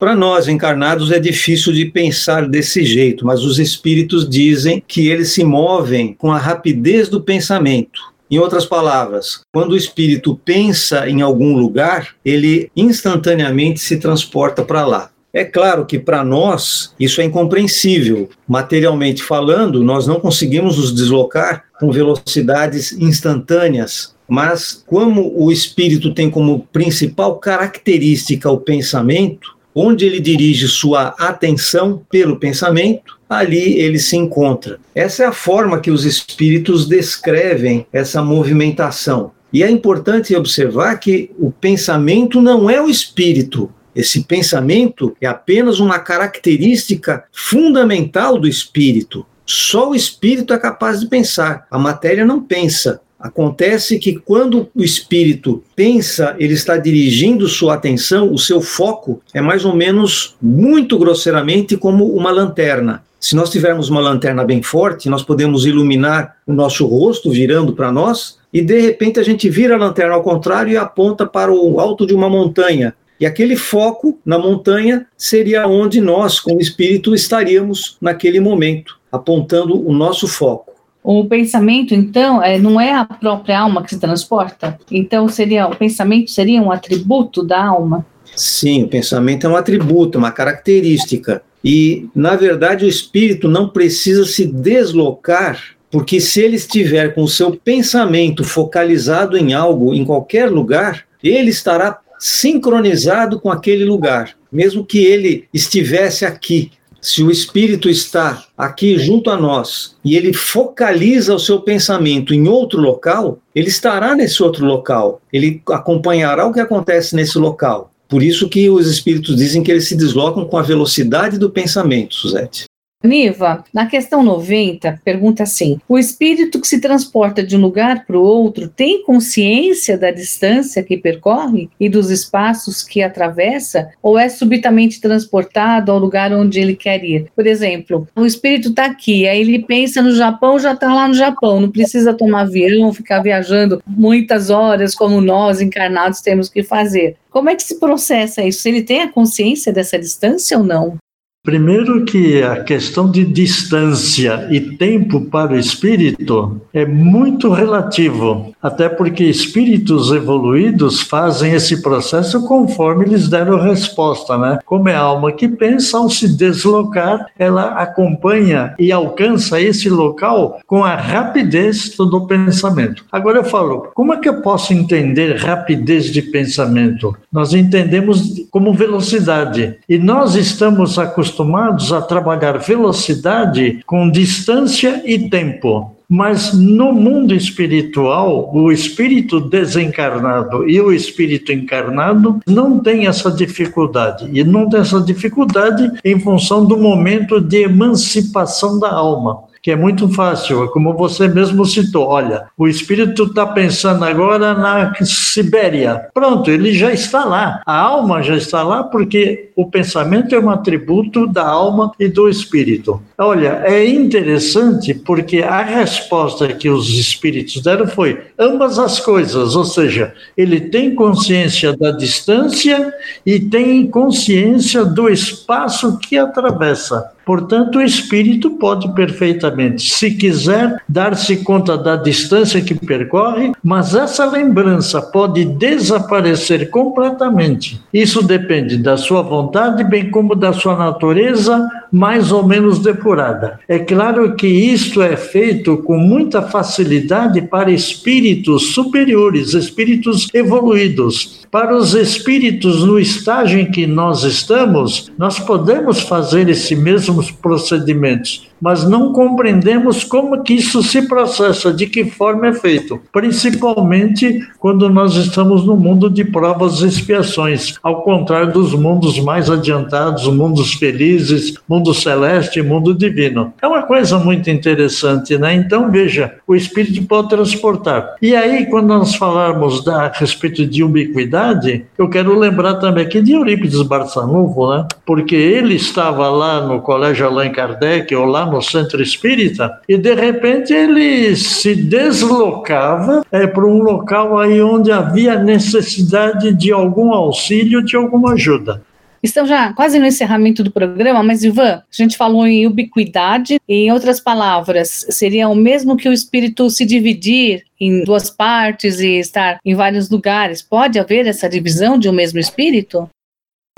Para 0.00 0.16
nós 0.16 0.48
encarnados 0.48 1.12
é 1.12 1.18
difícil 1.18 1.74
de 1.74 1.84
pensar 1.84 2.48
desse 2.48 2.86
jeito, 2.86 3.26
mas 3.26 3.44
os 3.44 3.58
espíritos 3.58 4.26
dizem 4.26 4.82
que 4.88 5.08
eles 5.08 5.28
se 5.28 5.44
movem 5.44 6.14
com 6.14 6.32
a 6.32 6.38
rapidez 6.38 7.06
do 7.10 7.20
pensamento. 7.20 8.00
Em 8.30 8.38
outras 8.38 8.64
palavras, 8.64 9.42
quando 9.52 9.72
o 9.72 9.76
espírito 9.76 10.40
pensa 10.42 11.06
em 11.06 11.20
algum 11.20 11.54
lugar, 11.54 12.14
ele 12.24 12.72
instantaneamente 12.74 13.78
se 13.78 13.98
transporta 13.98 14.64
para 14.64 14.86
lá. 14.86 15.10
É 15.34 15.44
claro 15.44 15.84
que 15.84 15.98
para 15.98 16.24
nós 16.24 16.94
isso 16.98 17.20
é 17.20 17.24
incompreensível. 17.24 18.30
Materialmente 18.48 19.22
falando, 19.22 19.84
nós 19.84 20.06
não 20.06 20.18
conseguimos 20.18 20.78
nos 20.78 20.94
deslocar 20.94 21.64
com 21.78 21.92
velocidades 21.92 22.92
instantâneas. 22.92 24.14
Mas, 24.26 24.82
como 24.86 25.30
o 25.36 25.52
espírito 25.52 26.14
tem 26.14 26.30
como 26.30 26.66
principal 26.72 27.36
característica 27.38 28.50
o 28.50 28.58
pensamento, 28.58 29.59
onde 29.74 30.04
ele 30.04 30.20
dirige 30.20 30.68
sua 30.68 31.14
atenção 31.18 32.02
pelo 32.10 32.38
pensamento, 32.38 33.18
ali 33.28 33.78
ele 33.78 33.98
se 33.98 34.16
encontra. 34.16 34.78
Essa 34.94 35.24
é 35.24 35.26
a 35.26 35.32
forma 35.32 35.80
que 35.80 35.90
os 35.90 36.04
espíritos 36.04 36.88
descrevem 36.88 37.86
essa 37.92 38.22
movimentação. 38.22 39.32
E 39.52 39.62
é 39.62 39.70
importante 39.70 40.34
observar 40.34 40.96
que 40.96 41.30
o 41.38 41.50
pensamento 41.50 42.40
não 42.40 42.70
é 42.70 42.80
o 42.80 42.88
espírito, 42.88 43.70
esse 43.94 44.22
pensamento 44.24 45.16
é 45.20 45.26
apenas 45.26 45.80
uma 45.80 45.98
característica 45.98 47.24
fundamental 47.32 48.38
do 48.38 48.46
espírito. 48.46 49.26
Só 49.44 49.90
o 49.90 49.94
espírito 49.94 50.54
é 50.54 50.58
capaz 50.58 51.00
de 51.00 51.08
pensar, 51.08 51.66
a 51.70 51.78
matéria 51.78 52.24
não 52.24 52.40
pensa. 52.40 53.00
Acontece 53.20 53.98
que 53.98 54.14
quando 54.18 54.70
o 54.74 54.82
espírito 54.82 55.62
pensa, 55.76 56.34
ele 56.38 56.54
está 56.54 56.78
dirigindo 56.78 57.46
sua 57.48 57.74
atenção, 57.74 58.32
o 58.32 58.38
seu 58.38 58.62
foco 58.62 59.20
é 59.34 59.42
mais 59.42 59.64
ou 59.66 59.76
menos, 59.76 60.36
muito 60.40 60.98
grosseiramente, 60.98 61.76
como 61.76 62.16
uma 62.16 62.30
lanterna. 62.30 63.04
Se 63.20 63.36
nós 63.36 63.50
tivermos 63.50 63.90
uma 63.90 64.00
lanterna 64.00 64.42
bem 64.42 64.62
forte, 64.62 65.10
nós 65.10 65.22
podemos 65.22 65.66
iluminar 65.66 66.36
o 66.46 66.54
nosso 66.54 66.86
rosto 66.86 67.30
virando 67.30 67.74
para 67.74 67.92
nós, 67.92 68.38
e 68.50 68.62
de 68.62 68.80
repente 68.80 69.20
a 69.20 69.22
gente 69.22 69.50
vira 69.50 69.74
a 69.74 69.78
lanterna 69.78 70.14
ao 70.14 70.22
contrário 70.22 70.72
e 70.72 70.78
aponta 70.78 71.26
para 71.26 71.52
o 71.52 71.78
alto 71.78 72.06
de 72.06 72.14
uma 72.14 72.30
montanha. 72.30 72.94
E 73.20 73.26
aquele 73.26 73.54
foco 73.54 74.18
na 74.24 74.38
montanha 74.38 75.06
seria 75.14 75.66
onde 75.66 76.00
nós, 76.00 76.40
como 76.40 76.58
espírito, 76.58 77.14
estaríamos 77.14 77.98
naquele 78.00 78.40
momento, 78.40 78.98
apontando 79.12 79.86
o 79.86 79.92
nosso 79.92 80.26
foco. 80.26 80.69
O 81.02 81.24
pensamento, 81.24 81.94
então, 81.94 82.42
é, 82.42 82.58
não 82.58 82.80
é 82.80 82.92
a 82.92 83.04
própria 83.04 83.60
alma 83.60 83.82
que 83.82 83.90
se 83.90 83.98
transporta? 83.98 84.78
Então, 84.90 85.28
seria 85.28 85.66
o 85.66 85.74
pensamento 85.74 86.30
seria 86.30 86.60
um 86.60 86.70
atributo 86.70 87.42
da 87.42 87.64
alma? 87.64 88.04
Sim, 88.36 88.84
o 88.84 88.88
pensamento 88.88 89.46
é 89.46 89.50
um 89.50 89.56
atributo, 89.56 90.18
uma 90.18 90.30
característica. 90.30 91.42
E, 91.64 92.08
na 92.14 92.36
verdade, 92.36 92.84
o 92.84 92.88
espírito 92.88 93.48
não 93.48 93.68
precisa 93.68 94.24
se 94.24 94.46
deslocar, 94.46 95.58
porque 95.90 96.20
se 96.20 96.40
ele 96.40 96.56
estiver 96.56 97.14
com 97.14 97.22
o 97.22 97.28
seu 97.28 97.52
pensamento 97.52 98.44
focalizado 98.44 99.36
em 99.36 99.52
algo, 99.52 99.94
em 99.94 100.04
qualquer 100.04 100.50
lugar, 100.50 101.04
ele 101.22 101.50
estará 101.50 101.98
sincronizado 102.18 103.40
com 103.40 103.50
aquele 103.50 103.84
lugar, 103.84 104.34
mesmo 104.52 104.84
que 104.84 104.98
ele 104.98 105.48
estivesse 105.52 106.24
aqui. 106.24 106.70
Se 107.00 107.22
o 107.22 107.30
espírito 107.30 107.88
está 107.88 108.44
aqui 108.56 108.98
junto 108.98 109.30
a 109.30 109.36
nós 109.36 109.96
e 110.04 110.16
ele 110.16 110.32
focaliza 110.32 111.34
o 111.34 111.38
seu 111.38 111.60
pensamento 111.60 112.34
em 112.34 112.46
outro 112.46 112.80
local, 112.80 113.38
ele 113.54 113.68
estará 113.68 114.14
nesse 114.14 114.42
outro 114.42 114.66
local, 114.66 115.20
ele 115.32 115.62
acompanhará 115.70 116.46
o 116.46 116.52
que 116.52 116.60
acontece 116.60 117.16
nesse 117.16 117.38
local. 117.38 117.90
Por 118.08 118.22
isso 118.22 118.48
que 118.48 118.68
os 118.68 118.86
espíritos 118.86 119.36
dizem 119.36 119.62
que 119.62 119.70
eles 119.70 119.88
se 119.88 119.96
deslocam 119.96 120.44
com 120.44 120.58
a 120.58 120.62
velocidade 120.62 121.38
do 121.38 121.48
pensamento, 121.48 122.14
Suzette. 122.14 122.64
Niva, 123.02 123.64
na 123.72 123.86
questão 123.86 124.22
90, 124.22 125.00
pergunta 125.02 125.44
assim: 125.44 125.80
o 125.88 125.98
espírito 125.98 126.60
que 126.60 126.68
se 126.68 126.78
transporta 126.78 127.42
de 127.42 127.56
um 127.56 127.60
lugar 127.60 128.04
para 128.04 128.18
o 128.18 128.22
outro 128.22 128.68
tem 128.68 129.02
consciência 129.02 129.96
da 129.96 130.10
distância 130.10 130.82
que 130.82 130.98
percorre 130.98 131.70
e 131.80 131.88
dos 131.88 132.10
espaços 132.10 132.82
que 132.82 133.02
atravessa, 133.02 133.88
ou 134.02 134.18
é 134.18 134.28
subitamente 134.28 135.00
transportado 135.00 135.90
ao 135.90 135.98
lugar 135.98 136.30
onde 136.34 136.60
ele 136.60 136.76
quer 136.76 137.02
ir? 137.02 137.32
Por 137.34 137.46
exemplo, 137.46 138.06
o 138.14 138.26
espírito 138.26 138.68
está 138.68 138.84
aqui, 138.84 139.26
aí 139.26 139.40
ele 139.40 139.60
pensa 139.60 140.02
no 140.02 140.14
Japão, 140.14 140.58
já 140.58 140.74
está 140.74 140.92
lá 140.92 141.08
no 141.08 141.14
Japão, 141.14 141.58
não 141.58 141.70
precisa 141.70 142.12
tomar 142.12 142.42
avião, 142.42 142.92
ficar 142.92 143.20
viajando 143.22 143.82
muitas 143.86 144.50
horas, 144.50 144.94
como 144.94 145.22
nós 145.22 145.62
encarnados 145.62 146.20
temos 146.20 146.50
que 146.50 146.62
fazer. 146.62 147.16
Como 147.30 147.48
é 147.48 147.54
que 147.54 147.62
se 147.62 147.80
processa 147.80 148.42
isso? 148.42 148.68
Ele 148.68 148.82
tem 148.82 149.00
a 149.00 149.10
consciência 149.10 149.72
dessa 149.72 149.98
distância 149.98 150.58
ou 150.58 150.64
não? 150.64 150.98
Primeiro 151.42 152.04
que 152.04 152.42
a 152.42 152.62
questão 152.62 153.10
de 153.10 153.24
distância 153.24 154.46
e 154.50 154.60
tempo 154.76 155.22
para 155.22 155.54
o 155.54 155.58
espírito 155.58 156.60
é 156.70 156.84
muito 156.84 157.48
relativo, 157.50 158.54
até 158.62 158.90
porque 158.90 159.24
espíritos 159.24 160.12
evoluídos 160.12 161.00
fazem 161.00 161.54
esse 161.54 161.80
processo 161.80 162.46
conforme 162.46 163.06
eles 163.06 163.26
deram 163.26 163.58
resposta, 163.58 164.36
né? 164.36 164.58
Como 164.66 164.90
é 164.90 164.94
a 164.94 165.00
alma 165.00 165.32
que 165.32 165.48
pensa, 165.48 165.96
ao 165.96 166.10
se 166.10 166.28
deslocar, 166.36 167.28
ela 167.38 167.68
acompanha 167.68 168.74
e 168.78 168.92
alcança 168.92 169.58
esse 169.58 169.88
local 169.88 170.60
com 170.66 170.84
a 170.84 170.94
rapidez 170.94 171.96
do 171.96 172.26
pensamento. 172.26 173.06
Agora 173.10 173.38
eu 173.38 173.44
falo, 173.44 173.90
como 173.94 174.12
é 174.12 174.18
que 174.18 174.28
eu 174.28 174.42
posso 174.42 174.74
entender 174.74 175.36
rapidez 175.36 176.12
de 176.12 176.20
pensamento? 176.20 177.16
Nós 177.32 177.54
entendemos 177.54 178.42
como 178.50 178.74
velocidade 178.74 179.78
e 179.88 179.96
nós 179.96 180.34
estamos 180.34 180.98
acostumados 180.98 181.29
acostumados 181.30 181.92
a 181.92 182.02
trabalhar 182.02 182.58
velocidade 182.58 183.80
com 183.86 184.10
distância 184.10 185.02
e 185.04 185.30
tempo. 185.30 185.94
Mas 186.08 186.52
no 186.52 186.92
mundo 186.92 187.32
espiritual, 187.32 188.50
o 188.52 188.72
espírito 188.72 189.40
desencarnado 189.40 190.68
e 190.68 190.80
o 190.80 190.92
espírito 190.92 191.52
encarnado 191.52 192.40
não 192.48 192.80
tem 192.80 193.06
essa 193.06 193.30
dificuldade. 193.30 194.28
E 194.32 194.42
não 194.42 194.68
tem 194.68 194.80
essa 194.80 195.00
dificuldade 195.00 195.88
em 196.04 196.18
função 196.18 196.64
do 196.64 196.76
momento 196.76 197.40
de 197.40 197.62
emancipação 197.62 198.80
da 198.80 198.90
alma. 198.90 199.49
Que 199.62 199.70
é 199.70 199.76
muito 199.76 200.08
fácil, 200.08 200.68
como 200.68 200.94
você 200.94 201.28
mesmo 201.28 201.64
citou. 201.66 202.06
Olha, 202.06 202.46
o 202.56 202.66
espírito 202.66 203.24
está 203.24 203.46
pensando 203.46 204.04
agora 204.04 204.54
na 204.54 204.94
Sibéria. 205.04 206.08
Pronto, 206.14 206.50
ele 206.50 206.72
já 206.72 206.92
está 206.92 207.24
lá. 207.24 207.62
A 207.66 207.76
alma 207.76 208.22
já 208.22 208.36
está 208.36 208.62
lá 208.62 208.82
porque 208.82 209.50
o 209.54 209.70
pensamento 209.70 210.34
é 210.34 210.40
um 210.40 210.50
atributo 210.50 211.26
da 211.26 211.46
alma 211.46 211.92
e 211.98 212.08
do 212.08 212.28
espírito. 212.28 213.02
Olha, 213.18 213.62
é 213.64 213.86
interessante 213.86 214.94
porque 214.94 215.42
a 215.42 215.62
resposta 215.62 216.48
que 216.48 216.70
os 216.70 216.88
espíritos 216.88 217.62
deram 217.62 217.86
foi 217.86 218.18
ambas 218.38 218.78
as 218.78 218.98
coisas, 218.98 219.54
ou 219.54 219.64
seja, 219.64 220.14
ele 220.36 220.60
tem 220.60 220.94
consciência 220.94 221.76
da 221.76 221.90
distância 221.90 222.92
e 223.26 223.38
tem 223.38 223.86
consciência 223.86 224.84
do 224.84 225.08
espaço 225.08 225.98
que 225.98 226.16
atravessa. 226.16 227.12
Portanto, 227.24 227.78
o 227.78 227.82
espírito 227.82 228.50
pode 228.52 228.92
perfeitamente, 228.94 229.82
se 229.90 230.10
quiser, 230.12 230.82
dar-se 230.88 231.38
conta 231.38 231.76
da 231.76 231.96
distância 231.96 232.60
que 232.60 232.74
percorre, 232.74 233.52
mas 233.62 233.94
essa 233.94 234.24
lembrança 234.24 235.00
pode 235.00 235.44
desaparecer 235.44 236.70
completamente. 236.70 237.80
Isso 237.92 238.22
depende 238.22 238.76
da 238.76 238.96
sua 238.96 239.22
vontade, 239.22 239.84
bem 239.84 240.10
como 240.10 240.34
da 240.34 240.52
sua 240.52 240.76
natureza 240.76 241.68
mais 241.90 242.32
ou 242.32 242.46
menos 242.46 242.78
depurada. 242.78 243.60
É 243.68 243.78
claro 243.78 244.34
que 244.34 244.46
isto 244.46 245.02
é 245.02 245.16
feito 245.16 245.78
com 245.78 245.96
muita 245.96 246.42
facilidade 246.42 247.42
para 247.42 247.70
espíritos 247.70 248.72
superiores, 248.74 249.54
espíritos 249.54 250.28
evoluídos. 250.32 251.46
Para 251.50 251.76
os 251.76 251.94
espíritos 251.94 252.84
no 252.84 252.98
estágio 252.98 253.58
em 253.58 253.70
que 253.70 253.86
nós 253.86 254.22
estamos, 254.22 255.10
nós 255.18 255.38
podemos 255.38 256.00
fazer 256.00 256.48
esse 256.48 256.76
mesmo 256.76 257.24
procedimentos 257.42 258.50
mas 258.60 258.88
não 258.88 259.12
compreendemos 259.12 260.04
como 260.04 260.42
que 260.42 260.54
isso 260.54 260.82
se 260.82 261.08
processa, 261.08 261.72
de 261.72 261.86
que 261.86 262.04
forma 262.04 262.48
é 262.48 262.52
feito, 262.52 263.00
principalmente 263.12 264.40
quando 264.58 264.88
nós 264.90 265.16
estamos 265.16 265.64
no 265.64 265.76
mundo 265.76 266.10
de 266.10 266.24
provas 266.24 266.80
e 266.80 266.86
expiações, 266.86 267.76
ao 267.82 268.02
contrário 268.02 268.52
dos 268.52 268.74
mundos 268.74 269.18
mais 269.18 269.50
adiantados, 269.50 270.26
mundos 270.26 270.74
felizes, 270.74 271.54
mundo 271.80 271.94
celeste, 271.94 272.62
mundo 272.62 272.94
divino. 272.94 273.54
É 273.60 273.66
uma 273.66 273.82
coisa 273.82 274.18
muito 274.18 274.50
interessante, 274.50 275.38
né? 275.38 275.54
Então, 275.54 275.90
veja, 275.90 276.34
o 276.46 276.54
espírito 276.54 277.02
pode 277.06 277.30
transportar. 277.30 278.16
E 278.20 278.36
aí, 278.36 278.66
quando 278.66 278.88
nós 278.88 279.14
falarmos 279.14 279.82
da, 279.82 280.06
a 280.06 280.08
respeito 280.08 280.66
de 280.66 280.84
ubiquidade, 280.84 281.86
eu 281.96 282.08
quero 282.08 282.38
lembrar 282.38 282.74
também 282.74 283.04
aqui 283.04 283.22
de 283.22 283.32
Eurípides 283.32 283.80
Barçanufo, 283.82 284.70
né? 284.70 284.86
Porque 285.06 285.34
ele 285.34 285.74
estava 285.74 286.28
lá 286.28 286.60
no 286.60 286.82
Colégio 286.82 287.26
Allan 287.26 287.50
Kardec, 287.50 288.14
ou 288.14 288.26
lá 288.26 288.44
no 288.44 288.60
centro 288.60 289.02
espírita, 289.02 289.80
e 289.88 289.96
de 289.96 290.14
repente 290.14 290.72
ele 290.72 291.34
se 291.34 291.74
deslocava 291.74 293.24
é, 293.32 293.46
para 293.46 293.64
um 293.64 293.82
local 293.82 294.38
aí 294.38 294.60
onde 294.60 294.92
havia 294.92 295.38
necessidade 295.38 296.52
de 296.52 296.70
algum 296.70 297.14
auxílio, 297.14 297.82
de 297.82 297.96
alguma 297.96 298.32
ajuda. 298.34 298.82
Estamos 299.22 299.50
já 299.50 299.72
quase 299.74 299.98
no 299.98 300.06
encerramento 300.06 300.64
do 300.64 300.70
programa, 300.70 301.22
mas 301.22 301.44
Ivan, 301.44 301.82
a 301.82 301.84
gente 301.90 302.16
falou 302.16 302.46
em 302.46 302.66
ubiquidade, 302.66 303.60
em 303.68 303.92
outras 303.92 304.18
palavras, 304.18 305.06
seria 305.10 305.48
o 305.48 305.54
mesmo 305.54 305.96
que 305.96 306.08
o 306.08 306.12
espírito 306.12 306.70
se 306.70 306.86
dividir 306.86 307.64
em 307.78 308.02
duas 308.02 308.30
partes 308.30 308.98
e 308.98 309.18
estar 309.18 309.58
em 309.64 309.74
vários 309.74 310.08
lugares. 310.08 310.62
Pode 310.62 310.98
haver 310.98 311.26
essa 311.26 311.48
divisão 311.48 311.98
de 311.98 312.08
um 312.08 312.12
mesmo 312.12 312.38
espírito? 312.38 313.08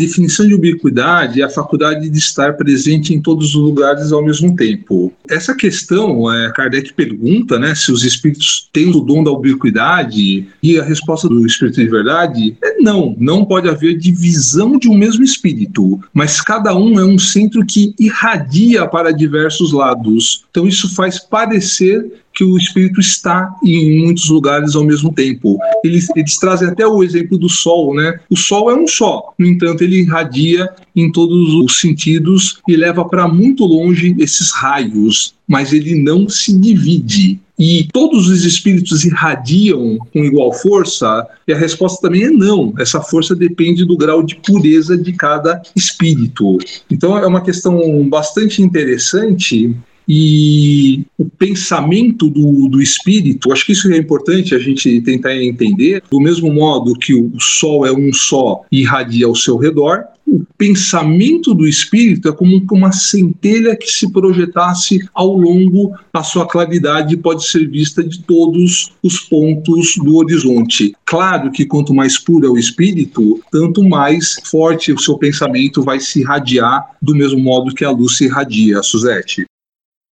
Definição 0.00 0.46
de 0.46 0.54
ubiquidade 0.54 1.40
é 1.40 1.44
a 1.44 1.48
faculdade 1.48 2.08
de 2.08 2.18
estar 2.18 2.56
presente 2.56 3.14
em 3.14 3.20
todos 3.20 3.54
os 3.54 3.62
lugares 3.62 4.12
ao 4.12 4.24
mesmo 4.24 4.56
tempo. 4.56 5.12
Essa 5.28 5.54
questão, 5.54 6.30
é, 6.32 6.50
Kardec 6.52 6.92
pergunta 6.94 7.58
né, 7.58 7.74
se 7.74 7.92
os 7.92 8.04
espíritos 8.04 8.68
têm 8.72 8.90
o 8.90 9.00
dom 9.00 9.22
da 9.22 9.30
ubiquidade, 9.30 10.48
e 10.62 10.78
a 10.78 10.82
resposta 10.82 11.28
do 11.28 11.46
espírito 11.46 11.80
de 11.80 11.88
verdade 11.88 12.56
é 12.62 12.78
não, 12.78 13.14
não 13.18 13.44
pode 13.44 13.68
haver 13.68 13.96
divisão 13.96 14.78
de 14.78 14.88
um 14.88 14.96
mesmo 14.96 15.22
espírito, 15.22 16.00
mas 16.12 16.40
cada 16.40 16.74
um 16.74 16.98
é 16.98 17.04
um 17.04 17.18
centro 17.18 17.64
que 17.64 17.94
irradia 17.98 18.86
para 18.86 19.12
diversos 19.12 19.72
lados. 19.72 20.44
Então 20.50 20.66
isso 20.66 20.94
faz 20.94 21.18
parecer 21.18 22.21
que 22.32 22.44
o 22.44 22.56
espírito 22.56 23.00
está 23.00 23.54
em 23.64 24.04
muitos 24.04 24.28
lugares 24.28 24.74
ao 24.74 24.84
mesmo 24.84 25.12
tempo. 25.12 25.58
Eles, 25.84 26.08
eles 26.16 26.36
trazem 26.38 26.68
até 26.68 26.86
o 26.86 27.02
exemplo 27.02 27.38
do 27.38 27.48
sol, 27.48 27.94
né? 27.94 28.18
O 28.30 28.36
sol 28.36 28.70
é 28.70 28.74
um 28.74 28.86
só, 28.86 29.32
no 29.38 29.46
entanto, 29.46 29.82
ele 29.82 30.00
irradia 30.00 30.68
em 30.94 31.10
todos 31.10 31.54
os 31.54 31.80
sentidos 31.80 32.58
e 32.68 32.76
leva 32.76 33.04
para 33.04 33.28
muito 33.28 33.64
longe 33.64 34.14
esses 34.18 34.50
raios, 34.50 35.34
mas 35.46 35.72
ele 35.72 36.02
não 36.02 36.28
se 36.28 36.56
divide. 36.56 37.40
E 37.58 37.86
todos 37.92 38.28
os 38.28 38.44
espíritos 38.44 39.04
irradiam 39.04 39.98
com 40.12 40.24
igual 40.24 40.52
força? 40.52 41.26
E 41.46 41.52
a 41.52 41.56
resposta 41.56 42.00
também 42.02 42.24
é 42.24 42.30
não. 42.30 42.72
Essa 42.78 43.00
força 43.00 43.36
depende 43.36 43.84
do 43.84 43.96
grau 43.96 44.22
de 44.22 44.36
pureza 44.36 44.96
de 44.96 45.12
cada 45.12 45.62
espírito. 45.76 46.58
Então 46.90 47.16
é 47.16 47.26
uma 47.26 47.40
questão 47.40 48.08
bastante 48.08 48.62
interessante 48.62 49.76
e 50.08 51.04
o 51.18 51.24
pensamento 51.24 52.28
do, 52.28 52.68
do 52.68 52.80
espírito, 52.80 53.52
acho 53.52 53.66
que 53.66 53.72
isso 53.72 53.92
é 53.92 53.96
importante 53.96 54.54
a 54.54 54.58
gente 54.58 55.00
tentar 55.00 55.36
entender, 55.36 56.02
do 56.10 56.20
mesmo 56.20 56.52
modo 56.52 56.94
que 56.94 57.14
o 57.14 57.38
Sol 57.38 57.86
é 57.86 57.92
um 57.92 58.12
só 58.12 58.62
e 58.70 58.80
irradia 58.80 59.26
ao 59.26 59.34
seu 59.34 59.56
redor, 59.56 60.04
o 60.26 60.46
pensamento 60.56 61.52
do 61.52 61.66
espírito 61.66 62.28
é 62.28 62.32
como 62.32 62.64
uma 62.72 62.92
centelha 62.92 63.76
que 63.76 63.86
se 63.86 64.10
projetasse 64.10 65.00
ao 65.12 65.36
longo 65.36 65.94
da 66.12 66.22
sua 66.22 66.46
claridade 66.46 67.16
pode 67.16 67.44
ser 67.44 67.68
vista 67.68 68.02
de 68.02 68.22
todos 68.22 68.92
os 69.02 69.18
pontos 69.18 69.96
do 69.96 70.16
horizonte. 70.16 70.94
Claro 71.04 71.50
que 71.50 71.66
quanto 71.66 71.92
mais 71.92 72.16
puro 72.18 72.46
é 72.46 72.50
o 72.50 72.58
espírito, 72.58 73.40
tanto 73.50 73.82
mais 73.82 74.36
forte 74.44 74.92
o 74.92 74.98
seu 74.98 75.18
pensamento 75.18 75.82
vai 75.82 76.00
se 76.00 76.20
irradiar 76.20 76.92
do 77.02 77.14
mesmo 77.14 77.40
modo 77.40 77.74
que 77.74 77.84
a 77.84 77.90
luz 77.90 78.16
se 78.16 78.24
irradia, 78.24 78.82
Suzete. 78.82 79.44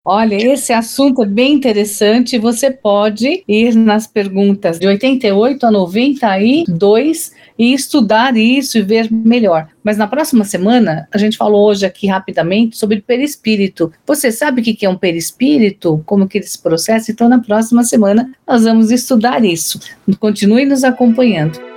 Olha, 0.03 0.34
esse 0.34 0.72
assunto 0.72 1.22
é 1.22 1.26
bem 1.26 1.53
interessante. 1.53 2.38
Você 2.38 2.70
pode 2.70 3.44
ir 3.46 3.74
nas 3.74 4.07
perguntas 4.07 4.78
de 4.78 4.86
88 4.86 5.66
a 5.66 5.70
92 5.70 7.32
e 7.59 7.74
estudar 7.74 8.34
isso 8.34 8.78
e 8.78 8.82
ver 8.82 9.12
melhor. 9.12 9.68
Mas 9.84 9.98
na 9.98 10.07
próxima 10.07 10.42
semana, 10.42 11.07
a 11.12 11.18
gente 11.18 11.36
falou 11.36 11.68
hoje 11.68 11.84
aqui 11.84 12.07
rapidamente 12.07 12.78
sobre 12.78 13.03
perispírito. 13.03 13.92
Você 14.07 14.32
sabe 14.32 14.62
o 14.62 14.64
que 14.64 14.86
é 14.86 14.88
um 14.88 14.96
perispírito? 14.96 16.03
Como 16.07 16.26
que 16.26 16.38
ele 16.38 16.46
se 16.46 16.59
processa? 16.59 17.12
Então, 17.12 17.28
na 17.28 17.38
próxima 17.38 17.84
semana, 17.84 18.32
nós 18.48 18.64
vamos 18.64 18.90
estudar 18.90 19.44
isso. 19.44 19.78
Continue 20.18 20.64
nos 20.64 20.82
acompanhando. 20.82 21.69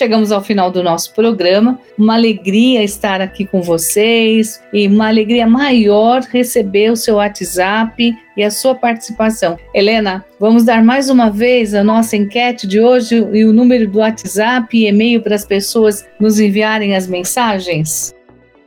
Chegamos 0.00 0.32
ao 0.32 0.40
final 0.40 0.70
do 0.70 0.82
nosso 0.82 1.12
programa. 1.12 1.78
Uma 1.98 2.14
alegria 2.14 2.82
estar 2.82 3.20
aqui 3.20 3.44
com 3.44 3.60
vocês 3.60 4.58
e 4.72 4.88
uma 4.88 5.08
alegria 5.08 5.46
maior 5.46 6.22
receber 6.22 6.90
o 6.90 6.96
seu 6.96 7.16
WhatsApp 7.16 8.16
e 8.34 8.42
a 8.42 8.50
sua 8.50 8.74
participação. 8.74 9.58
Helena, 9.74 10.24
vamos 10.38 10.64
dar 10.64 10.82
mais 10.82 11.10
uma 11.10 11.28
vez 11.28 11.74
a 11.74 11.84
nossa 11.84 12.16
enquete 12.16 12.66
de 12.66 12.80
hoje 12.80 13.16
e 13.30 13.44
o 13.44 13.52
número 13.52 13.86
do 13.86 13.98
WhatsApp 13.98 14.74
e 14.74 14.86
e-mail 14.86 15.20
para 15.20 15.34
as 15.34 15.44
pessoas 15.44 16.08
nos 16.18 16.40
enviarem 16.40 16.96
as 16.96 17.06
mensagens? 17.06 18.14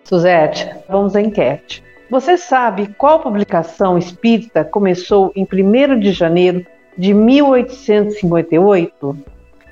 Suzete, 0.04 0.70
vamos 0.88 1.16
à 1.16 1.22
enquete. 1.22 1.84
Você 2.12 2.38
sabe 2.38 2.94
qual 2.96 3.22
publicação 3.22 3.98
espírita 3.98 4.64
começou 4.64 5.34
em 5.36 5.48
1 5.52 6.00
de 6.00 6.12
janeiro 6.12 6.64
de 6.96 7.12
1858? 7.12 9.18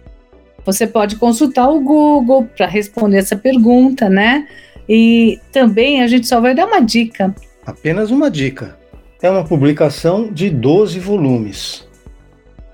Você 0.66 0.88
pode 0.88 1.18
consultar 1.18 1.70
o 1.70 1.80
Google 1.80 2.50
para 2.58 2.66
responder 2.66 3.18
essa 3.18 3.36
pergunta, 3.36 4.10
né? 4.10 4.48
E 4.90 5.40
também 5.52 6.02
a 6.02 6.08
gente 6.08 6.28
só 6.28 6.42
vai 6.42 6.56
dar 6.56 6.66
uma 6.66 6.80
dica. 6.80 7.36
Apenas 7.66 8.10
uma 8.10 8.32
dica. 8.32 8.76
É 9.22 9.30
uma 9.30 9.44
publicação 9.44 10.32
de 10.32 10.50
12 10.50 11.00
volumes. 11.00 11.86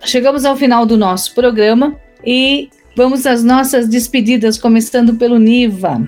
Chegamos 0.03 0.45
ao 0.45 0.55
final 0.55 0.85
do 0.85 0.97
nosso 0.97 1.35
programa 1.35 1.95
e 2.25 2.69
Vamos 2.93 3.25
às 3.25 3.41
nossas 3.41 3.87
despedidas, 3.87 4.57
começando 4.57 5.15
pelo 5.15 5.39
Niva. 5.39 6.01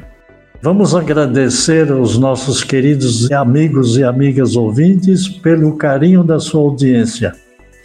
Vamos 0.61 0.93
agradecer 0.93 1.89
aos 1.89 2.17
nossos 2.17 2.61
queridos 2.61 3.31
amigos 3.31 3.97
e 3.97 4.03
amigas 4.03 4.57
ouvintes 4.57 5.29
pelo 5.29 5.77
carinho 5.77 6.25
da 6.25 6.39
sua 6.39 6.59
audiência. 6.59 7.31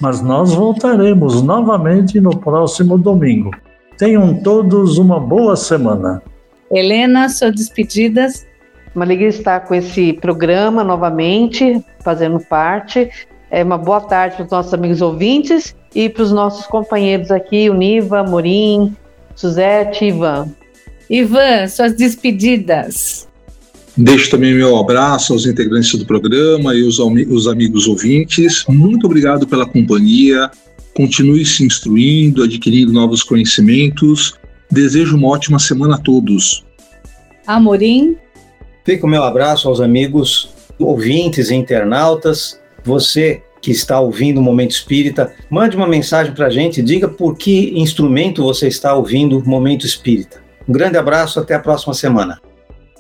Mas 0.01 0.21
nós 0.21 0.53
voltaremos 0.53 1.43
novamente 1.43 2.21
no 2.21 2.37
próximo 2.37 2.99
domingo. 2.99 3.53
Tenham 3.97 4.35
todos 4.43 4.99
uma 4.99 5.21
boa 5.21 5.55
semana. 5.55 6.21
Helena, 6.69 7.29
suas 7.29 7.55
despedidas. 7.55 8.45
Uma 8.97 9.05
alegria 9.05 9.29
estar 9.29 9.61
com 9.61 9.77
esse 9.77 10.13
programa 10.13 10.83
novamente, 10.83 11.85
fazendo 12.01 12.41
parte. 12.41 13.09
É 13.49 13.63
uma 13.63 13.79
boa 13.79 14.01
tarde 14.01 14.37
para 14.37 14.45
os 14.45 14.51
nossos 14.51 14.75
amigos 14.75 15.01
ouvintes 15.01 15.78
e 15.95 16.09
para 16.09 16.23
os 16.23 16.33
nossos 16.33 16.67
companheiros 16.67 17.31
aqui, 17.31 17.71
o 17.71 17.75
Niva, 17.75 18.23
Morim, 18.23 18.95
Suzete 19.35 20.05
e 20.05 20.09
Ivan. 20.09 20.49
Ivan, 21.09 21.67
suas 21.69 21.95
despedidas. 21.95 23.27
Deixo 23.97 24.31
também 24.31 24.55
meu 24.55 24.77
abraço 24.77 25.33
aos 25.33 25.45
integrantes 25.47 25.99
do 25.99 26.07
programa 26.07 26.75
e 26.75 26.83
os, 26.83 26.99
os 26.99 27.49
amigos 27.49 27.89
ouvintes. 27.89 28.65
Muito 28.69 29.07
obrigado 29.07 29.47
pela 29.47 29.67
companhia. 29.67 30.51
Continue 30.95 31.45
se 31.45 31.65
instruindo, 31.65 32.43
adquirindo 32.43 32.93
novos 32.93 33.23
conhecimentos. 33.23 34.35
Desejo 34.71 35.17
uma 35.17 35.29
ótima 35.29 35.59
semana 35.59 35.97
a 35.97 35.99
todos. 35.99 36.65
Amorim. 37.47 38.17
Fica 38.85 39.07
o 39.07 39.09
meu 39.09 39.23
abraço 39.25 39.69
aos 39.69 39.81
amigos 39.81 40.51
ouvintes 40.79 41.51
e 41.51 41.55
internautas. 41.55 42.61
Você 42.85 43.43
que 43.69 43.73
está 43.73 44.01
ouvindo 44.01 44.39
o 44.39 44.43
Momento 44.43 44.71
Espírita, 44.71 45.35
mande 45.51 45.77
uma 45.77 45.87
mensagem 45.87 46.33
para 46.33 46.47
a 46.47 46.51
gente, 46.51 46.81
diga 46.81 47.07
por 47.07 47.37
que 47.37 47.79
instrumento 47.79 48.43
você 48.43 48.67
está 48.67 48.95
ouvindo 48.95 49.39
o 49.39 49.47
Momento 49.47 49.85
Espírita. 49.85 50.41
Um 50.67 50.73
grande 50.73 50.97
abraço, 50.97 51.39
até 51.39 51.55
a 51.55 51.59
próxima 51.59 51.93
semana. 51.93 52.41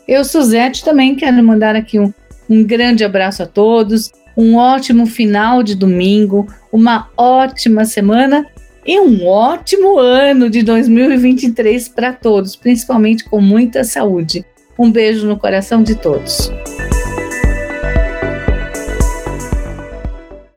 Eu, 0.06 0.22
Suzete, 0.26 0.84
também 0.84 1.16
quero 1.16 1.42
mandar 1.42 1.74
aqui 1.74 1.98
um, 1.98 2.12
um 2.50 2.62
grande 2.62 3.02
abraço 3.02 3.42
a 3.42 3.46
todos, 3.46 4.12
um 4.36 4.56
ótimo 4.56 5.06
final 5.06 5.62
de 5.62 5.74
domingo, 5.74 6.46
uma 6.70 7.08
ótima 7.16 7.86
semana 7.86 8.44
e 8.84 9.00
um 9.00 9.26
ótimo 9.26 9.98
ano 9.98 10.50
de 10.50 10.62
2023 10.62 11.88
para 11.88 12.12
todos, 12.12 12.54
principalmente 12.56 13.24
com 13.24 13.40
muita 13.40 13.84
saúde. 13.84 14.44
Um 14.78 14.92
beijo 14.92 15.26
no 15.26 15.38
coração 15.38 15.82
de 15.82 15.94
todos. 15.94 16.52